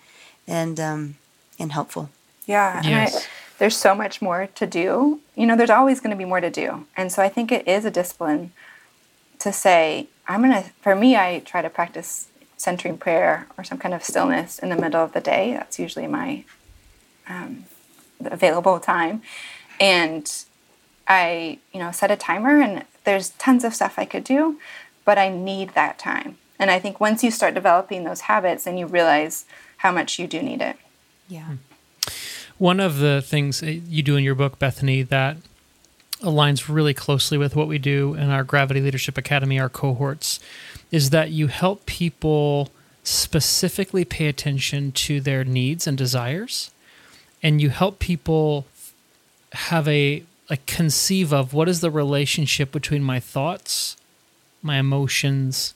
and 0.48 0.80
um 0.80 1.16
and 1.60 1.72
helpful. 1.72 2.10
Yeah. 2.46 2.82
Yes. 2.84 3.16
I, 3.16 3.41
there's 3.62 3.78
so 3.78 3.94
much 3.94 4.24
more 4.24 4.48
to 4.56 4.66
do. 4.66 5.20
You 5.36 5.46
know, 5.46 5.56
there's 5.56 5.70
always 5.70 6.00
going 6.00 6.10
to 6.10 6.18
be 6.18 6.26
more 6.26 6.42
to 6.42 6.50
do. 6.50 6.88
And 6.98 7.12
so 7.12 7.22
I 7.22 7.30
think 7.30 7.52
it 7.52 7.68
is 7.68 7.86
a 7.86 7.92
discipline 7.92 8.54
to 9.38 9.54
say, 9.54 10.08
I'm 10.28 10.42
going 10.42 10.64
to, 10.64 10.68
for 10.82 10.96
me, 10.96 11.16
I 11.16 11.44
try 11.46 11.62
to 11.62 11.70
practice 11.70 12.30
centering 12.58 12.98
prayer 12.98 13.46
or 13.60 13.64
some 13.64 13.78
kind 13.78 13.94
of 13.94 14.04
stillness 14.04 14.58
in 14.58 14.70
the 14.70 14.76
middle 14.76 15.04
of 15.04 15.14
the 15.14 15.22
day. 15.22 15.54
That's 15.54 15.78
usually 15.78 16.08
my 16.08 16.44
um, 17.30 17.66
available 18.26 18.80
time. 18.80 19.22
And 19.80 20.34
I, 21.08 21.60
you 21.72 21.80
know, 21.80 21.92
set 21.92 22.10
a 22.10 22.16
timer 22.16 22.60
and 22.60 22.84
there's 23.04 23.30
tons 23.30 23.64
of 23.64 23.76
stuff 23.76 23.94
I 24.00 24.06
could 24.06 24.24
do, 24.24 24.60
but 25.06 25.20
I 25.20 25.30
need 25.30 25.76
that 25.76 26.00
time. 26.00 26.40
And 26.58 26.72
I 26.72 26.80
think 26.80 27.00
once 27.00 27.24
you 27.24 27.30
start 27.30 27.54
developing 27.54 28.06
those 28.06 28.22
habits, 28.22 28.64
then 28.64 28.80
you 28.80 28.88
realize 28.88 29.46
how 29.78 29.92
much 29.92 30.18
you 30.18 30.26
do 30.26 30.42
need 30.42 30.62
it. 30.62 30.78
Yeah. 31.30 31.58
One 32.62 32.80
of 32.80 33.00
the 33.00 33.24
things 33.24 33.64
you 33.64 34.04
do 34.04 34.16
in 34.16 34.24
your 34.24 34.36
book, 34.36 34.60
Bethany, 34.60 35.02
that 35.02 35.38
aligns 36.22 36.70
really 36.70 36.94
closely 36.94 37.36
with 37.36 37.56
what 37.56 37.68
we 37.68 37.80
do 37.80 38.14
in 38.14 38.30
our 38.30 38.44
Gravity 38.44 38.80
Leadership 38.80 39.18
Academy, 39.18 39.60
our 39.60 39.68
cohorts, 39.68 40.40
is 40.92 41.10
that 41.10 41.32
you 41.32 41.48
help 41.48 41.88
people 41.88 42.70
specifically 43.04 44.06
pay 44.06 44.28
attention 44.28 44.92
to 44.92 45.20
their 45.20 45.44
needs 45.44 45.88
and 45.88 45.98
desires 45.98 46.70
and 47.42 47.60
you 47.60 47.72
help 47.72 47.98
people 47.98 48.68
have 49.54 49.88
a 49.88 50.22
like 50.48 50.64
conceive 50.68 51.34
of 51.34 51.56
what 51.56 51.68
is 51.68 51.82
the 51.82 51.90
relationship 51.90 52.72
between 52.72 53.04
my 53.04 53.20
thoughts, 53.20 53.98
my 54.62 54.78
emotions, 54.78 55.74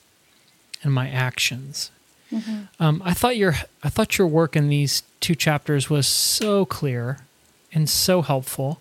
and 0.84 0.94
my 0.94 1.10
actions. 1.10 1.90
Mm-hmm. 2.30 2.62
Um, 2.78 3.02
I 3.04 3.12
thought 3.12 3.36
your 3.36 3.56
I 3.82 3.88
thought 3.88 4.18
your 4.18 4.28
work 4.28 4.54
in 4.54 4.68
these 4.68 5.02
two 5.26 5.34
chapters 5.34 5.90
was 5.90 6.06
so 6.06 6.64
clear 6.64 7.18
and 7.72 7.90
so 7.90 8.22
helpful. 8.22 8.80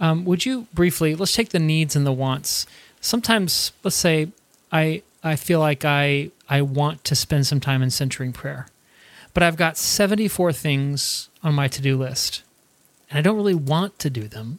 Um, 0.00 0.24
would 0.24 0.44
you 0.44 0.66
briefly 0.74 1.14
let's 1.14 1.32
take 1.32 1.50
the 1.50 1.60
needs 1.60 1.94
and 1.94 2.04
the 2.04 2.12
wants. 2.12 2.66
Sometimes, 3.00 3.70
let's 3.84 3.94
say 3.94 4.28
I 4.72 5.02
I 5.22 5.36
feel 5.36 5.60
like 5.60 5.84
I 5.84 6.32
I 6.48 6.62
want 6.62 7.04
to 7.04 7.14
spend 7.14 7.46
some 7.46 7.60
time 7.60 7.82
in 7.82 7.90
centering 7.90 8.32
prayer, 8.32 8.66
but 9.32 9.44
I've 9.44 9.56
got 9.56 9.78
74 9.78 10.52
things 10.52 11.28
on 11.44 11.54
my 11.54 11.68
to 11.68 11.80
do 11.80 11.96
list. 11.96 12.42
And 13.08 13.20
I 13.20 13.22
don't 13.22 13.36
really 13.36 13.54
want 13.54 14.00
to 14.00 14.10
do 14.10 14.22
them, 14.22 14.58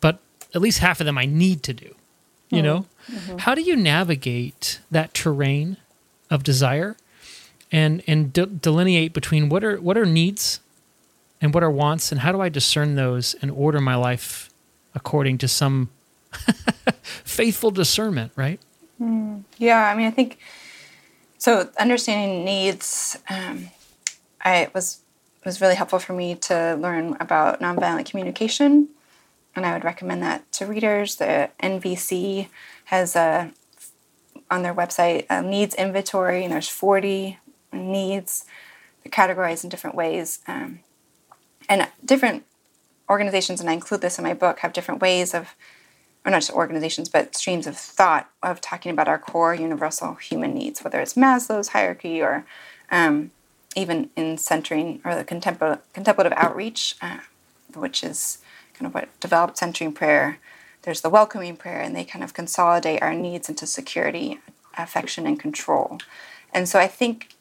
but 0.00 0.20
at 0.54 0.62
least 0.62 0.78
half 0.78 1.00
of 1.00 1.06
them 1.06 1.18
I 1.18 1.26
need 1.26 1.62
to 1.64 1.74
do. 1.74 1.94
You 2.48 2.58
mm-hmm. 2.58 2.64
know? 2.64 2.86
Mm-hmm. 3.10 3.38
How 3.38 3.54
do 3.54 3.60
you 3.60 3.76
navigate 3.76 4.80
that 4.90 5.12
terrain 5.12 5.76
of 6.30 6.42
desire 6.42 6.96
and 7.72 8.02
and 8.06 8.32
de- 8.32 8.46
delineate 8.46 9.12
between 9.12 9.48
what 9.48 9.64
are 9.64 9.80
what 9.80 9.96
are 9.96 10.06
needs 10.06 10.60
and 11.40 11.54
what 11.54 11.62
are 11.62 11.70
wants 11.70 12.12
and 12.12 12.20
how 12.20 12.32
do 12.32 12.40
I 12.40 12.48
discern 12.48 12.96
those 12.96 13.34
and 13.40 13.50
order 13.50 13.80
my 13.80 13.94
life 13.94 14.50
according 14.94 15.38
to 15.38 15.48
some 15.48 15.90
faithful 17.02 17.70
discernment, 17.70 18.32
right? 18.36 18.60
Mm, 19.00 19.44
yeah, 19.58 19.88
I 19.88 19.96
mean, 19.96 20.06
I 20.06 20.10
think 20.10 20.38
so. 21.38 21.70
Understanding 21.78 22.44
needs, 22.44 23.18
um, 23.28 23.68
I 24.44 24.68
was 24.74 25.00
was 25.44 25.60
really 25.60 25.74
helpful 25.74 25.98
for 25.98 26.12
me 26.12 26.34
to 26.34 26.76
learn 26.78 27.16
about 27.18 27.60
nonviolent 27.60 28.10
communication, 28.10 28.88
and 29.56 29.64
I 29.64 29.72
would 29.72 29.84
recommend 29.84 30.22
that 30.22 30.50
to 30.52 30.66
readers. 30.66 31.16
The 31.16 31.50
NVC 31.62 32.48
has 32.84 33.16
a 33.16 33.52
on 34.50 34.62
their 34.62 34.74
website 34.74 35.26
a 35.30 35.42
needs 35.42 35.74
inventory, 35.74 36.44
and 36.44 36.52
there's 36.52 36.68
40 36.68 37.38
needs 37.72 38.44
categorized 39.08 39.64
in 39.64 39.70
different 39.70 39.96
ways, 39.96 40.40
um, 40.46 40.80
and 41.68 41.88
different 42.04 42.44
organizations, 43.08 43.60
and 43.60 43.68
I 43.68 43.72
include 43.72 44.00
this 44.00 44.18
in 44.18 44.24
my 44.24 44.34
book, 44.34 44.60
have 44.60 44.72
different 44.72 45.00
ways 45.00 45.34
of, 45.34 45.54
or 46.24 46.30
not 46.30 46.38
just 46.38 46.52
organizations, 46.52 47.08
but 47.08 47.34
streams 47.34 47.66
of 47.66 47.76
thought 47.76 48.30
of 48.42 48.60
talking 48.60 48.92
about 48.92 49.08
our 49.08 49.18
core 49.18 49.54
universal 49.54 50.14
human 50.14 50.54
needs, 50.54 50.84
whether 50.84 51.00
it's 51.00 51.14
Maslow's 51.14 51.68
hierarchy 51.68 52.20
or 52.20 52.44
um, 52.90 53.30
even 53.74 54.10
in 54.16 54.36
centering 54.36 55.00
or 55.04 55.14
the 55.14 55.24
contemplative, 55.24 55.80
contemplative 55.92 56.32
outreach, 56.36 56.96
uh, 57.00 57.18
which 57.74 58.04
is 58.04 58.38
kind 58.74 58.86
of 58.86 58.94
what 58.94 59.08
developed 59.20 59.58
centering 59.58 59.92
prayer. 59.92 60.38
There's 60.82 61.02
the 61.02 61.10
welcoming 61.10 61.56
prayer, 61.56 61.80
and 61.80 61.94
they 61.94 62.04
kind 62.04 62.24
of 62.24 62.32
consolidate 62.32 63.02
our 63.02 63.14
needs 63.14 63.48
into 63.48 63.66
security, 63.66 64.40
affection, 64.78 65.26
and 65.26 65.38
control. 65.38 65.98
And 66.54 66.68
so 66.68 66.78
I 66.78 66.86
think, 66.86 67.34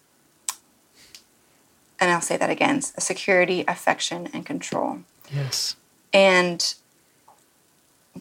and 2.00 2.12
I'll 2.12 2.22
say 2.22 2.38
that 2.38 2.50
again 2.50 2.82
security, 2.82 3.64
affection, 3.68 4.30
and 4.34 4.46
control. 4.46 5.00
Yes. 5.34 5.76
And 6.14 6.74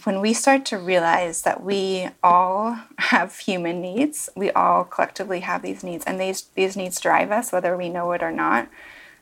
when 0.04 0.20
we 0.20 0.32
start 0.32 0.64
to 0.66 0.78
realize 0.78 1.42
that 1.42 1.62
we 1.62 2.08
all 2.22 2.78
have 2.98 3.38
human 3.38 3.80
needs, 3.80 4.28
we 4.36 4.50
all 4.52 4.84
collectively 4.84 5.40
have 5.40 5.62
these 5.62 5.82
needs, 5.82 6.04
and 6.04 6.20
these 6.20 6.42
these 6.54 6.76
needs 6.76 7.00
drive 7.00 7.30
us 7.30 7.52
whether 7.52 7.76
we 7.76 7.88
know 7.88 8.12
it 8.12 8.22
or 8.22 8.32
not. 8.32 8.68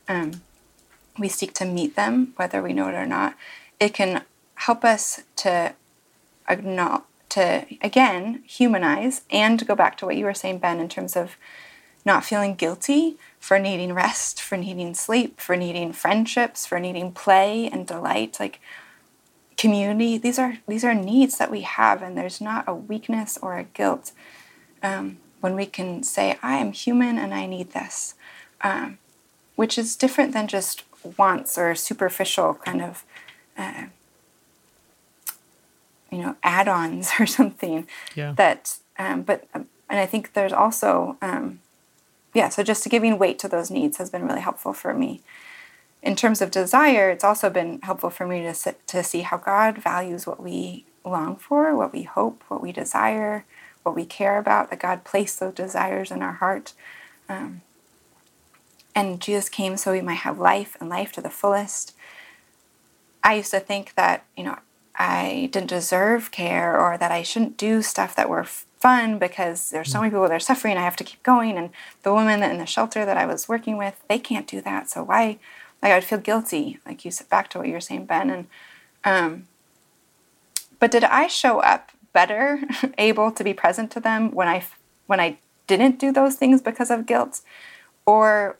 Um, 0.08 0.42
we 1.18 1.28
seek 1.28 1.52
to 1.54 1.64
meet 1.64 1.96
them 1.96 2.34
whether 2.36 2.62
we 2.62 2.72
know 2.72 2.88
it 2.88 2.94
or 2.94 3.06
not. 3.06 3.34
It 3.80 3.94
can 3.94 4.22
help 4.56 4.84
us 4.84 5.22
to 5.36 5.74
acknowledge, 6.48 7.02
to 7.30 7.66
again 7.82 8.42
humanize 8.46 9.22
and 9.30 9.66
go 9.66 9.74
back 9.74 9.96
to 9.98 10.06
what 10.06 10.16
you 10.16 10.24
were 10.24 10.34
saying, 10.34 10.58
Ben, 10.58 10.80
in 10.80 10.88
terms 10.88 11.16
of 11.16 11.36
not 12.06 12.24
feeling 12.24 12.54
guilty 12.54 13.18
for 13.38 13.58
needing 13.58 13.92
rest, 13.92 14.40
for 14.40 14.56
needing 14.56 14.94
sleep, 14.94 15.40
for 15.40 15.56
needing 15.56 15.92
friendships, 15.92 16.64
for 16.64 16.80
needing 16.80 17.12
play 17.12 17.68
and 17.68 17.86
delight. 17.86 18.38
Like 18.40 18.60
community 19.56 20.18
these 20.18 20.38
are 20.38 20.58
these 20.68 20.84
are 20.84 20.94
needs 20.94 21.38
that 21.38 21.50
we 21.50 21.62
have 21.62 22.02
and 22.02 22.16
there's 22.16 22.40
not 22.40 22.64
a 22.66 22.74
weakness 22.74 23.38
or 23.40 23.56
a 23.56 23.64
guilt 23.64 24.12
um, 24.82 25.16
when 25.40 25.54
we 25.54 25.64
can 25.64 26.02
say 26.02 26.38
i 26.42 26.56
am 26.56 26.72
human 26.72 27.18
and 27.18 27.32
i 27.32 27.46
need 27.46 27.72
this 27.72 28.14
um, 28.60 28.98
which 29.54 29.78
is 29.78 29.96
different 29.96 30.32
than 30.32 30.46
just 30.46 30.84
wants 31.16 31.56
or 31.56 31.74
superficial 31.74 32.54
kind 32.54 32.82
of 32.82 33.04
uh, 33.56 33.84
you 36.10 36.18
know 36.18 36.36
add-ons 36.42 37.12
or 37.20 37.26
something 37.26 37.86
yeah. 38.14 38.32
that 38.36 38.76
um, 38.98 39.22
but 39.22 39.48
um, 39.54 39.66
and 39.88 39.98
i 39.98 40.04
think 40.04 40.34
there's 40.34 40.52
also 40.52 41.16
um, 41.22 41.60
yeah 42.36 42.48
so 42.48 42.62
just 42.62 42.88
giving 42.88 43.18
weight 43.18 43.38
to 43.38 43.48
those 43.48 43.70
needs 43.70 43.96
has 43.96 44.10
been 44.10 44.26
really 44.26 44.40
helpful 44.40 44.72
for 44.72 44.94
me 44.94 45.20
in 46.06 46.14
terms 46.14 46.40
of 46.40 46.52
desire, 46.52 47.10
it's 47.10 47.24
also 47.24 47.50
been 47.50 47.80
helpful 47.82 48.10
for 48.10 48.28
me 48.28 48.42
to, 48.42 48.54
sit, 48.54 48.86
to 48.86 49.02
see 49.02 49.22
how 49.22 49.38
God 49.38 49.78
values 49.78 50.24
what 50.24 50.40
we 50.40 50.84
long 51.04 51.34
for, 51.34 51.74
what 51.74 51.92
we 51.92 52.04
hope, 52.04 52.44
what 52.46 52.62
we 52.62 52.70
desire, 52.70 53.44
what 53.82 53.96
we 53.96 54.04
care 54.04 54.38
about, 54.38 54.70
that 54.70 54.78
God 54.78 55.02
placed 55.02 55.40
those 55.40 55.54
desires 55.54 56.12
in 56.12 56.22
our 56.22 56.34
heart. 56.34 56.74
Um, 57.28 57.62
and 58.94 59.20
Jesus 59.20 59.48
came 59.48 59.76
so 59.76 59.90
we 59.90 60.00
might 60.00 60.14
have 60.14 60.38
life 60.38 60.76
and 60.78 60.88
life 60.88 61.10
to 61.12 61.20
the 61.20 61.28
fullest. 61.28 61.92
I 63.24 63.34
used 63.34 63.50
to 63.50 63.58
think 63.58 63.94
that, 63.94 64.24
you 64.36 64.44
know, 64.44 64.58
I 64.98 65.48
didn't 65.52 65.68
deserve 65.68 66.30
care 66.30 66.78
or 66.78 66.96
that 66.96 67.12
I 67.12 67.22
shouldn't 67.22 67.56
do 67.56 67.82
stuff 67.82 68.16
that 68.16 68.28
were 68.28 68.44
fun 68.44 69.18
because 69.18 69.70
there's 69.70 69.90
so 69.90 70.00
many 70.00 70.10
people 70.10 70.22
that 70.22 70.32
are 70.32 70.40
suffering. 70.40 70.76
I 70.76 70.82
have 70.82 70.96
to 70.96 71.04
keep 71.04 71.22
going. 71.22 71.58
And 71.58 71.70
the 72.02 72.14
women 72.14 72.42
in 72.42 72.58
the 72.58 72.66
shelter 72.66 73.04
that 73.04 73.16
I 73.16 73.26
was 73.26 73.48
working 73.48 73.76
with, 73.76 74.02
they 74.08 74.18
can't 74.18 74.46
do 74.46 74.60
that. 74.62 74.88
So 74.88 75.02
why 75.02 75.38
like 75.82 75.92
I 75.92 75.96
would 75.96 76.04
feel 76.04 76.18
guilty, 76.18 76.80
like 76.86 77.04
you 77.04 77.10
said, 77.10 77.28
back 77.28 77.50
to 77.50 77.58
what 77.58 77.66
you 77.66 77.74
were 77.74 77.80
saying, 77.80 78.06
Ben. 78.06 78.30
And 78.30 78.46
um, 79.04 79.46
but 80.78 80.90
did 80.90 81.04
I 81.04 81.26
show 81.26 81.60
up 81.60 81.92
better, 82.12 82.62
able 82.98 83.30
to 83.32 83.44
be 83.44 83.54
present 83.54 83.90
to 83.92 84.00
them 84.00 84.32
when 84.32 84.48
I 84.48 84.64
when 85.06 85.20
I 85.20 85.38
didn't 85.66 85.98
do 85.98 86.12
those 86.12 86.36
things 86.36 86.62
because 86.62 86.90
of 86.90 87.06
guilt, 87.06 87.40
or 88.04 88.56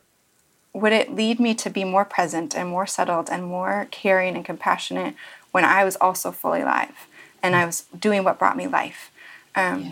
would 0.73 0.93
it 0.93 1.15
lead 1.15 1.39
me 1.39 1.55
to 1.55 1.69
be 1.69 1.83
more 1.83 2.05
present 2.05 2.55
and 2.55 2.69
more 2.69 2.85
settled 2.85 3.29
and 3.31 3.43
more 3.43 3.87
caring 3.89 4.35
and 4.35 4.45
compassionate 4.45 5.15
when 5.51 5.65
I 5.65 5.83
was 5.83 5.95
also 5.97 6.31
fully 6.31 6.61
alive 6.61 7.07
and 7.41 7.55
I 7.55 7.65
was 7.65 7.85
doing 7.97 8.23
what 8.23 8.39
brought 8.39 8.57
me 8.57 8.67
life? 8.67 9.11
Um, 9.55 9.83
yeah. 9.85 9.91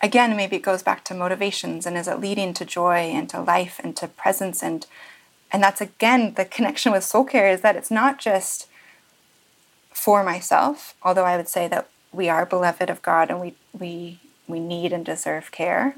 Again, 0.00 0.36
maybe 0.36 0.56
it 0.56 0.62
goes 0.62 0.82
back 0.82 1.04
to 1.04 1.14
motivations 1.14 1.86
and 1.86 1.96
is 1.96 2.08
it 2.08 2.18
leading 2.18 2.52
to 2.54 2.64
joy 2.64 2.96
and 2.96 3.28
to 3.30 3.40
life 3.40 3.80
and 3.82 3.96
to 3.96 4.08
presence 4.08 4.62
and 4.62 4.86
and 5.52 5.62
that's 5.62 5.82
again 5.82 6.32
the 6.34 6.46
connection 6.46 6.92
with 6.92 7.04
soul 7.04 7.24
care 7.24 7.50
is 7.50 7.60
that 7.60 7.76
it's 7.76 7.90
not 7.90 8.18
just 8.18 8.66
for 9.92 10.24
myself, 10.24 10.94
although 11.02 11.24
I 11.24 11.36
would 11.36 11.48
say 11.48 11.68
that 11.68 11.88
we 12.10 12.28
are 12.28 12.44
beloved 12.46 12.90
of 12.90 13.02
God 13.02 13.30
and 13.30 13.40
we 13.40 13.54
we 13.72 14.20
we 14.48 14.58
need 14.60 14.92
and 14.92 15.04
deserve 15.04 15.50
care. 15.52 15.94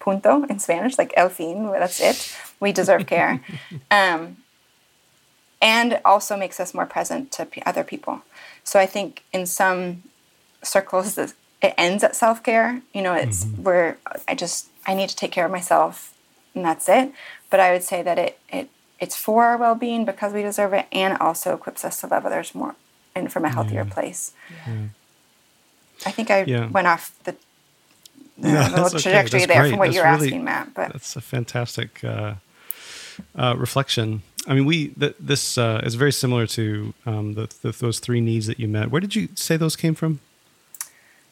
Punto 0.00 0.44
in 0.44 0.58
Spanish, 0.58 0.98
like 0.98 1.14
el 1.16 1.28
fin, 1.28 1.70
that's 1.70 2.00
it. 2.00 2.36
We 2.60 2.72
deserve 2.72 3.06
care. 3.06 3.40
um, 3.90 4.38
and 5.64 5.98
also 6.04 6.36
makes 6.36 6.60
us 6.60 6.74
more 6.74 6.86
present 6.86 7.32
to 7.32 7.46
p- 7.46 7.62
other 7.66 7.82
people. 7.82 8.20
So 8.62 8.78
I 8.78 8.86
think 8.86 9.22
in 9.32 9.46
some 9.46 10.02
circles 10.62 11.14
this- 11.14 11.34
it 11.62 11.72
ends 11.78 12.04
at 12.04 12.14
self 12.14 12.42
care. 12.42 12.82
You 12.92 13.00
know, 13.02 13.14
it's 13.14 13.44
where 13.66 13.96
I 14.28 14.34
just 14.34 14.66
I 14.86 14.92
need 14.94 15.08
to 15.08 15.16
take 15.16 15.32
care 15.32 15.46
of 15.46 15.50
myself, 15.50 16.12
and 16.54 16.62
that's 16.64 16.86
it. 16.88 17.06
But 17.50 17.58
I 17.60 17.72
would 17.72 17.82
say 17.82 18.02
that 18.02 18.18
it 18.18 18.38
it 18.58 18.68
it's 19.00 19.16
for 19.16 19.44
our 19.46 19.56
well 19.56 19.74
being 19.74 20.04
because 20.04 20.32
we 20.34 20.42
deserve 20.42 20.72
it, 20.80 20.86
and 20.92 21.16
also 21.18 21.54
equips 21.54 21.82
us 21.84 22.00
to 22.00 22.06
love 22.06 22.26
others 22.26 22.54
more 22.54 22.74
and 23.16 23.32
from 23.32 23.44
a 23.44 23.48
healthier 23.48 23.84
place. 23.96 24.32
I 26.06 26.10
think 26.10 26.30
I 26.30 26.42
Yeah. 26.46 26.66
went 26.66 26.86
off 26.86 27.12
the, 27.24 27.32
the 28.38 28.48
No, 28.48 28.60
little 28.60 28.76
that's 28.76 28.94
okay. 28.94 29.02
trajectory 29.04 29.46
there 29.46 29.60
great. 29.60 29.70
from 29.70 29.78
what 29.78 29.86
That's 29.86 29.96
you're 29.96 30.04
really- 30.12 30.26
asking, 30.28 30.44
Matt. 30.44 30.74
But 30.74 30.92
That's 30.92 31.16
a 31.16 31.20
fantastic 31.20 32.02
uh, 32.04 32.34
uh, 33.36 33.54
reflection. 33.56 34.22
I 34.46 34.54
mean, 34.54 34.66
we 34.66 34.88
th- 34.88 35.16
this 35.18 35.56
uh, 35.56 35.80
is 35.84 35.94
very 35.94 36.12
similar 36.12 36.46
to 36.48 36.92
um, 37.06 37.34
the, 37.34 37.52
the, 37.62 37.70
those 37.72 37.98
three 37.98 38.20
needs 38.20 38.46
that 38.46 38.60
you 38.60 38.68
met. 38.68 38.90
Where 38.90 39.00
did 39.00 39.14
you 39.14 39.28
say 39.34 39.56
those 39.56 39.76
came 39.76 39.94
from? 39.94 40.20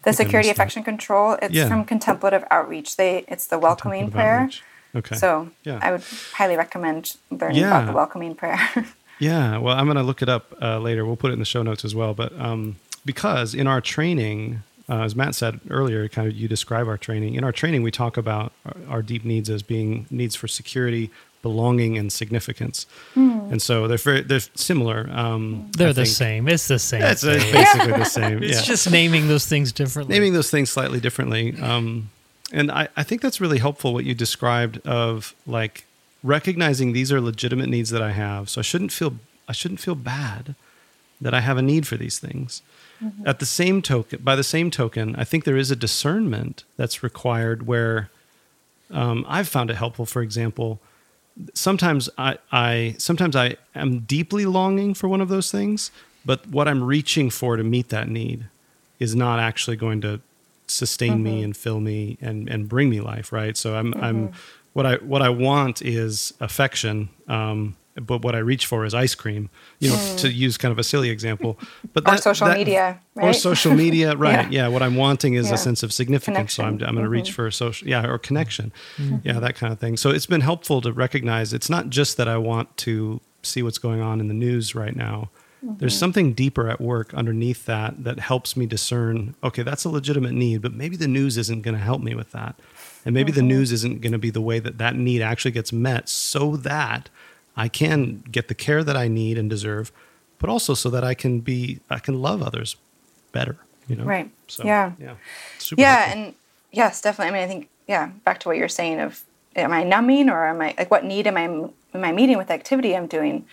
the 0.04 0.12
security, 0.12 0.48
affection, 0.48 0.82
control. 0.82 1.36
It's 1.40 1.54
Yeah. 1.54 1.68
from 1.68 1.84
contemplative 1.84 2.44
outreach. 2.50 2.96
They 2.96 3.24
it's 3.28 3.46
the 3.46 3.58
welcoming 3.58 4.10
prayer. 4.10 4.40
outreach. 4.40 4.62
Okay. 4.96 5.14
So 5.16 5.50
Yeah. 5.64 5.78
I 5.80 5.92
would 5.92 6.02
highly 6.32 6.56
recommend 6.56 7.16
learning 7.30 7.62
about 7.64 7.86
the 7.86 7.92
welcoming 7.92 8.34
prayer. 8.34 8.58
Yeah, 9.18 9.58
well, 9.58 9.76
I'm 9.78 9.84
going 9.84 9.98
to 9.98 10.02
look 10.02 10.20
it 10.20 10.28
up 10.28 10.52
uh, 10.60 10.80
later. 10.80 11.04
We'll 11.06 11.14
put 11.14 11.30
it 11.30 11.34
in 11.34 11.38
the 11.38 11.44
show 11.44 11.62
notes 11.62 11.84
as 11.84 11.94
well. 11.94 12.12
But 12.12 12.32
um, 12.40 12.76
because 13.04 13.54
in 13.54 13.68
our 13.68 13.80
training, 13.80 14.64
uh, 14.88 15.02
as 15.02 15.14
Matt 15.14 15.36
said 15.36 15.60
earlier, 15.70 16.08
kind 16.08 16.26
of 16.26 16.34
you 16.34 16.48
describe 16.48 16.88
our 16.88 16.98
training. 16.98 17.34
In 17.34 17.44
our 17.44 17.52
training, 17.52 17.84
we 17.84 17.92
talk 17.92 18.16
about 18.16 18.52
our, 18.66 18.74
our 18.96 19.02
deep 19.02 19.24
needs 19.24 19.48
as 19.48 19.62
being 19.62 20.06
needs 20.10 20.34
for 20.34 20.48
security, 20.48 21.08
belonging, 21.42 21.98
and 21.98 22.12
significance. 22.12 22.86
And 23.14 23.60
so 23.60 23.86
they're 23.88 23.98
very 23.98 24.22
they're 24.22 24.40
similar. 24.54 25.08
Um, 25.12 25.70
They're 25.76 25.88
I 25.88 25.92
the 25.92 26.04
think. 26.04 26.16
same. 26.16 26.48
It's 26.48 26.68
the 26.68 26.78
same. 26.78 27.02
It's 27.02 27.24
uh, 27.24 27.38
thing. 27.38 27.52
basically 27.52 27.92
the 27.92 28.04
same. 28.04 28.42
It's 28.42 28.60
yeah. 28.60 28.62
just 28.62 28.90
naming 28.90 29.28
those 29.28 29.46
things 29.46 29.72
differently. 29.72 30.14
naming 30.14 30.32
those 30.32 30.50
things 30.50 30.70
slightly 30.70 31.00
differently. 31.00 31.54
Um, 31.60 32.10
and 32.52 32.70
I, 32.70 32.88
I 32.96 33.02
think 33.02 33.20
that's 33.20 33.40
really 33.40 33.58
helpful 33.58 33.92
what 33.92 34.04
you 34.04 34.14
described 34.14 34.78
of 34.86 35.34
like 35.46 35.84
recognizing 36.22 36.92
these 36.92 37.12
are 37.12 37.20
legitimate 37.20 37.68
needs 37.68 37.90
that 37.90 38.02
I 38.02 38.12
have. 38.12 38.48
So 38.48 38.60
I 38.60 38.62
shouldn't 38.62 38.92
feel 38.92 39.16
I 39.48 39.52
shouldn't 39.52 39.80
feel 39.80 39.94
bad 39.94 40.54
that 41.20 41.34
I 41.34 41.40
have 41.40 41.56
a 41.58 41.62
need 41.62 41.86
for 41.86 41.96
these 41.96 42.18
things. 42.18 42.62
At 43.24 43.40
the 43.40 43.46
same 43.46 43.82
token, 43.82 44.20
by 44.22 44.36
the 44.36 44.44
same 44.44 44.70
token, 44.70 45.16
I 45.16 45.24
think 45.24 45.42
there 45.42 45.56
is 45.56 45.72
a 45.72 45.76
discernment 45.76 46.62
that's 46.76 47.02
required 47.02 47.66
where 47.66 48.10
um, 48.92 49.24
I've 49.28 49.48
found 49.48 49.70
it 49.70 49.76
helpful. 49.76 50.06
For 50.06 50.22
example, 50.22 50.78
sometimes 51.54 52.08
I, 52.18 52.38
I 52.50 52.94
sometimes 52.98 53.36
I 53.36 53.56
am 53.74 54.00
deeply 54.00 54.46
longing 54.46 54.94
for 54.94 55.08
one 55.08 55.20
of 55.20 55.28
those 55.28 55.50
things, 55.50 55.90
but 56.24 56.46
what 56.46 56.68
I'm 56.68 56.82
reaching 56.82 57.30
for 57.30 57.56
to 57.56 57.64
meet 57.64 57.88
that 57.88 58.08
need 58.08 58.46
is 58.98 59.14
not 59.14 59.38
actually 59.38 59.76
going 59.76 60.00
to 60.02 60.20
sustain 60.66 61.22
me 61.22 61.42
and 61.42 61.56
fill 61.56 61.80
me 61.80 62.18
and 62.20 62.48
and 62.48 62.68
bring 62.68 62.88
me 62.90 63.00
life. 63.00 63.32
Right. 63.32 63.56
So 63.56 63.76
I'm 63.76 63.94
I'm 63.94 64.32
what 64.72 64.86
I 64.86 64.96
what 64.96 65.22
I 65.22 65.28
want 65.28 65.82
is 65.82 66.34
affection. 66.40 67.08
Um, 67.28 67.76
but 67.94 68.22
what 68.22 68.34
I 68.34 68.38
reach 68.38 68.66
for 68.66 68.84
is 68.84 68.94
ice 68.94 69.14
cream, 69.14 69.50
you 69.78 69.90
know, 69.90 70.16
to 70.18 70.32
use 70.32 70.56
kind 70.56 70.72
of 70.72 70.78
a 70.78 70.82
silly 70.84 71.10
example. 71.10 71.58
But 71.92 72.08
Or 72.08 72.16
social 72.16 72.48
media, 72.48 73.00
or 73.16 73.32
social 73.32 73.74
media, 73.74 74.16
right? 74.16 74.50
Yeah. 74.50 74.62
yeah. 74.62 74.68
what 74.68 74.82
I'm 74.82 74.96
wanting 74.96 75.34
is 75.34 75.48
Yeah. 75.48 75.54
a 75.54 75.58
sense 75.58 75.82
of 75.82 75.92
significance. 75.92 76.54
So 76.54 76.64
I'm, 76.64 76.74
I'm 76.82 76.94
going 76.94 77.04
to 77.04 77.08
reach 77.08 77.32
for 77.32 77.50
social, 77.50 77.86
yeah, 77.86 78.06
or 78.06 78.18
connection, 78.18 78.72
mm-hmm. 78.96 79.16
yeah, 79.24 79.38
that 79.40 79.56
kind 79.56 79.72
of 79.72 79.78
thing. 79.78 79.96
So 79.96 80.10
it's 80.10 80.26
been 80.26 80.40
helpful 80.40 80.80
to 80.80 80.92
recognize 80.92 81.52
it's 81.52 81.68
not 81.70 81.90
just 81.90 82.16
that 82.16 82.28
I 82.28 82.38
want 82.38 82.76
to 82.78 83.20
see 83.42 83.62
what's 83.62 83.78
going 83.78 84.00
on 84.00 84.20
in 84.20 84.28
the 84.28 84.34
news 84.34 84.74
right 84.74 84.96
now. 84.96 85.30
There's 85.64 85.96
something 85.96 86.32
deeper 86.32 86.68
at 86.68 86.80
work 86.80 87.14
underneath 87.14 87.66
that 87.66 88.02
that 88.02 88.18
helps 88.18 88.56
me 88.56 88.66
discern. 88.66 89.36
Okay, 89.44 89.62
that's 89.62 89.84
a 89.84 89.88
legitimate 89.88 90.32
need, 90.32 90.60
but 90.60 90.72
maybe 90.72 90.96
the 90.96 91.06
news 91.06 91.38
isn't 91.38 91.62
going 91.62 91.76
to 91.76 91.80
help 91.80 92.02
me 92.02 92.16
with 92.16 92.32
that, 92.32 92.58
and 93.04 93.14
maybe 93.14 93.30
the 93.30 93.42
news 93.42 93.70
isn't 93.70 94.00
going 94.00 94.10
to 94.10 94.18
be 94.18 94.30
the 94.30 94.40
way 94.40 94.58
that 94.58 94.78
that 94.78 94.96
need 94.96 95.22
actually 95.22 95.52
gets 95.52 95.72
met, 95.72 96.08
so 96.08 96.56
that 96.56 97.10
I 97.56 97.68
can 97.68 98.22
get 98.30 98.48
the 98.48 98.54
care 98.54 98.82
that 98.84 98.96
I 98.96 99.08
need 99.08 99.38
and 99.38 99.48
deserve, 99.50 99.92
but 100.38 100.48
also 100.50 100.74
so 100.74 100.90
that 100.90 101.04
I 101.04 101.14
can 101.14 101.40
be 101.40 101.80
I 101.90 101.98
can 101.98 102.20
love 102.20 102.42
others 102.42 102.76
better. 103.32 103.58
You 103.88 103.96
know, 103.96 104.04
Right. 104.04 104.30
So, 104.48 104.64
Yeah. 104.64 104.92
yeah, 104.98 105.16
yeah, 105.76 105.96
helpful. 106.04 106.12
and 106.12 106.34
yes, 106.70 107.00
definitely. 107.00 107.30
I 107.30 107.32
mean, 107.40 107.44
I 107.44 107.52
think 107.52 107.68
yeah, 107.86 108.10
back 108.24 108.40
to 108.40 108.48
what 108.48 108.56
you're 108.56 108.68
saying 108.68 109.00
of 109.00 109.22
am 109.56 109.72
I 109.72 109.82
numbing 109.84 110.30
or 110.30 110.46
am 110.46 110.60
I 110.60 110.74
like 110.78 110.90
what 110.90 111.04
need 111.04 111.26
am 111.26 111.36
I 111.36 111.42
am 111.42 112.04
I 112.04 112.12
meeting 112.12 112.38
with 112.38 112.48
the 112.48 112.54
activity 112.54 112.96
I'm 112.96 113.06
doing? 113.06 113.46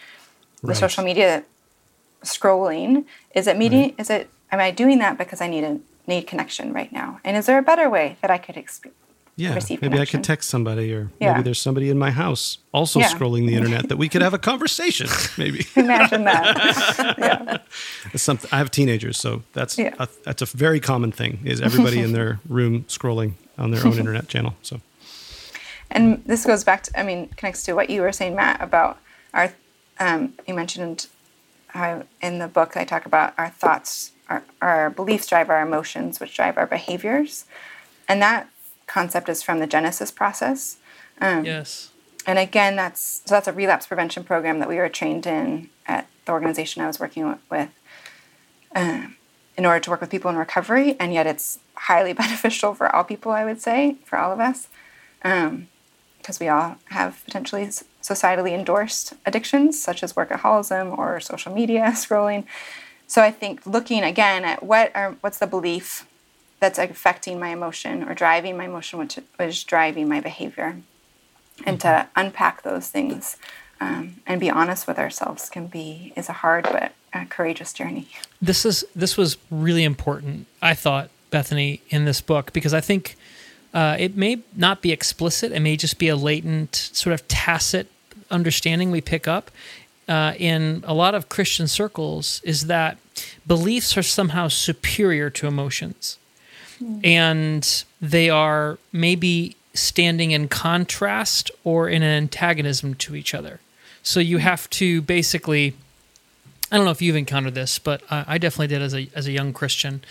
The 0.61 0.67
Right. 0.69 0.77
social 0.77 1.03
media 1.03 1.43
scrolling 2.23 3.05
is 3.35 3.47
it 3.47 3.57
meeting? 3.57 3.95
Is 3.97 4.09
it 4.09 4.29
am 4.51 4.59
I 4.59 4.71
doing 4.71 4.99
that 4.99 5.17
because 5.17 5.41
I 5.41 5.47
need 5.47 5.63
a 5.63 5.79
need 6.07 6.23
connection 6.27 6.73
right 6.73 6.91
now? 6.91 7.19
And 7.23 7.37
is 7.37 7.45
there 7.45 7.57
a 7.57 7.63
better 7.63 7.89
way 7.89 8.17
that 8.21 8.31
I 8.31 8.37
could 8.37 8.57
experience? 8.57 8.97
Yeah, 9.39 9.53
receive 9.55 9.81
maybe 9.81 9.99
I 9.99 10.05
could 10.05 10.23
text 10.23 10.49
somebody, 10.49 10.93
or 10.93 11.09
Yeah. 11.19 11.31
maybe 11.31 11.43
there's 11.43 11.59
somebody 11.61 11.89
in 11.89 11.97
my 11.97 12.11
house 12.11 12.57
also 12.73 12.99
Yeah. 12.99 13.07
scrolling 13.09 13.47
the 13.47 13.55
internet 13.55 13.87
that 13.89 13.97
we 13.97 14.09
could 14.09 14.21
have 14.21 14.33
a 14.33 14.37
conversation. 14.37 15.07
Maybe 15.37 15.65
Imagine 15.75 16.25
that. 16.25 17.15
yeah. 17.17 17.57
Something. 18.15 18.49
I 18.51 18.57
have 18.57 18.69
teenagers, 18.71 19.17
so 19.17 19.43
that's 19.53 19.77
Yeah. 19.77 19.93
a, 19.99 20.07
that's 20.25 20.41
a 20.41 20.45
very 20.45 20.79
common 20.79 21.11
thing. 21.11 21.39
Is 21.45 21.61
everybody 21.61 21.99
in 22.01 22.11
their 22.11 22.39
room 22.49 22.83
scrolling 22.89 23.33
on 23.57 23.71
their 23.71 23.85
own 23.85 23.97
internet 23.97 24.27
channel? 24.27 24.55
So 24.61 24.81
And 25.91 26.21
this 26.25 26.45
goes 26.45 26.63
back 26.63 26.83
to, 26.83 26.99
I 26.99 27.03
mean, 27.03 27.29
connects 27.37 27.63
to 27.63 27.73
what 27.73 27.89
you 27.89 28.01
were 28.01 28.11
saying, 28.11 28.35
Matt, 28.35 28.61
about 28.61 28.99
our, 29.33 29.51
um, 29.99 30.33
you 30.47 30.53
mentioned 30.53 31.07
how 31.67 32.03
in 32.21 32.39
the 32.39 32.47
book 32.47 32.75
I 32.77 32.83
talk 32.83 33.05
about 33.05 33.33
our 33.37 33.49
thoughts, 33.49 34.11
our, 34.27 34.43
our 34.61 34.89
beliefs 34.91 35.27
drive 35.27 35.49
our 35.49 35.61
emotions, 35.61 36.19
which 36.19 36.35
drive 36.35 36.57
our 36.57 36.67
behaviors. 36.67 37.45
And 38.07 38.21
that 38.21 38.47
concept 38.89 39.29
is 39.29 39.41
from 39.41 39.59
the 39.59 39.67
Genesis 39.67 40.11
process. 40.11 40.77
yes. 41.45 41.91
And 42.27 42.37
again, 42.37 42.75
that's, 42.75 43.21
so 43.25 43.35
that's 43.35 43.47
a 43.47 43.53
relapse 43.53 43.87
prevention 43.87 44.23
program 44.23 44.59
that 44.59 44.67
we 44.67 44.75
were 44.75 44.89
trained 44.89 45.25
in 45.25 45.69
at 45.87 46.07
the 46.25 46.33
organization 46.33 46.81
I 46.81 46.87
was 46.87 46.99
working 46.99 47.39
with 47.49 47.69
um, 48.75 49.15
in 49.57 49.65
order 49.65 49.79
to 49.79 49.89
work 49.89 50.01
with 50.01 50.09
people 50.09 50.29
in 50.29 50.37
recovery. 50.37 50.97
And 50.99 51.13
yet 51.13 51.25
it's 51.25 51.59
highly 51.75 52.13
beneficial 52.23 52.73
for 52.73 52.93
all 52.93 53.03
people, 53.03 53.31
I 53.31 53.45
would 53.45 53.61
say, 53.61 53.95
for 54.03 54.17
all 54.17 54.31
of 54.31 54.39
us 54.39 54.67
because 55.21 56.39
we 56.39 56.47
all 56.47 56.77
have 56.85 57.21
potentially 57.25 57.65
societally 58.01 58.51
endorsed 58.51 59.13
addictions 59.25 59.81
such 59.81 60.03
as 60.03 60.13
workaholism 60.13 60.97
or 60.97 61.19
social 61.19 61.53
media 61.53 61.81
scrolling. 61.95 62.45
So 63.07 63.21
I 63.21 63.31
think 63.31 63.65
looking 63.65 64.03
again 64.03 64.45
at 64.45 64.63
what 64.63 64.95
are 64.95 65.15
what's 65.21 65.39
the 65.39 65.47
belief 65.47 66.07
that's 66.59 66.79
affecting 66.79 67.39
my 67.39 67.49
emotion 67.49 68.03
or 68.03 68.13
driving 68.13 68.57
my 68.57 68.65
emotion, 68.65 68.99
which 68.99 69.19
is 69.39 69.63
driving 69.63 70.07
my 70.07 70.19
behavior, 70.19 70.77
and 71.65 71.79
to 71.81 72.07
unpack 72.15 72.63
those 72.63 72.87
things 72.89 73.37
um, 73.81 74.17
and 74.27 74.39
be 74.39 74.49
honest 74.49 74.87
with 74.87 74.99
ourselves 74.99 75.49
can 75.49 75.67
be 75.67 76.13
is 76.15 76.29
a 76.29 76.33
hard 76.33 76.63
but 76.63 76.93
a 77.13 77.25
courageous 77.25 77.73
journey. 77.73 78.07
this 78.41 78.65
is 78.65 78.85
this 78.95 79.17
was 79.17 79.37
really 79.49 79.83
important 79.83 80.45
i 80.61 80.73
thought 80.73 81.09
bethany 81.31 81.81
in 81.89 82.05
this 82.05 82.21
book 82.21 82.53
because 82.53 82.73
i 82.73 82.81
think 82.81 83.15
uh, 83.71 83.95
it 83.99 84.15
may 84.15 84.39
not 84.55 84.81
be 84.81 84.91
explicit 84.91 85.51
it 85.51 85.59
may 85.59 85.75
just 85.75 85.97
be 85.97 86.07
a 86.07 86.15
latent 86.15 86.75
sort 86.75 87.13
of 87.13 87.27
tacit 87.27 87.87
understanding 88.29 88.91
we 88.91 89.01
pick 89.01 89.27
up 89.27 89.49
uh, 90.07 90.33
in 90.37 90.83
a 90.87 90.93
lot 90.93 91.15
of 91.15 91.29
christian 91.29 91.67
circles 91.67 92.41
is 92.43 92.67
that 92.67 92.97
beliefs 93.47 93.97
are 93.97 94.03
somehow 94.03 94.47
superior 94.47 95.29
to 95.29 95.47
emotions 95.47 96.17
Hmm. 96.79 96.99
and 97.03 97.83
they 98.01 98.29
are 98.29 98.77
maybe 98.91 99.57
standing 99.73 100.31
in 100.31 100.47
contrast 100.47 101.51
or 101.63 101.89
in 101.89 102.01
an 102.03 102.09
antagonism 102.09 102.95
to 102.95 103.15
each 103.15 103.33
other. 103.33 103.59
So 104.01 104.19
you 104.19 104.37
hmm. 104.37 104.43
have 104.43 104.69
to 104.71 105.01
basically 105.01 105.75
I 106.71 106.77
don't 106.77 106.85
know 106.85 106.91
if 106.91 107.01
you've 107.01 107.15
encountered 107.15 107.55
this, 107.55 107.79
but 107.79 108.01
uh, 108.09 108.25
I 108.27 108.37
definitely 108.37 108.67
did 108.67 108.81
as 108.81 108.93
a 108.93 109.09
as 109.15 109.27
a 109.27 109.31
young 109.31 109.53
Christian. 109.53 110.01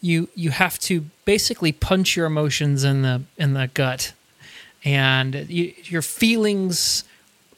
You 0.00 0.28
you 0.34 0.50
have 0.50 0.78
to 0.80 1.06
basically 1.24 1.72
punch 1.72 2.16
your 2.16 2.26
emotions 2.26 2.84
in 2.84 3.02
the 3.02 3.22
in 3.38 3.54
the 3.54 3.68
gut, 3.72 4.12
and 4.84 5.34
you, 5.48 5.72
your 5.84 6.02
feelings 6.02 7.04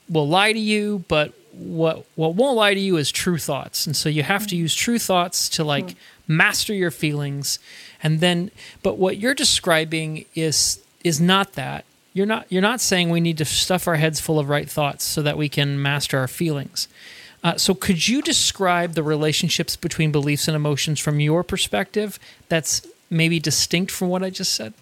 will 0.08 0.28
lie 0.28 0.52
to 0.52 0.58
you, 0.58 1.04
but 1.08 1.32
what 1.52 2.06
what 2.14 2.34
won't 2.34 2.56
lie 2.56 2.74
to 2.74 2.80
you 2.80 2.96
is 2.96 3.10
true 3.10 3.38
thoughts, 3.38 3.86
and 3.86 3.96
so 3.96 4.08
you 4.08 4.22
have 4.22 4.46
to 4.48 4.56
hmm. 4.56 4.62
use 4.62 4.74
true 4.74 4.98
thoughts 4.98 5.48
to 5.50 5.64
like 5.64 5.96
master 6.26 6.74
your 6.74 6.90
feelings, 6.90 7.58
and 8.02 8.20
then 8.20 8.50
but 8.82 8.98
what 8.98 9.18
you're 9.18 9.34
describing 9.34 10.24
is 10.34 10.80
is 11.02 11.20
not 11.20 11.54
that. 11.54 11.84
You're 12.12 12.26
not 12.26 12.46
you're 12.50 12.62
not 12.62 12.80
saying 12.80 13.10
we 13.10 13.20
need 13.20 13.38
to 13.38 13.44
stuff 13.44 13.88
our 13.88 13.96
heads 13.96 14.20
full 14.20 14.38
of 14.38 14.48
right 14.48 14.68
thoughts 14.68 15.04
so 15.04 15.22
that 15.22 15.36
we 15.36 15.48
can 15.48 15.80
master 15.80 16.18
our 16.18 16.28
feelings. 16.28 16.88
Uh, 17.42 17.58
so, 17.58 17.74
could 17.74 18.08
you 18.08 18.22
describe 18.22 18.94
the 18.94 19.02
relationships 19.02 19.76
between 19.76 20.10
beliefs 20.10 20.48
and 20.48 20.56
emotions 20.56 20.98
from 20.98 21.20
your 21.20 21.42
perspective 21.42 22.18
that's 22.48 22.86
maybe 23.10 23.38
distinct 23.38 23.92
from 23.92 24.08
what 24.08 24.22
I 24.22 24.30
just 24.30 24.54
said? 24.54 24.72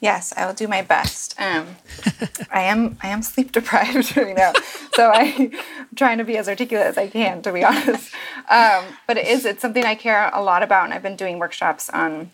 Yes, 0.00 0.32
I 0.34 0.46
will 0.46 0.54
do 0.54 0.66
my 0.66 0.80
best. 0.80 1.38
Um, 1.38 1.76
I 2.50 2.62
am 2.62 2.96
I 3.02 3.08
am 3.08 3.22
sleep 3.22 3.52
deprived 3.52 4.16
right 4.16 4.34
now, 4.34 4.52
so 4.94 5.10
I, 5.10 5.22
am 5.22 5.52
trying 5.94 6.18
to 6.18 6.24
be 6.24 6.38
as 6.38 6.48
articulate 6.48 6.86
as 6.86 6.98
I 6.98 7.08
can, 7.08 7.42
to 7.42 7.52
be 7.52 7.62
honest. 7.62 8.12
Um, 8.48 8.84
but 9.06 9.18
it 9.18 9.26
is 9.26 9.44
it's 9.44 9.60
something 9.60 9.84
I 9.84 9.94
care 9.94 10.30
a 10.32 10.42
lot 10.42 10.62
about, 10.62 10.86
and 10.86 10.94
I've 10.94 11.02
been 11.02 11.16
doing 11.16 11.38
workshops 11.38 11.90
on, 11.90 12.30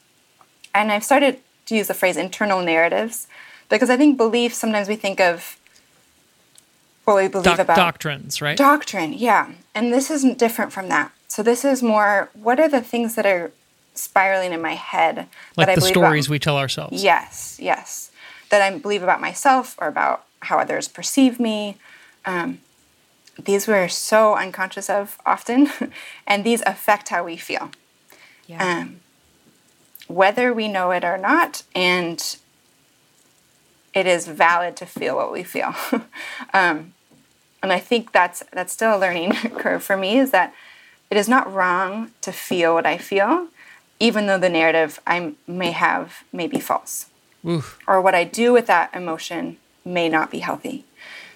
and 0.74 0.92
I've 0.92 1.04
started 1.04 1.40
to 1.66 1.76
use 1.76 1.88
the 1.88 1.94
phrase 1.94 2.16
internal 2.16 2.62
narratives, 2.62 3.26
because 3.68 3.90
I 3.90 3.96
think 3.96 4.16
belief 4.16 4.54
sometimes 4.54 4.88
we 4.88 4.94
think 4.94 5.20
of 5.20 5.58
what 7.04 7.16
we 7.16 7.26
believe 7.26 7.44
Doc- 7.44 7.58
about 7.58 7.76
doctrines, 7.76 8.40
right? 8.40 8.56
Doctrine, 8.56 9.12
yeah, 9.12 9.50
and 9.74 9.92
this 9.92 10.08
isn't 10.10 10.38
different 10.38 10.72
from 10.72 10.88
that. 10.88 11.10
So 11.26 11.42
this 11.42 11.64
is 11.64 11.82
more 11.82 12.30
what 12.34 12.60
are 12.60 12.68
the 12.68 12.80
things 12.80 13.16
that 13.16 13.26
are 13.26 13.50
spiraling 13.96 14.52
in 14.52 14.60
my 14.60 14.74
head 14.74 15.28
like 15.56 15.66
that 15.66 15.70
I 15.70 15.74
the 15.74 15.80
believe 15.80 15.92
stories 15.92 16.26
about, 16.26 16.32
we 16.32 16.38
tell 16.38 16.58
ourselves. 16.58 17.02
Yes, 17.02 17.58
yes. 17.60 18.10
That 18.50 18.62
I 18.62 18.78
believe 18.78 19.02
about 19.02 19.20
myself 19.20 19.76
or 19.80 19.88
about 19.88 20.24
how 20.40 20.58
others 20.58 20.88
perceive 20.88 21.40
me. 21.40 21.76
Um, 22.24 22.60
these 23.42 23.66
we're 23.66 23.88
so 23.88 24.34
unconscious 24.34 24.88
of 24.88 25.18
often, 25.26 25.68
and 26.26 26.44
these 26.44 26.62
affect 26.62 27.08
how 27.08 27.24
we 27.24 27.36
feel. 27.36 27.70
Yeah. 28.46 28.64
Um, 28.64 29.00
whether 30.08 30.54
we 30.54 30.68
know 30.68 30.92
it 30.92 31.04
or 31.04 31.18
not, 31.18 31.64
and 31.74 32.36
it 33.92 34.06
is 34.06 34.26
valid 34.26 34.76
to 34.76 34.86
feel 34.86 35.16
what 35.16 35.32
we 35.32 35.42
feel. 35.42 35.74
um, 36.52 36.92
and 37.62 37.72
I 37.72 37.80
think 37.80 38.12
that's 38.12 38.42
that's 38.52 38.72
still 38.72 38.96
a 38.96 38.98
learning 38.98 39.32
curve 39.58 39.82
for 39.82 39.96
me. 39.96 40.18
Is 40.18 40.30
that 40.30 40.54
it 41.10 41.16
is 41.16 41.28
not 41.28 41.52
wrong 41.52 42.12
to 42.20 42.32
feel 42.32 42.74
what 42.74 42.86
I 42.86 42.98
feel, 42.98 43.48
even 43.98 44.26
though 44.26 44.38
the 44.38 44.48
narrative 44.48 45.00
I 45.06 45.34
may 45.46 45.72
have 45.72 46.24
may 46.32 46.46
be 46.46 46.60
false, 46.60 47.06
Oof. 47.46 47.78
or 47.86 48.00
what 48.00 48.14
I 48.14 48.24
do 48.24 48.52
with 48.52 48.66
that 48.66 48.94
emotion 48.94 49.56
may 49.84 50.08
not 50.08 50.30
be 50.30 50.40
healthy. 50.40 50.84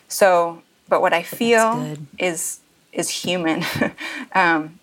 So, 0.08 0.62
but 0.88 1.00
what 1.00 1.12
I 1.12 1.22
feel 1.22 1.96
is 2.18 2.60
is 2.92 3.08
human. 3.08 3.64
um, 4.34 4.80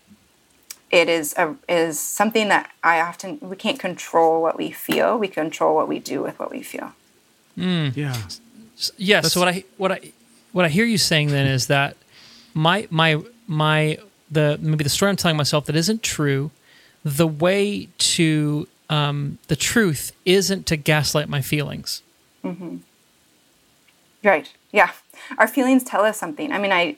it 0.90 1.10
is 1.10 1.34
a 1.38 1.56
is 1.68 2.00
something 2.00 2.48
that 2.48 2.72
I 2.84 3.02
often 3.02 3.40
we 3.42 3.56
can't 3.56 3.80
control 3.80 4.42
what 4.42 4.58
we 4.58 4.72
feel. 4.72 5.18
We 5.18 5.28
control 5.28 5.76
what 5.76 5.88
we 5.88 6.00
do 6.00 6.22
with 6.22 6.40
what 6.40 6.50
we 6.50 6.62
feel. 6.64 6.94
Yeah. 7.96 8.16
Yes. 8.98 9.34
So 9.34 9.40
what 9.40 9.50
I 9.50 9.64
what 9.78 9.92
I 9.92 10.12
what 10.52 10.66
I 10.66 10.70
hear 10.70 10.86
you 10.86 10.98
saying 10.98 11.30
then 11.30 11.48
is 11.48 11.68
that 11.68 11.98
my 12.54 12.88
my 12.90 13.22
my 13.48 13.98
the 14.32 14.58
maybe 14.62 14.84
the 14.84 14.90
story 14.90 15.10
I'm 15.10 15.16
telling 15.16 15.38
myself 15.38 15.66
that 15.66 15.76
isn't 15.76 16.04
true. 16.04 16.52
The 17.16 17.28
way 17.28 17.88
to 18.16 18.68
um, 18.90 19.38
the 19.48 19.56
truth 19.56 20.12
isn't 20.26 20.66
to 20.66 20.76
gaslight 20.76 21.30
my 21.30 21.42
feelings. 21.42 22.02
Right. 24.24 24.52
Yeah. 24.74 24.92
Our 25.38 25.48
feelings 25.48 25.86
tell 25.86 26.04
us 26.04 26.18
something. 26.18 26.52
I 26.52 26.58
mean, 26.58 26.74
I 26.74 26.98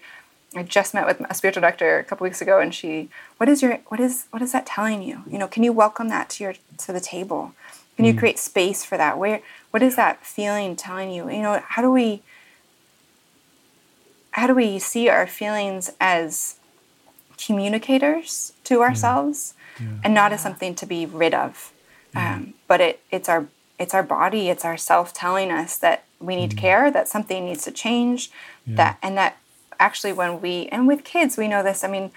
I 0.55 0.63
just 0.63 0.95
met 0.95 1.05
with 1.05 1.21
a 1.29 1.33
spiritual 1.35 1.61
doctor 1.61 1.99
a 1.99 2.03
couple 2.03 2.25
weeks 2.25 2.41
ago, 2.41 2.59
and 2.59 2.73
she, 2.73 3.09
what 3.37 3.47
is 3.47 3.61
your, 3.61 3.77
what 3.89 3.99
is, 3.99 4.25
what 4.31 4.41
is 4.41 4.51
that 4.51 4.65
telling 4.65 5.03
you? 5.03 5.21
You 5.29 5.37
know, 5.37 5.47
can 5.47 5.61
you 5.61 5.71
welcome 5.71 6.09
that 6.09 6.31
to 6.31 6.43
your 6.43 6.53
to 6.79 6.91
the 6.91 6.99
table? 6.99 7.53
Can 7.95 8.05
you 8.05 8.15
create 8.15 8.39
space 8.39 8.83
for 8.83 8.97
that? 8.97 9.19
Where, 9.19 9.41
what 9.69 9.83
is 9.83 9.95
that 9.95 10.25
feeling 10.25 10.75
telling 10.75 11.11
you? 11.11 11.29
You 11.29 11.43
know, 11.43 11.61
how 11.67 11.81
do 11.83 11.91
we, 11.91 12.23
how 14.31 14.47
do 14.47 14.55
we 14.55 14.79
see 14.79 15.07
our 15.09 15.27
feelings 15.27 15.91
as 15.99 16.55
communicators 17.45 18.53
to 18.65 18.81
ourselves, 18.81 19.53
and 20.03 20.13
not 20.13 20.33
as 20.33 20.41
something 20.41 20.75
to 20.75 20.85
be 20.85 21.05
rid 21.05 21.33
of? 21.33 21.71
Um, 22.15 22.53
but 22.67 22.81
it, 22.81 23.01
it's 23.11 23.29
our 23.29 23.47
it's 23.77 23.93
our 23.93 24.03
body, 24.03 24.49
it's 24.49 24.65
our 24.65 24.77
self 24.77 25.13
telling 25.13 25.51
us 25.51 25.77
that 25.77 26.03
we 26.19 26.35
need 26.35 26.57
care, 26.57 26.91
that 26.91 27.07
something 27.07 27.45
needs 27.45 27.63
to 27.63 27.71
change, 27.71 28.29
that 28.67 28.97
and 29.01 29.17
that 29.17 29.37
actually 29.79 30.11
when 30.11 30.41
we 30.41 30.67
and 30.67 30.87
with 30.87 31.03
kids 31.03 31.37
we 31.37 31.47
know 31.47 31.63
this. 31.63 31.83
I 31.83 31.87
mean, 31.87 32.11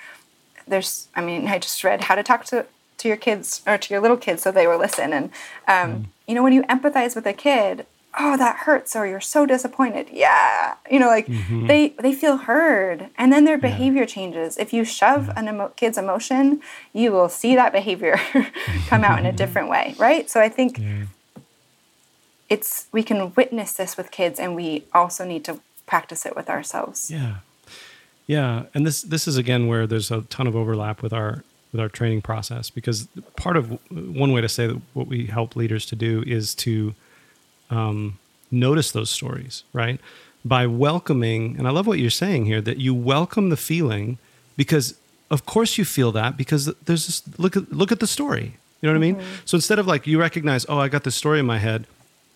there's 0.66 1.08
I 1.14 1.20
mean 1.20 1.48
I 1.54 1.58
just 1.58 1.82
read 1.84 2.02
how 2.02 2.14
to 2.14 2.22
talk 2.22 2.44
to 2.46 2.66
to 2.98 3.08
your 3.08 3.16
kids 3.16 3.62
or 3.66 3.78
to 3.78 3.94
your 3.94 4.00
little 4.00 4.16
kids 4.16 4.42
so 4.42 4.50
they 4.50 4.66
will 4.66 4.78
listen. 4.78 5.12
And 5.12 5.30
um, 5.68 6.12
you 6.26 6.34
know 6.34 6.42
when 6.42 6.52
you 6.52 6.62
empathize 6.64 7.14
with 7.14 7.26
a 7.26 7.32
kid 7.32 7.86
oh 8.18 8.36
that 8.36 8.56
hurts 8.58 8.94
or 8.94 9.06
you're 9.06 9.20
so 9.20 9.46
disappointed. 9.46 10.08
Yeah. 10.12 10.74
You 10.90 10.98
know 10.98 11.08
like 11.08 11.26
mm-hmm. 11.26 11.66
they 11.66 11.90
they 12.00 12.12
feel 12.12 12.36
heard. 12.36 13.08
And 13.16 13.32
then 13.32 13.44
their 13.44 13.58
behavior 13.58 14.06
changes. 14.06 14.56
If 14.58 14.72
you 14.72 14.84
shove 14.84 15.30
an 15.36 15.48
emo- 15.48 15.72
kid's 15.76 15.98
emotion 15.98 16.60
you 16.92 17.12
will 17.12 17.28
see 17.28 17.54
that 17.54 17.72
behavior 17.72 18.20
come 18.88 19.04
out 19.04 19.18
in 19.18 19.26
a 19.26 19.32
different 19.42 19.68
way 19.68 19.94
right? 19.98 20.28
So 20.28 20.40
i 20.40 20.48
think 20.48 20.80
it's 22.48 22.86
we 22.92 23.02
can 23.02 23.32
witness 23.34 23.72
this 23.72 23.96
with 23.96 24.10
kids 24.10 24.38
and 24.38 24.54
we 24.54 24.84
also 24.92 25.24
need 25.24 25.44
to 25.44 25.60
practice 25.86 26.26
it 26.26 26.36
with 26.36 26.50
ourselves. 26.50 27.10
Yeah. 27.10 27.36
Yeah, 28.26 28.64
and 28.72 28.86
this 28.86 29.02
this 29.02 29.26
is 29.26 29.36
again 29.36 29.66
where 29.66 29.86
there's 29.86 30.10
a 30.10 30.22
ton 30.22 30.46
of 30.46 30.54
overlap 30.54 31.02
with 31.02 31.12
our 31.12 31.44
with 31.72 31.80
our 31.80 31.88
training 31.88 32.22
process 32.22 32.70
because 32.70 33.08
part 33.36 33.56
of 33.56 33.78
one 33.90 34.32
way 34.32 34.40
to 34.40 34.48
say 34.48 34.66
that 34.66 34.80
what 34.92 35.06
we 35.06 35.26
help 35.26 35.56
leaders 35.56 35.86
to 35.86 35.96
do 35.96 36.22
is 36.26 36.54
to 36.56 36.94
um, 37.72 38.18
notice 38.50 38.92
those 38.92 39.10
stories, 39.10 39.64
right? 39.72 40.00
By 40.44 40.66
welcoming, 40.66 41.56
and 41.56 41.66
I 41.66 41.70
love 41.70 41.86
what 41.86 41.98
you're 41.98 42.10
saying 42.10 42.46
here 42.46 42.60
that 42.60 42.78
you 42.78 42.94
welcome 42.94 43.48
the 43.48 43.56
feeling 43.56 44.18
because 44.56 44.98
of 45.30 45.46
course 45.46 45.78
you 45.78 45.84
feel 45.84 46.12
that 46.12 46.36
because 46.36 46.66
there's 46.84 47.06
this 47.06 47.22
look 47.38 47.56
at 47.56 47.72
look 47.72 47.92
at 47.92 48.00
the 48.00 48.06
story. 48.06 48.58
You 48.80 48.88
know 48.88 48.98
what 48.98 49.04
I 49.04 49.12
mean? 49.12 49.22
So 49.44 49.56
instead 49.56 49.78
of 49.78 49.86
like 49.86 50.06
you 50.06 50.18
recognize, 50.20 50.66
oh, 50.68 50.78
I 50.78 50.88
got 50.88 51.04
this 51.04 51.14
story 51.14 51.38
in 51.38 51.46
my 51.46 51.58
head, 51.58 51.86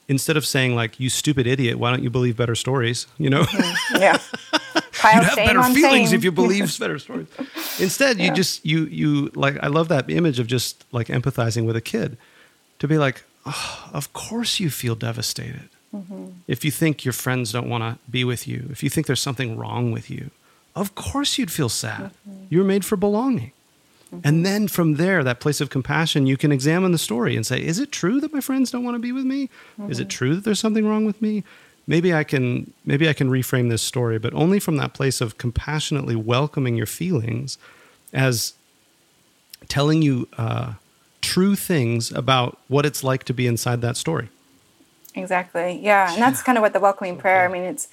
instead 0.09 0.37
of 0.37 0.47
saying 0.47 0.77
like 0.77 1.01
you 1.01 1.11
stupid 1.11 1.47
idiot, 1.47 1.79
why 1.79 1.91
don't 1.91 2.03
you 2.03 2.11
believe 2.11 2.37
better 2.37 2.55
stories? 2.55 3.07
You 3.19 3.31
know? 3.31 3.47
yeah 3.99 4.19
Pile 4.99 5.21
you'd 5.21 5.25
have 5.25 5.37
better 5.37 5.63
feelings 5.75 6.13
if 6.13 6.25
you 6.25 6.33
believe 6.33 6.79
better 6.79 6.99
stories. 6.99 7.29
Instead, 7.79 8.19
you 8.19 8.33
just 8.33 8.65
you 8.65 8.87
you 8.87 9.31
like 9.35 9.59
I 9.63 9.69
love 9.69 9.89
that 9.89 10.11
image 10.11 10.39
of 10.39 10.47
just 10.47 10.85
like 10.93 11.09
empathizing 11.09 11.67
with 11.67 11.77
a 11.77 11.81
kid 11.81 12.17
to 12.79 12.89
be 12.89 12.99
like, 12.99 13.25
oh, 13.47 13.91
of 13.93 14.13
course 14.13 14.61
you 14.61 14.71
feel 14.71 14.95
devastated. 14.95 15.69
Mm-hmm. 15.95 16.27
If 16.47 16.65
you 16.65 16.71
think 16.71 17.05
your 17.05 17.13
friends 17.13 17.53
don't 17.53 17.69
want 17.69 17.83
to 17.83 18.11
be 18.11 18.25
with 18.25 18.47
you, 18.47 18.69
if 18.71 18.83
you 18.83 18.91
think 18.91 19.07
there's 19.07 19.21
something 19.21 19.57
wrong 19.57 19.93
with 19.93 20.11
you, 20.11 20.31
of 20.75 20.95
course 20.95 21.39
you'd 21.39 21.51
feel 21.51 21.69
sad. 21.69 22.11
Mm-hmm. 22.29 22.45
You 22.51 22.59
were 22.59 22.65
made 22.65 22.85
for 22.85 22.97
belonging. 22.97 23.53
And 24.13 24.23
mm-hmm. 24.23 24.43
then 24.43 24.69
from 24.69 24.95
there, 24.95 25.25
that 25.25 25.41
place 25.41 25.61
of 25.61 25.71
compassion, 25.71 26.27
you 26.27 26.37
can 26.37 26.53
examine 26.53 26.93
the 26.93 26.99
story 26.99 27.35
and 27.35 27.45
say, 27.45 27.61
is 27.61 27.79
it 27.79 27.91
true 27.91 28.21
that 28.21 28.33
my 28.33 28.41
friends 28.41 28.71
don't 28.71 28.85
want 28.85 28.95
to 28.95 29.01
be 29.01 29.13
with 29.13 29.25
me? 29.25 29.51
Is 29.89 29.99
it 29.99 30.09
true 30.09 30.35
that 30.37 30.45
there's 30.45 30.61
something 30.61 30.87
wrong 30.87 31.05
with 31.05 31.21
me? 31.21 31.43
Maybe 31.89 32.15
I 32.15 32.25
can 32.25 32.73
maybe 32.85 33.09
I 33.09 33.13
can 33.13 33.31
reframe 33.31 33.69
this 33.69 33.83
story, 33.83 34.19
but 34.19 34.35
only 34.35 34.59
from 34.59 34.77
that 34.77 34.93
place 34.93 35.21
of 35.21 35.39
compassionately 35.39 36.17
welcoming 36.17 36.77
your 36.77 36.87
feelings 36.87 37.59
as 38.13 38.55
telling 39.69 40.03
you 40.03 40.29
uh, 40.37 40.75
true 41.21 41.57
things 41.57 42.11
about 42.13 42.59
what 42.69 42.87
it's 42.87 43.03
like 43.05 43.25
to 43.25 43.35
be 43.35 43.47
inside 43.47 43.81
that 43.83 43.97
story. 43.97 44.29
Exactly. 45.15 45.79
Yeah, 45.83 46.13
and 46.13 46.21
that's 46.23 46.43
kind 46.43 46.59
of 46.59 46.63
what 46.63 46.73
the 46.73 46.81
welcoming 46.81 47.17
prayer. 47.17 47.45
I 47.49 47.49
mean, 47.53 47.63
it's 47.63 47.89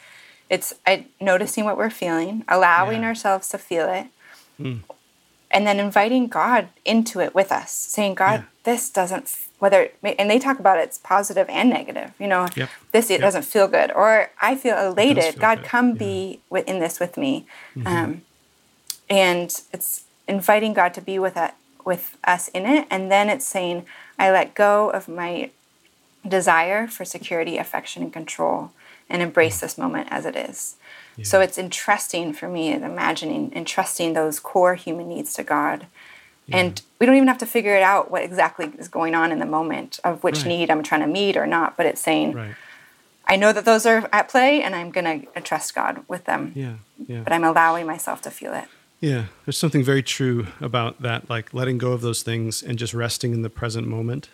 it's 0.50 0.74
I, 0.86 1.06
noticing 1.22 1.64
what 1.66 1.78
we're 1.78 1.90
feeling, 1.90 2.44
allowing 2.48 3.02
Yeah. 3.02 3.08
ourselves 3.08 3.48
to 3.50 3.58
feel 3.58 3.90
it, 3.90 4.08
and 4.60 5.68
then 5.68 5.80
inviting 5.80 6.28
God 6.28 6.68
into 6.86 7.20
it 7.22 7.34
with 7.34 7.52
us, 7.52 7.72
saying, 7.72 8.16
"God, 8.16 8.42
Yeah. 8.42 8.46
this 8.64 8.90
doesn't 8.90 9.32
whether." 9.60 9.90
And 10.04 10.30
they 10.30 10.38
talk 10.38 10.60
about 10.60 10.80
it's 10.80 10.98
positive 10.98 11.48
and 11.50 11.70
negative. 11.70 12.12
You 12.20 12.28
know, 12.28 12.48
Yep. 12.56 12.70
this 12.92 13.06
it 13.10 13.14
Yep. 13.14 13.22
doesn't 13.22 13.44
feel 13.44 13.68
good, 13.70 13.92
or 13.94 14.30
I 14.42 14.56
feel 14.56 14.78
elated. 14.78 15.24
feel 15.36 15.42
God, 15.42 15.60
good. 15.60 15.68
come 15.68 15.86
Yeah. 15.88 15.92
Mm-hmm. 15.92 15.98
be 16.00 16.40
wi- 16.50 16.66
in 16.68 16.80
this 16.80 17.00
with 17.00 17.16
me, 17.18 17.46
um, 17.86 18.22
and 19.10 19.56
it's 19.72 20.02
inviting 20.28 20.74
God 20.74 20.94
to 20.96 21.02
be 21.02 21.18
with 21.20 21.38
it, 21.38 21.52
with 21.86 22.18
us 22.24 22.48
in 22.50 22.66
it, 22.66 22.88
and 22.90 23.12
then 23.12 23.30
it's 23.30 23.46
saying, 23.46 23.86
"I 24.18 24.32
let 24.32 24.54
go 24.56 24.90
of 24.90 25.08
my." 25.08 25.50
desire 26.26 26.88
for 26.88 27.04
security, 27.04 27.58
affection, 27.58 28.02
and 28.02 28.14
control, 28.14 28.72
and 29.10 29.22
embrace 29.22 29.60
this 29.60 29.78
moment 29.78 30.08
as 30.10 30.26
it 30.26 30.36
is. 30.38 30.78
So 31.22 31.42
it's 31.42 31.58
entrusting 31.58 32.34
for 32.34 32.48
me 32.48 32.72
and 32.72 32.84
imagining, 32.84 33.52
entrusting 33.54 34.14
those 34.14 34.40
core 34.40 34.76
human 34.76 35.10
needs 35.10 35.34
to 35.34 35.44
God. 35.44 35.86
And 36.52 36.82
we 37.00 37.06
don't 37.06 37.16
even 37.16 37.28
have 37.28 37.38
to 37.40 37.46
figure 37.46 37.76
it 37.76 37.84
out 37.84 38.10
what 38.10 38.24
exactly 38.24 38.72
is 38.78 38.88
going 38.88 39.16
on 39.16 39.32
in 39.32 39.40
the 39.40 39.46
moment 39.46 40.00
of 40.04 40.24
which 40.24 40.40
Right. 40.40 40.48
need 40.48 40.72
I'm 40.72 40.82
trying 40.82 41.02
to 41.02 41.08
meet 41.08 41.38
or 41.38 41.46
not, 41.46 41.78
but 41.78 41.86
it's 41.86 42.02
saying, 42.02 42.34
Right. 42.34 42.56
I 43.28 43.36
know 43.36 43.54
that 43.54 43.64
those 43.66 43.86
are 43.86 44.10
at 44.12 44.28
play 44.28 44.62
and 44.64 44.76
I'm 44.76 44.92
going 44.92 45.28
to 45.34 45.42
trust 45.42 45.76
God 45.76 46.04
with 46.08 46.26
them. 46.26 46.52
Yeah. 46.56 46.74
Yeah. 47.08 47.22
But 47.22 47.32
I'm 47.32 47.44
allowing 47.44 47.86
myself 47.86 48.22
to 48.24 48.32
feel 48.32 48.54
it. 48.54 48.66
Yeah, 49.04 49.26
there's 49.44 49.58
something 49.58 49.84
very 49.84 50.02
true 50.02 50.48
about 50.62 51.02
that, 51.02 51.30
like 51.30 51.54
letting 51.54 51.78
go 51.78 51.92
of 51.92 52.00
those 52.00 52.24
things 52.24 52.64
and 52.64 52.80
just 52.80 52.94
resting 52.94 53.34
in 53.34 53.42
the 53.42 53.50
present 53.50 53.86
moment. 53.86 54.30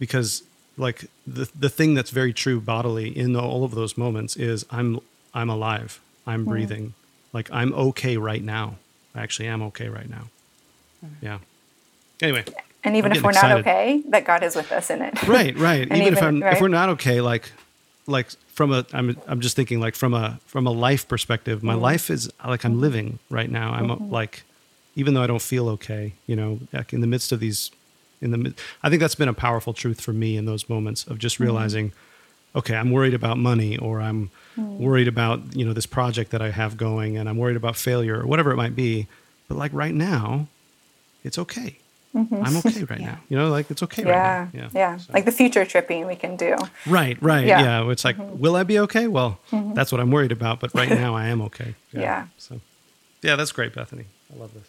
Because, 0.00 0.42
like, 0.76 1.04
the 1.24 1.48
the 1.56 1.68
thing 1.68 1.94
that's 1.94 2.10
very 2.10 2.32
true 2.32 2.60
bodily 2.60 3.16
in 3.16 3.36
all 3.36 3.62
of 3.62 3.76
those 3.76 3.96
moments 3.96 4.34
is 4.34 4.66
I'm 4.68 4.98
I'm 5.32 5.48
alive, 5.48 6.00
I'm 6.26 6.44
mm. 6.44 6.48
breathing, 6.48 6.94
like 7.32 7.48
I'm 7.52 7.72
okay 7.72 8.16
right 8.16 8.42
now. 8.42 8.78
I 9.14 9.22
actually 9.22 9.46
am 9.46 9.62
okay 9.62 9.88
right 9.88 10.10
now. 10.10 10.24
Mm. 11.06 11.10
Yeah. 11.22 11.38
Anyway, 12.20 12.44
And 12.82 12.96
even 12.96 13.12
if 13.12 13.22
we're 13.22 13.30
getting 13.30 13.48
not 13.48 13.60
okay, 13.60 14.02
that 14.08 14.24
God 14.24 14.42
is 14.42 14.56
with 14.56 14.72
us 14.72 14.90
in 14.90 15.02
it. 15.02 15.22
right 15.28 15.56
right 15.56 15.86
And 15.90 16.02
even, 16.02 16.14
if 16.14 16.22
i'm 16.22 16.42
right? 16.42 16.54
if 16.54 16.60
we're 16.60 16.66
not 16.66 16.88
okay 16.90 17.20
like 17.20 17.52
like 18.06 18.30
from 18.48 18.72
a 18.72 18.84
i'm 18.92 19.16
i'm 19.26 19.40
just 19.40 19.56
thinking 19.56 19.80
like 19.80 19.94
from 19.94 20.14
a 20.14 20.38
from 20.46 20.66
a 20.66 20.70
life 20.70 21.08
perspective 21.08 21.58
Mm-hmm. 21.58 21.66
my 21.68 21.74
life 21.74 22.10
is 22.10 22.30
like 22.46 22.64
i'm 22.64 22.80
living 22.80 23.18
right 23.30 23.50
now. 23.50 23.72
I'm 23.72 23.90
uh, 23.90 23.96
like 23.96 24.42
even 24.96 25.14
though 25.14 25.22
i 25.22 25.26
don't 25.26 25.42
feel 25.42 25.68
okay 25.70 26.12
you 26.26 26.36
know 26.36 26.60
like 26.72 26.92
in 26.92 27.00
the 27.00 27.06
midst 27.06 27.32
of 27.32 27.40
these 27.40 27.70
in 28.20 28.30
the 28.30 28.54
i 28.82 28.88
think 28.88 29.00
that's 29.00 29.14
been 29.16 29.28
a 29.28 29.34
powerful 29.34 29.72
truth 29.72 30.00
for 30.00 30.12
me 30.12 30.36
in 30.36 30.44
those 30.44 30.68
moments 30.68 31.04
of 31.06 31.18
just 31.18 31.40
realizing 31.40 31.92
okay 32.54 32.76
i'm 32.76 32.90
worried 32.90 33.14
about 33.14 33.36
money 33.38 33.76
or 33.78 34.00
i'm 34.00 34.30
worried 34.56 35.08
about 35.08 35.40
you 35.56 35.64
know 35.64 35.72
this 35.72 35.86
project 35.86 36.30
that 36.30 36.40
i 36.42 36.50
have 36.50 36.76
going 36.76 37.16
and 37.16 37.28
i'm 37.28 37.36
worried 37.38 37.56
about 37.56 37.74
failure 37.76 38.20
or 38.20 38.26
whatever 38.26 38.50
it 38.52 38.56
might 38.56 38.76
be. 38.76 39.06
But 39.48 39.58
like 39.58 39.72
right 39.74 39.94
now 39.94 40.46
it's 41.24 41.38
okay 41.38 41.78
i'm 42.14 42.56
okay 42.58 42.84
right 42.84 43.00
now 43.00 43.18
you 43.28 43.36
know 43.36 43.48
like 43.50 43.70
it's 43.70 43.82
okay 43.82 44.02
Yeah, 44.04 44.42
right 44.44 44.54
now 44.54 44.68
yeah, 44.72 44.96
so- 44.98 45.12
Like 45.12 45.24
the 45.24 45.32
future 45.32 45.64
tripping 45.64 46.06
we 46.06 46.14
can 46.16 46.36
do. 46.36 46.56
Right, 46.86 47.16
right. 47.20 47.44
Yeah. 47.46 47.60
Yeah. 47.62 47.90
It's 47.90 48.04
like, 48.04 48.16
will 48.18 48.54
I 48.56 48.62
be 48.62 48.78
okay? 48.80 49.08
Well, 49.08 49.38
that's 49.50 49.90
what 49.92 50.00
I'm 50.00 50.10
worried 50.10 50.30
about. 50.32 50.60
But 50.60 50.72
right 50.74 50.88
now, 51.04 51.14
I 51.16 51.26
am 51.26 51.40
okay. 51.42 51.74
Yeah. 51.92 52.26
So, 52.38 52.60
yeah, 53.22 53.34
that's 53.36 53.52
great, 53.52 53.74
Bethany. 53.74 54.04
I 54.32 54.38
love 54.38 54.52
this. 54.54 54.68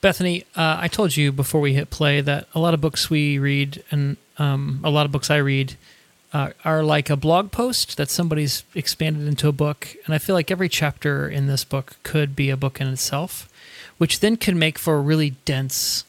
Bethany, 0.00 0.44
uh, 0.56 0.76
I 0.80 0.88
told 0.88 1.16
you 1.16 1.32
before 1.32 1.60
we 1.60 1.74
hit 1.74 1.90
play 1.90 2.20
that 2.20 2.46
a 2.54 2.58
lot 2.58 2.74
of 2.74 2.80
books 2.80 3.08
we 3.08 3.38
read 3.38 3.82
and 3.90 4.16
um, 4.38 4.80
a 4.84 4.90
lot 4.90 5.06
of 5.06 5.12
books 5.12 5.30
I 5.30 5.36
read 5.38 5.76
uh, 6.32 6.50
are 6.64 6.82
like 6.82 7.08
a 7.08 7.16
blog 7.16 7.50
post 7.52 7.96
that 7.96 8.10
somebody's 8.10 8.64
expanded 8.74 9.26
into 9.28 9.48
a 9.48 9.52
book. 9.52 9.96
And 10.04 10.14
I 10.14 10.18
feel 10.18 10.34
like 10.34 10.50
every 10.50 10.68
chapter 10.68 11.28
in 11.28 11.46
this 11.46 11.64
book 11.64 11.96
could 12.02 12.34
be 12.36 12.50
a 12.50 12.56
book 12.56 12.80
in 12.80 12.88
itself, 12.88 13.48
which 13.98 14.20
then 14.20 14.36
can 14.36 14.58
make 14.58 14.78
for 14.78 14.96
a 14.96 15.00
really 15.00 15.30
dense 15.44 16.04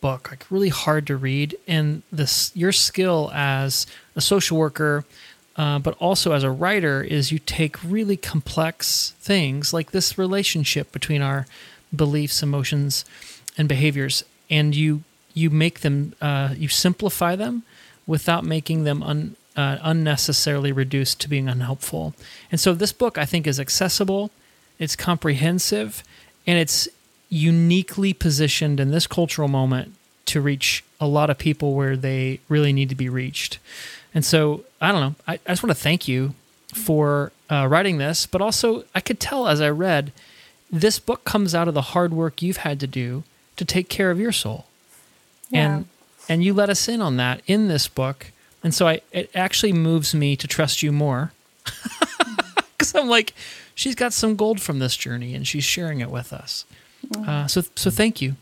book, 0.00 0.30
like 0.30 0.46
really 0.50 0.68
hard 0.68 1.06
to 1.06 1.16
read. 1.16 1.56
And 1.66 2.02
this 2.10 2.52
your 2.54 2.72
skill 2.72 3.30
as 3.34 3.86
a 4.16 4.20
social 4.20 4.58
worker, 4.58 5.04
uh, 5.56 5.78
but 5.78 5.94
also 5.98 6.32
as 6.32 6.42
a 6.42 6.50
writer, 6.50 7.02
is 7.02 7.32
you 7.32 7.38
take 7.38 7.82
really 7.84 8.16
complex 8.16 9.14
things 9.20 9.72
like 9.72 9.90
this 9.90 10.18
relationship 10.18 10.92
between 10.92 11.22
our 11.22 11.46
beliefs, 11.94 12.42
emotions, 12.42 13.04
and 13.58 13.68
behaviors, 13.68 14.24
and 14.48 14.74
you 14.74 15.02
you 15.34 15.50
make 15.50 15.80
them 15.80 16.14
uh, 16.20 16.54
you 16.56 16.68
simplify 16.68 17.36
them 17.36 17.62
without 18.06 18.44
making 18.44 18.84
them 18.84 19.02
un, 19.02 19.36
uh, 19.56 19.78
unnecessarily 19.82 20.72
reduced 20.72 21.20
to 21.20 21.28
being 21.28 21.48
unhelpful. 21.48 22.14
And 22.50 22.58
so 22.60 22.74
this 22.74 22.92
book 22.92 23.18
I 23.18 23.24
think 23.24 23.46
is 23.46 23.60
accessible, 23.60 24.30
it's 24.78 24.96
comprehensive, 24.96 26.02
and 26.46 26.58
it's 26.58 26.88
uniquely 27.30 28.12
positioned 28.12 28.80
in 28.80 28.90
this 28.90 29.06
cultural 29.06 29.48
moment 29.48 29.94
to 30.26 30.40
reach 30.40 30.84
a 31.00 31.06
lot 31.06 31.30
of 31.30 31.38
people 31.38 31.74
where 31.74 31.96
they 31.96 32.40
really 32.48 32.72
need 32.72 32.88
to 32.90 32.94
be 32.94 33.08
reached. 33.08 33.58
And 34.14 34.24
so 34.24 34.64
I 34.80 34.92
don't 34.92 35.00
know. 35.00 35.14
I, 35.26 35.34
I 35.46 35.52
just 35.52 35.62
want 35.62 35.74
to 35.74 35.82
thank 35.82 36.06
you 36.06 36.34
for 36.74 37.32
uh, 37.48 37.66
writing 37.68 37.98
this, 37.98 38.26
but 38.26 38.42
also 38.42 38.84
I 38.94 39.00
could 39.00 39.18
tell 39.18 39.48
as 39.48 39.60
I 39.60 39.70
read, 39.70 40.12
this 40.70 40.98
book 40.98 41.24
comes 41.24 41.54
out 41.54 41.68
of 41.68 41.74
the 41.74 41.80
hard 41.82 42.12
work 42.12 42.42
you've 42.42 42.58
had 42.58 42.78
to 42.80 42.86
do 42.86 43.24
to 43.56 43.64
take 43.64 43.88
care 43.88 44.10
of 44.10 44.20
your 44.20 44.32
soul. 44.32 44.66
And 45.52 45.86
and 46.28 46.44
you 46.44 46.54
let 46.54 46.70
us 46.70 46.86
in 46.88 47.02
on 47.02 47.16
that 47.16 47.42
in 47.46 47.66
this 47.66 47.88
book. 47.88 48.30
And 48.62 48.72
so 48.72 48.86
I 48.86 49.00
it 49.10 49.30
actually 49.34 49.72
moves 49.72 50.14
me 50.14 50.36
to 50.36 50.46
trust 50.46 50.82
you 50.82 50.92
more. 50.92 51.32
Cuz 52.78 52.94
I'm 52.94 53.08
like 53.08 53.34
she's 53.74 53.96
got 53.96 54.12
some 54.12 54.36
gold 54.36 54.60
from 54.60 54.78
this 54.78 54.96
journey 54.96 55.34
and 55.34 55.46
she's 55.46 55.64
sharing 55.64 56.00
it 56.00 56.10
with 56.10 56.32
us. 56.32 56.64
Uh, 57.16 57.46
so 57.46 57.62
so 57.76 57.90
thank 57.90 58.20
you. 58.20 58.36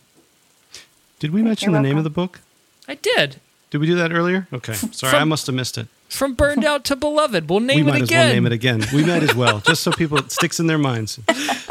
Did 1.19 1.33
we 1.33 1.43
mention 1.43 1.71
You're 1.73 1.83
the 1.83 1.89
name 1.89 1.99
of 1.99 2.05
the 2.05 2.11
book? 2.11 2.41
I 2.87 2.95
did. 2.95 3.37
Did 3.71 3.79
we 3.79 3.87
do 3.87 3.95
that 3.97 4.13
earlier? 4.13 4.47
Okay. 4.53 4.73
Sorry, 4.75 5.11
From- 5.11 5.21
I 5.23 5.25
must 5.25 5.47
have 5.47 5.55
missed 5.55 5.77
it. 5.79 5.89
From 6.09 6.33
burned 6.35 6.65
out 6.65 6.85
to 6.87 6.97
beloved. 6.97 7.51
We'll 7.51 7.61
name 7.61 7.77
we 7.77 7.83
name 7.83 7.87
might 7.87 7.97
it 7.99 8.03
as 8.05 8.09
again. 8.09 8.27
well 8.27 8.35
name 8.35 8.47
it 8.47 8.53
again. 8.53 8.83
We 8.95 9.05
might 9.05 9.23
as 9.23 9.35
well, 9.35 9.61
just 9.61 9.83
so 9.83 9.93
people 9.93 10.17
it 10.17 10.33
sticks 10.33 10.59
in 10.59 10.67
their 10.67 10.79
minds. 10.79 11.19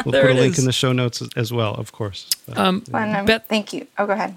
We'll 0.06 0.12
There 0.12 0.22
put 0.24 0.32
a 0.32 0.38
it 0.38 0.40
link 0.42 0.54
is. 0.54 0.60
in 0.60 0.66
the 0.66 0.72
show 0.72 0.92
notes 0.94 1.24
as- 1.24 1.30
as 1.36 1.52
well, 1.52 1.74
of 1.74 1.92
course. 1.92 2.30
But- 2.48 2.58
Um, 2.60 2.82
Fun. 2.82 3.16
Um, 3.16 3.26
Bet- 3.26 3.48
thank 3.48 3.74
you. 3.74 3.88
Oh, 3.98 4.06
go 4.06 4.14
ahead. 4.14 4.36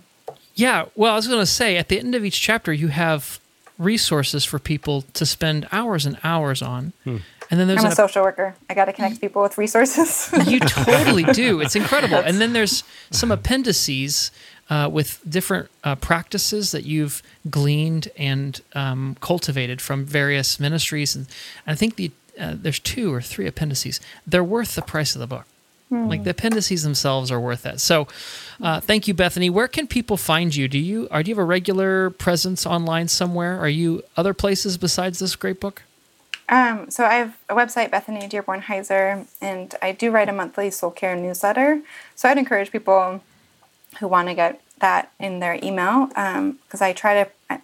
Yeah, 0.55 0.87
well, 0.97 1.13
I 1.13 1.17
was 1.17 1.27
going 1.27 1.41
to 1.41 1.45
say 1.47 1.77
at 1.77 1.89
the 1.89 1.99
end 1.99 2.15
of 2.15 2.25
each 2.25 2.41
chapter, 2.41 2.73
you 2.73 2.89
have 2.89 3.41
resources 3.79 4.45
for 4.45 4.59
people 4.59 5.03
to 5.15 5.27
spend 5.27 5.67
hours 5.71 6.07
and 6.07 6.17
hours 6.25 6.63
on, 6.63 6.93
Hmm. 7.05 7.19
And 7.51 7.59
then 7.59 7.67
there's 7.67 7.81
I'm 7.81 7.87
a 7.87 7.91
an, 7.91 7.97
social 7.97 8.23
worker. 8.23 8.55
I 8.69 8.75
got 8.75 8.85
to 8.85 8.93
connect 8.93 9.21
people 9.21 9.43
with 9.43 9.59
resources. 9.59 10.31
you 10.47 10.61
totally 10.61 11.25
do. 11.25 11.61
It's 11.71 11.77
incredible. 11.77 12.19
And 12.19 12.41
then 12.41 12.53
there's 12.53 12.85
some 13.11 13.31
appendices 13.31 14.31
uh, 14.69 14.89
with 14.91 15.21
different 15.29 15.69
uh, 15.83 15.97
practices 15.97 16.73
that 16.73 16.85
you've 16.85 17.23
gleaned 17.51 18.09
and 18.17 18.61
um, 18.75 19.17
cultivated 19.21 19.81
from 19.81 20.05
various 20.05 20.61
ministries, 20.61 21.17
and 21.17 21.27
I 21.67 21.75
think 21.75 21.97
the 21.97 22.13
uh, 22.41 22.55
there's 22.57 22.79
two 22.79 23.13
or 23.13 23.21
three 23.21 23.47
appendices. 23.47 24.01
They're 24.27 24.45
worth 24.45 24.75
the 24.75 24.83
price 24.83 25.15
of 25.15 25.21
the 25.21 25.27
book. 25.27 25.47
Like 25.93 26.23
the 26.23 26.31
appendices 26.31 26.85
themselves 26.85 27.33
are 27.33 27.41
worth 27.41 27.67
it. 27.67 27.81
So, 27.81 28.07
uh, 28.61 28.79
thank 28.79 29.09
you, 29.09 29.15
Bethany. 29.15 29.51
Where 29.51 29.67
can 29.67 29.89
people 29.89 30.17
find 30.17 30.55
you? 30.55 30.69
Do 30.69 30.79
you 30.79 31.09
are 31.11 31.21
do 31.25 31.31
you 31.31 31.35
have 31.35 31.43
a 31.43 31.45
regular 31.45 32.11
presence 32.11 32.65
online 32.65 33.09
somewhere? 33.09 33.59
Are 33.59 33.69
you 33.69 34.05
other 34.17 34.33
places 34.33 34.79
besides 34.79 35.19
this 35.19 35.35
great 35.35 35.59
book? 35.59 35.83
Um, 36.51 36.91
so 36.91 37.05
I 37.05 37.15
have 37.15 37.39
a 37.49 37.55
website, 37.55 37.93
Bethany 37.93 38.27
Dearborn 38.27 38.63
Hiestand, 38.63 39.29
and 39.41 39.73
I 39.81 39.93
do 39.93 40.11
write 40.11 40.29
a 40.29 40.33
monthly 40.33 40.71
soul 40.73 40.91
care 40.91 41.15
newsletter. 41.15 41.81
So 42.17 42.29
I'd 42.29 42.39
encourage 42.39 42.73
people 42.73 43.23
who 44.01 44.09
want 44.09 44.29
to 44.29 44.35
get 44.35 44.61
that 44.81 45.13
in 45.21 45.39
their 45.39 45.61
email 45.63 46.07
because 46.07 46.83
I 46.83 46.93
try 46.93 47.25
to 47.25 47.61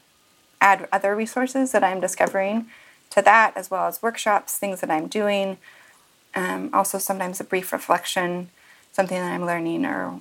add 0.61 0.89
other 0.93 1.17
resources 1.17 1.73
that 1.73 1.83
I'm 1.83 1.99
discovering 1.99 2.67
to 3.11 3.23
that, 3.23 3.57
as 3.57 3.71
well 3.71 3.89
as 3.89 4.03
workshops, 4.03 4.57
things 4.57 4.81
that 4.81 4.91
I'm 4.91 5.09
doing. 5.09 5.59
Um, 6.37 6.71
also, 6.73 6.99
sometimes 6.99 7.41
a 7.41 7.45
brief 7.45 7.73
reflection, 7.73 8.51
something 8.93 9.19
that 9.19 9.33
I'm 9.33 9.45
learning 9.45 9.85
or 9.85 10.21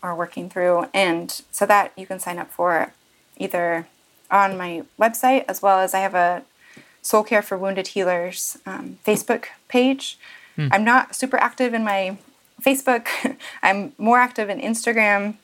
or 0.00 0.14
working 0.14 0.48
through, 0.48 0.86
and 0.94 1.42
so 1.50 1.66
that 1.66 1.92
you 1.96 2.06
can 2.06 2.20
sign 2.20 2.38
up 2.38 2.50
for 2.50 2.92
either 3.36 3.88
on 4.30 4.56
my 4.56 4.84
website 4.98 5.44
as 5.48 5.60
well 5.60 5.80
as 5.80 5.92
I 5.92 5.98
have 5.98 6.14
a 6.14 6.44
Soul 7.02 7.22
Care 7.22 7.42
for 7.42 7.56
Wounded 7.56 7.88
Healers 7.88 8.58
um, 8.66 8.98
Facebook 9.04 9.46
page. 9.68 10.18
I'm 10.72 10.84
not 10.84 11.14
super 11.14 11.36
active 11.36 11.72
in 11.72 11.84
my 11.84 12.18
Facebook. 12.60 13.06
I'm 13.62 13.92
more 13.98 14.18
active 14.18 14.48
in 14.48 14.60
Instagram, 14.60 15.36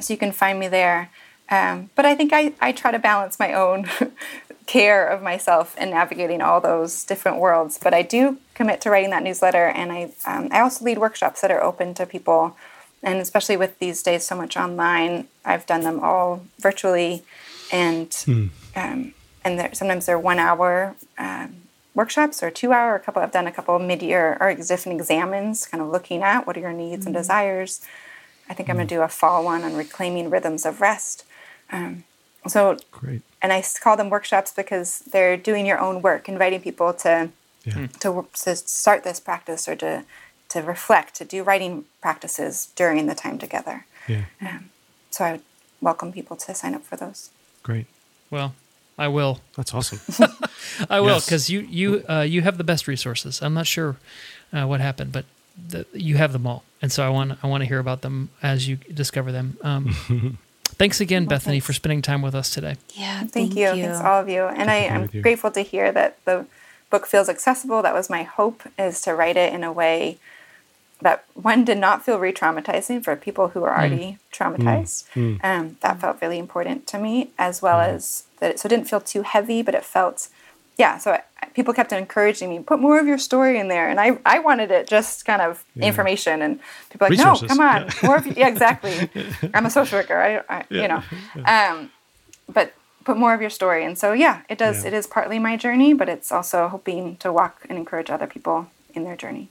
so 0.00 0.12
you 0.12 0.18
can 0.18 0.32
find 0.32 0.58
me 0.58 0.68
there. 0.68 1.10
Um, 1.48 1.90
but 1.94 2.04
I 2.04 2.14
think 2.14 2.32
I, 2.32 2.54
I 2.60 2.72
try 2.72 2.90
to 2.90 2.98
balance 2.98 3.38
my 3.38 3.52
own 3.52 3.88
care 4.66 5.06
of 5.06 5.22
myself 5.22 5.74
and 5.78 5.90
navigating 5.90 6.40
all 6.40 6.60
those 6.60 7.04
different 7.04 7.38
worlds. 7.38 7.78
But 7.80 7.94
I 7.94 8.02
do 8.02 8.38
commit 8.54 8.80
to 8.80 8.90
writing 8.90 9.10
that 9.10 9.22
newsletter, 9.22 9.66
and 9.66 9.92
I 9.92 10.10
um, 10.24 10.48
I 10.50 10.60
also 10.60 10.84
lead 10.84 10.98
workshops 10.98 11.40
that 11.42 11.50
are 11.50 11.62
open 11.62 11.94
to 11.94 12.06
people, 12.06 12.56
and 13.02 13.20
especially 13.20 13.56
with 13.56 13.78
these 13.78 14.02
days 14.02 14.26
so 14.26 14.36
much 14.36 14.56
online, 14.56 15.28
I've 15.44 15.66
done 15.66 15.82
them 15.82 16.00
all 16.00 16.42
virtually, 16.58 17.24
and 17.70 18.50
um, 18.74 19.14
and 19.46 19.58
they're, 19.60 19.74
sometimes 19.74 20.06
they're 20.06 20.18
one 20.18 20.40
hour 20.40 20.96
um, 21.18 21.62
workshops 21.94 22.42
or 22.42 22.50
two 22.50 22.72
hour. 22.72 22.96
A 22.96 23.00
couple 23.00 23.22
I've 23.22 23.30
done 23.30 23.46
a 23.46 23.52
couple 23.52 23.78
mid 23.78 24.02
year 24.02 24.36
or 24.40 24.52
different 24.54 25.00
examines, 25.00 25.66
kind 25.66 25.82
of 25.82 25.88
looking 25.88 26.22
at 26.22 26.46
what 26.46 26.56
are 26.56 26.60
your 26.60 26.72
needs 26.72 27.06
and 27.06 27.14
desires. 27.14 27.80
I 28.50 28.54
think 28.54 28.68
I'm 28.68 28.76
going 28.76 28.88
to 28.88 28.94
do 28.94 29.02
a 29.02 29.08
fall 29.08 29.44
one 29.44 29.62
on 29.62 29.74
reclaiming 29.74 30.30
rhythms 30.30 30.66
of 30.66 30.80
rest. 30.80 31.24
Um, 31.70 32.04
so 32.46 32.76
Great. 32.90 33.22
and 33.40 33.52
I 33.52 33.62
call 33.80 33.96
them 33.96 34.10
workshops 34.10 34.52
because 34.52 35.00
they're 35.00 35.36
doing 35.36 35.64
your 35.64 35.78
own 35.78 36.02
work, 36.02 36.28
inviting 36.28 36.60
people 36.60 36.92
to 37.04 37.30
Yeah. 37.64 37.86
to, 38.00 38.26
to 38.44 38.56
start 38.56 39.02
this 39.04 39.20
practice 39.20 39.68
or 39.68 39.76
to 39.76 40.04
to 40.48 40.60
reflect, 40.62 41.14
to 41.16 41.24
do 41.24 41.42
writing 41.42 41.84
practices 42.00 42.68
during 42.76 43.06
the 43.06 43.16
time 43.16 43.36
together. 43.38 43.84
Yeah. 44.06 44.24
Um, 44.40 44.70
so 45.10 45.24
I 45.24 45.32
would 45.32 45.42
welcome 45.80 46.12
people 46.12 46.36
to 46.36 46.54
sign 46.54 46.74
up 46.76 46.84
for 46.84 46.96
those. 46.96 47.30
Great. 47.64 47.86
Well, 48.30 48.54
I 48.98 49.08
will. 49.08 49.40
That's 49.56 49.74
awesome. 49.74 50.00
I 50.90 51.00
will 51.00 51.14
Yes. 51.14 51.26
because 51.26 51.50
you 51.50 51.60
you 51.60 52.04
uh, 52.08 52.20
you 52.22 52.42
have 52.42 52.56
the 52.58 52.64
best 52.64 52.88
resources. 52.88 53.42
I'm 53.42 53.54
not 53.54 53.66
sure 53.66 53.96
uh, 54.52 54.64
what 54.66 54.80
happened, 54.80 55.12
but 55.12 55.24
the, 55.68 55.86
you 55.92 56.16
have 56.16 56.32
them 56.32 56.46
all, 56.46 56.62
and 56.82 56.90
so 56.92 57.04
I 57.06 57.08
want 57.10 57.38
I 57.42 57.46
want 57.46 57.62
to 57.62 57.66
hear 57.68 57.78
about 57.78 58.00
them 58.02 58.30
as 58.42 58.68
you 58.68 58.76
discover 58.76 59.32
them. 59.32 59.56
Um, 59.62 60.38
thanks 60.78 61.00
again, 61.00 61.26
Bethany, 61.26 61.60
for 61.60 61.72
spending 61.72 62.02
time 62.02 62.22
with 62.22 62.34
us 62.34 62.50
today. 62.50 62.76
Yeah, 62.94 63.24
Thank, 63.24 63.54
you. 63.56 63.68
Thanks 63.68 63.98
all 64.00 64.20
of 64.20 64.28
you. 64.28 64.44
And 64.44 64.70
I 64.70 64.82
to 64.82 64.88
be 64.88 64.94
am 64.94 65.10
you. 65.12 65.22
grateful 65.22 65.50
to 65.52 65.60
hear 65.62 65.92
that 65.92 66.16
the 66.24 66.46
book 66.90 67.06
feels 67.06 67.28
accessible. 67.28 67.82
That 67.82 67.94
was 67.94 68.08
my 68.10 68.22
hope 68.22 68.62
is 68.78 69.00
to 69.02 69.14
write 69.14 69.36
it 69.36 69.52
in 69.52 69.64
a 69.64 69.72
way 69.72 70.18
that 71.02 71.24
one 71.34 71.64
did 71.64 71.76
not 71.78 72.02
feel 72.04 72.18
re-traumatizing 72.18 73.04
for 73.04 73.14
people 73.16 73.48
who 73.48 73.62
are 73.64 73.76
already 73.76 74.16
traumatized. 74.32 75.04
Um, 75.44 75.76
that 75.82 76.00
felt 76.00 76.22
really 76.22 76.38
important 76.38 76.86
to 76.88 76.98
me, 76.98 77.30
as 77.38 77.60
well 77.60 77.80
as 77.80 78.24
that. 78.38 78.52
It, 78.52 78.60
so 78.60 78.66
it 78.66 78.70
didn't 78.70 78.88
feel 78.88 79.00
too 79.00 79.22
heavy, 79.22 79.62
but 79.62 79.74
it 79.74 79.84
felt, 79.84 80.28
yeah. 80.76 80.98
So 80.98 81.12
I, 81.12 81.22
people 81.54 81.72
kept 81.74 81.92
encouraging 81.92 82.50
me, 82.50 82.58
put 82.60 82.78
more 82.78 82.98
of 82.98 83.06
your 83.06 83.18
story 83.18 83.58
in 83.58 83.68
there. 83.68 83.88
And 83.88 84.00
I, 84.00 84.18
I 84.26 84.38
wanted 84.38 84.70
it 84.70 84.88
just 84.88 85.24
kind 85.24 85.42
of 85.42 85.64
yeah. 85.74 85.86
information. 85.86 86.42
And 86.42 86.60
people 86.90 87.06
like, 87.06 87.10
Resources. 87.12 87.42
no, 87.42 87.48
come 87.48 87.60
on, 87.60 87.82
yeah. 87.82 87.92
more 88.02 88.16
of, 88.16 88.26
yeah, 88.36 88.48
exactly. 88.48 89.10
I'm 89.54 89.66
a 89.66 89.70
social 89.70 89.98
worker. 89.98 90.16
I, 90.20 90.54
I 90.54 90.64
yeah. 90.68 90.82
you 90.82 90.88
know, 90.88 91.02
um, 91.44 91.90
but 92.48 92.74
put 93.04 93.16
more 93.16 93.32
of 93.32 93.40
your 93.40 93.50
story. 93.50 93.84
And 93.84 93.96
so, 93.96 94.12
yeah, 94.12 94.42
it 94.48 94.58
does. 94.58 94.84
It 94.84 94.92
is 94.92 95.06
partly 95.06 95.38
my 95.38 95.56
journey, 95.56 95.94
but 95.94 96.08
it's 96.08 96.30
also 96.32 96.68
hoping 96.68 97.16
to 97.18 97.32
walk 97.32 97.64
and 97.68 97.78
encourage 97.78 98.10
other 98.10 98.26
people 98.26 98.68
in 98.94 99.04
their 99.04 99.16
journey. 99.16 99.48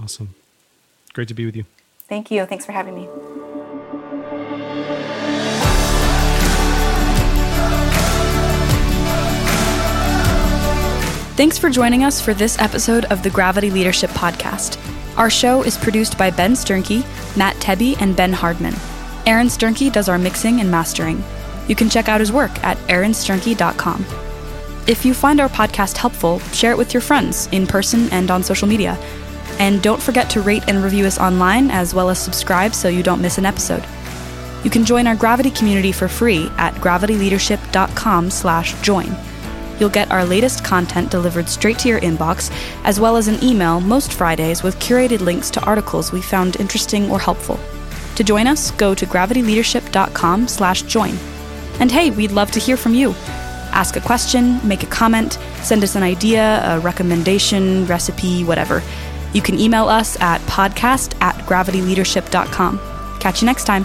Awesome. 0.00 0.34
Great 1.14 1.28
to 1.28 1.34
be 1.34 1.46
with 1.46 1.56
you. 1.56 1.64
Thank 2.08 2.30
you. 2.30 2.44
Thanks 2.46 2.64
for 2.64 2.72
having 2.72 2.94
me. 2.94 3.08
Thanks 11.38 11.54
for 11.56 11.70
joining 11.70 12.02
us 12.02 12.20
for 12.20 12.34
this 12.34 12.58
episode 12.58 13.04
of 13.12 13.22
the 13.22 13.30
Gravity 13.30 13.70
Leadership 13.70 14.10
Podcast. 14.10 14.76
Our 15.16 15.30
show 15.30 15.62
is 15.62 15.78
produced 15.78 16.18
by 16.18 16.32
Ben 16.32 16.54
Sternke, 16.54 17.04
Matt 17.36 17.54
Tebbe, 17.58 17.96
and 18.00 18.16
Ben 18.16 18.32
Hardman. 18.32 18.74
Aaron 19.24 19.46
Sternke 19.46 19.92
does 19.92 20.08
our 20.08 20.18
mixing 20.18 20.58
and 20.58 20.68
mastering. 20.68 21.22
You 21.68 21.76
can 21.76 21.88
check 21.88 22.08
out 22.08 22.18
his 22.18 22.32
work 22.32 22.50
at 22.64 22.76
aaronsternke.com. 22.88 24.04
If 24.88 25.04
you 25.04 25.14
find 25.14 25.40
our 25.40 25.48
podcast 25.48 25.96
helpful, 25.96 26.40
share 26.52 26.72
it 26.72 26.78
with 26.78 26.92
your 26.92 27.02
friends 27.02 27.46
in 27.52 27.68
person 27.68 28.08
and 28.10 28.32
on 28.32 28.42
social 28.42 28.66
media. 28.66 28.98
And 29.60 29.80
don't 29.80 30.02
forget 30.02 30.28
to 30.30 30.40
rate 30.40 30.64
and 30.66 30.82
review 30.82 31.06
us 31.06 31.20
online 31.20 31.70
as 31.70 31.94
well 31.94 32.10
as 32.10 32.18
subscribe 32.18 32.74
so 32.74 32.88
you 32.88 33.04
don't 33.04 33.22
miss 33.22 33.38
an 33.38 33.46
episode. 33.46 33.86
You 34.64 34.70
can 34.70 34.84
join 34.84 35.06
our 35.06 35.14
Gravity 35.14 35.52
community 35.52 35.92
for 35.92 36.08
free 36.08 36.50
at 36.56 36.74
gravityleadership.com/join. 36.74 39.27
You'll 39.78 39.90
get 39.90 40.10
our 40.10 40.24
latest 40.24 40.64
content 40.64 41.10
delivered 41.10 41.48
straight 41.48 41.78
to 41.80 41.88
your 41.88 42.00
inbox, 42.00 42.50
as 42.84 43.00
well 43.00 43.16
as 43.16 43.28
an 43.28 43.42
email 43.42 43.80
most 43.80 44.12
Fridays 44.12 44.62
with 44.62 44.78
curated 44.78 45.20
links 45.20 45.50
to 45.50 45.64
articles 45.64 46.12
we 46.12 46.22
found 46.22 46.56
interesting 46.56 47.10
or 47.10 47.18
helpful. 47.18 47.58
To 48.16 48.24
join 48.24 48.46
us, 48.46 48.70
go 48.72 48.94
to 48.94 49.06
gravityleadership.com/join. 49.06 51.18
And 51.80 51.92
hey, 51.92 52.10
we'd 52.10 52.32
love 52.32 52.50
to 52.52 52.60
hear 52.60 52.76
from 52.76 52.94
you. 52.94 53.14
Ask 53.72 53.96
a 53.96 54.00
question, 54.00 54.60
make 54.66 54.82
a 54.82 54.86
comment, 54.86 55.38
send 55.62 55.84
us 55.84 55.94
an 55.94 56.02
idea, 56.02 56.62
a 56.64 56.80
recommendation, 56.80 57.86
recipe, 57.86 58.44
whatever. 58.44 58.82
You 59.32 59.42
can 59.42 59.58
email 59.58 59.88
us 59.88 60.18
at 60.20 60.40
podcast 60.42 61.14
at 61.20 61.34
gravityleadership.com. 61.46 62.80
Catch 63.20 63.42
you 63.42 63.46
next 63.46 63.64
time. 63.64 63.84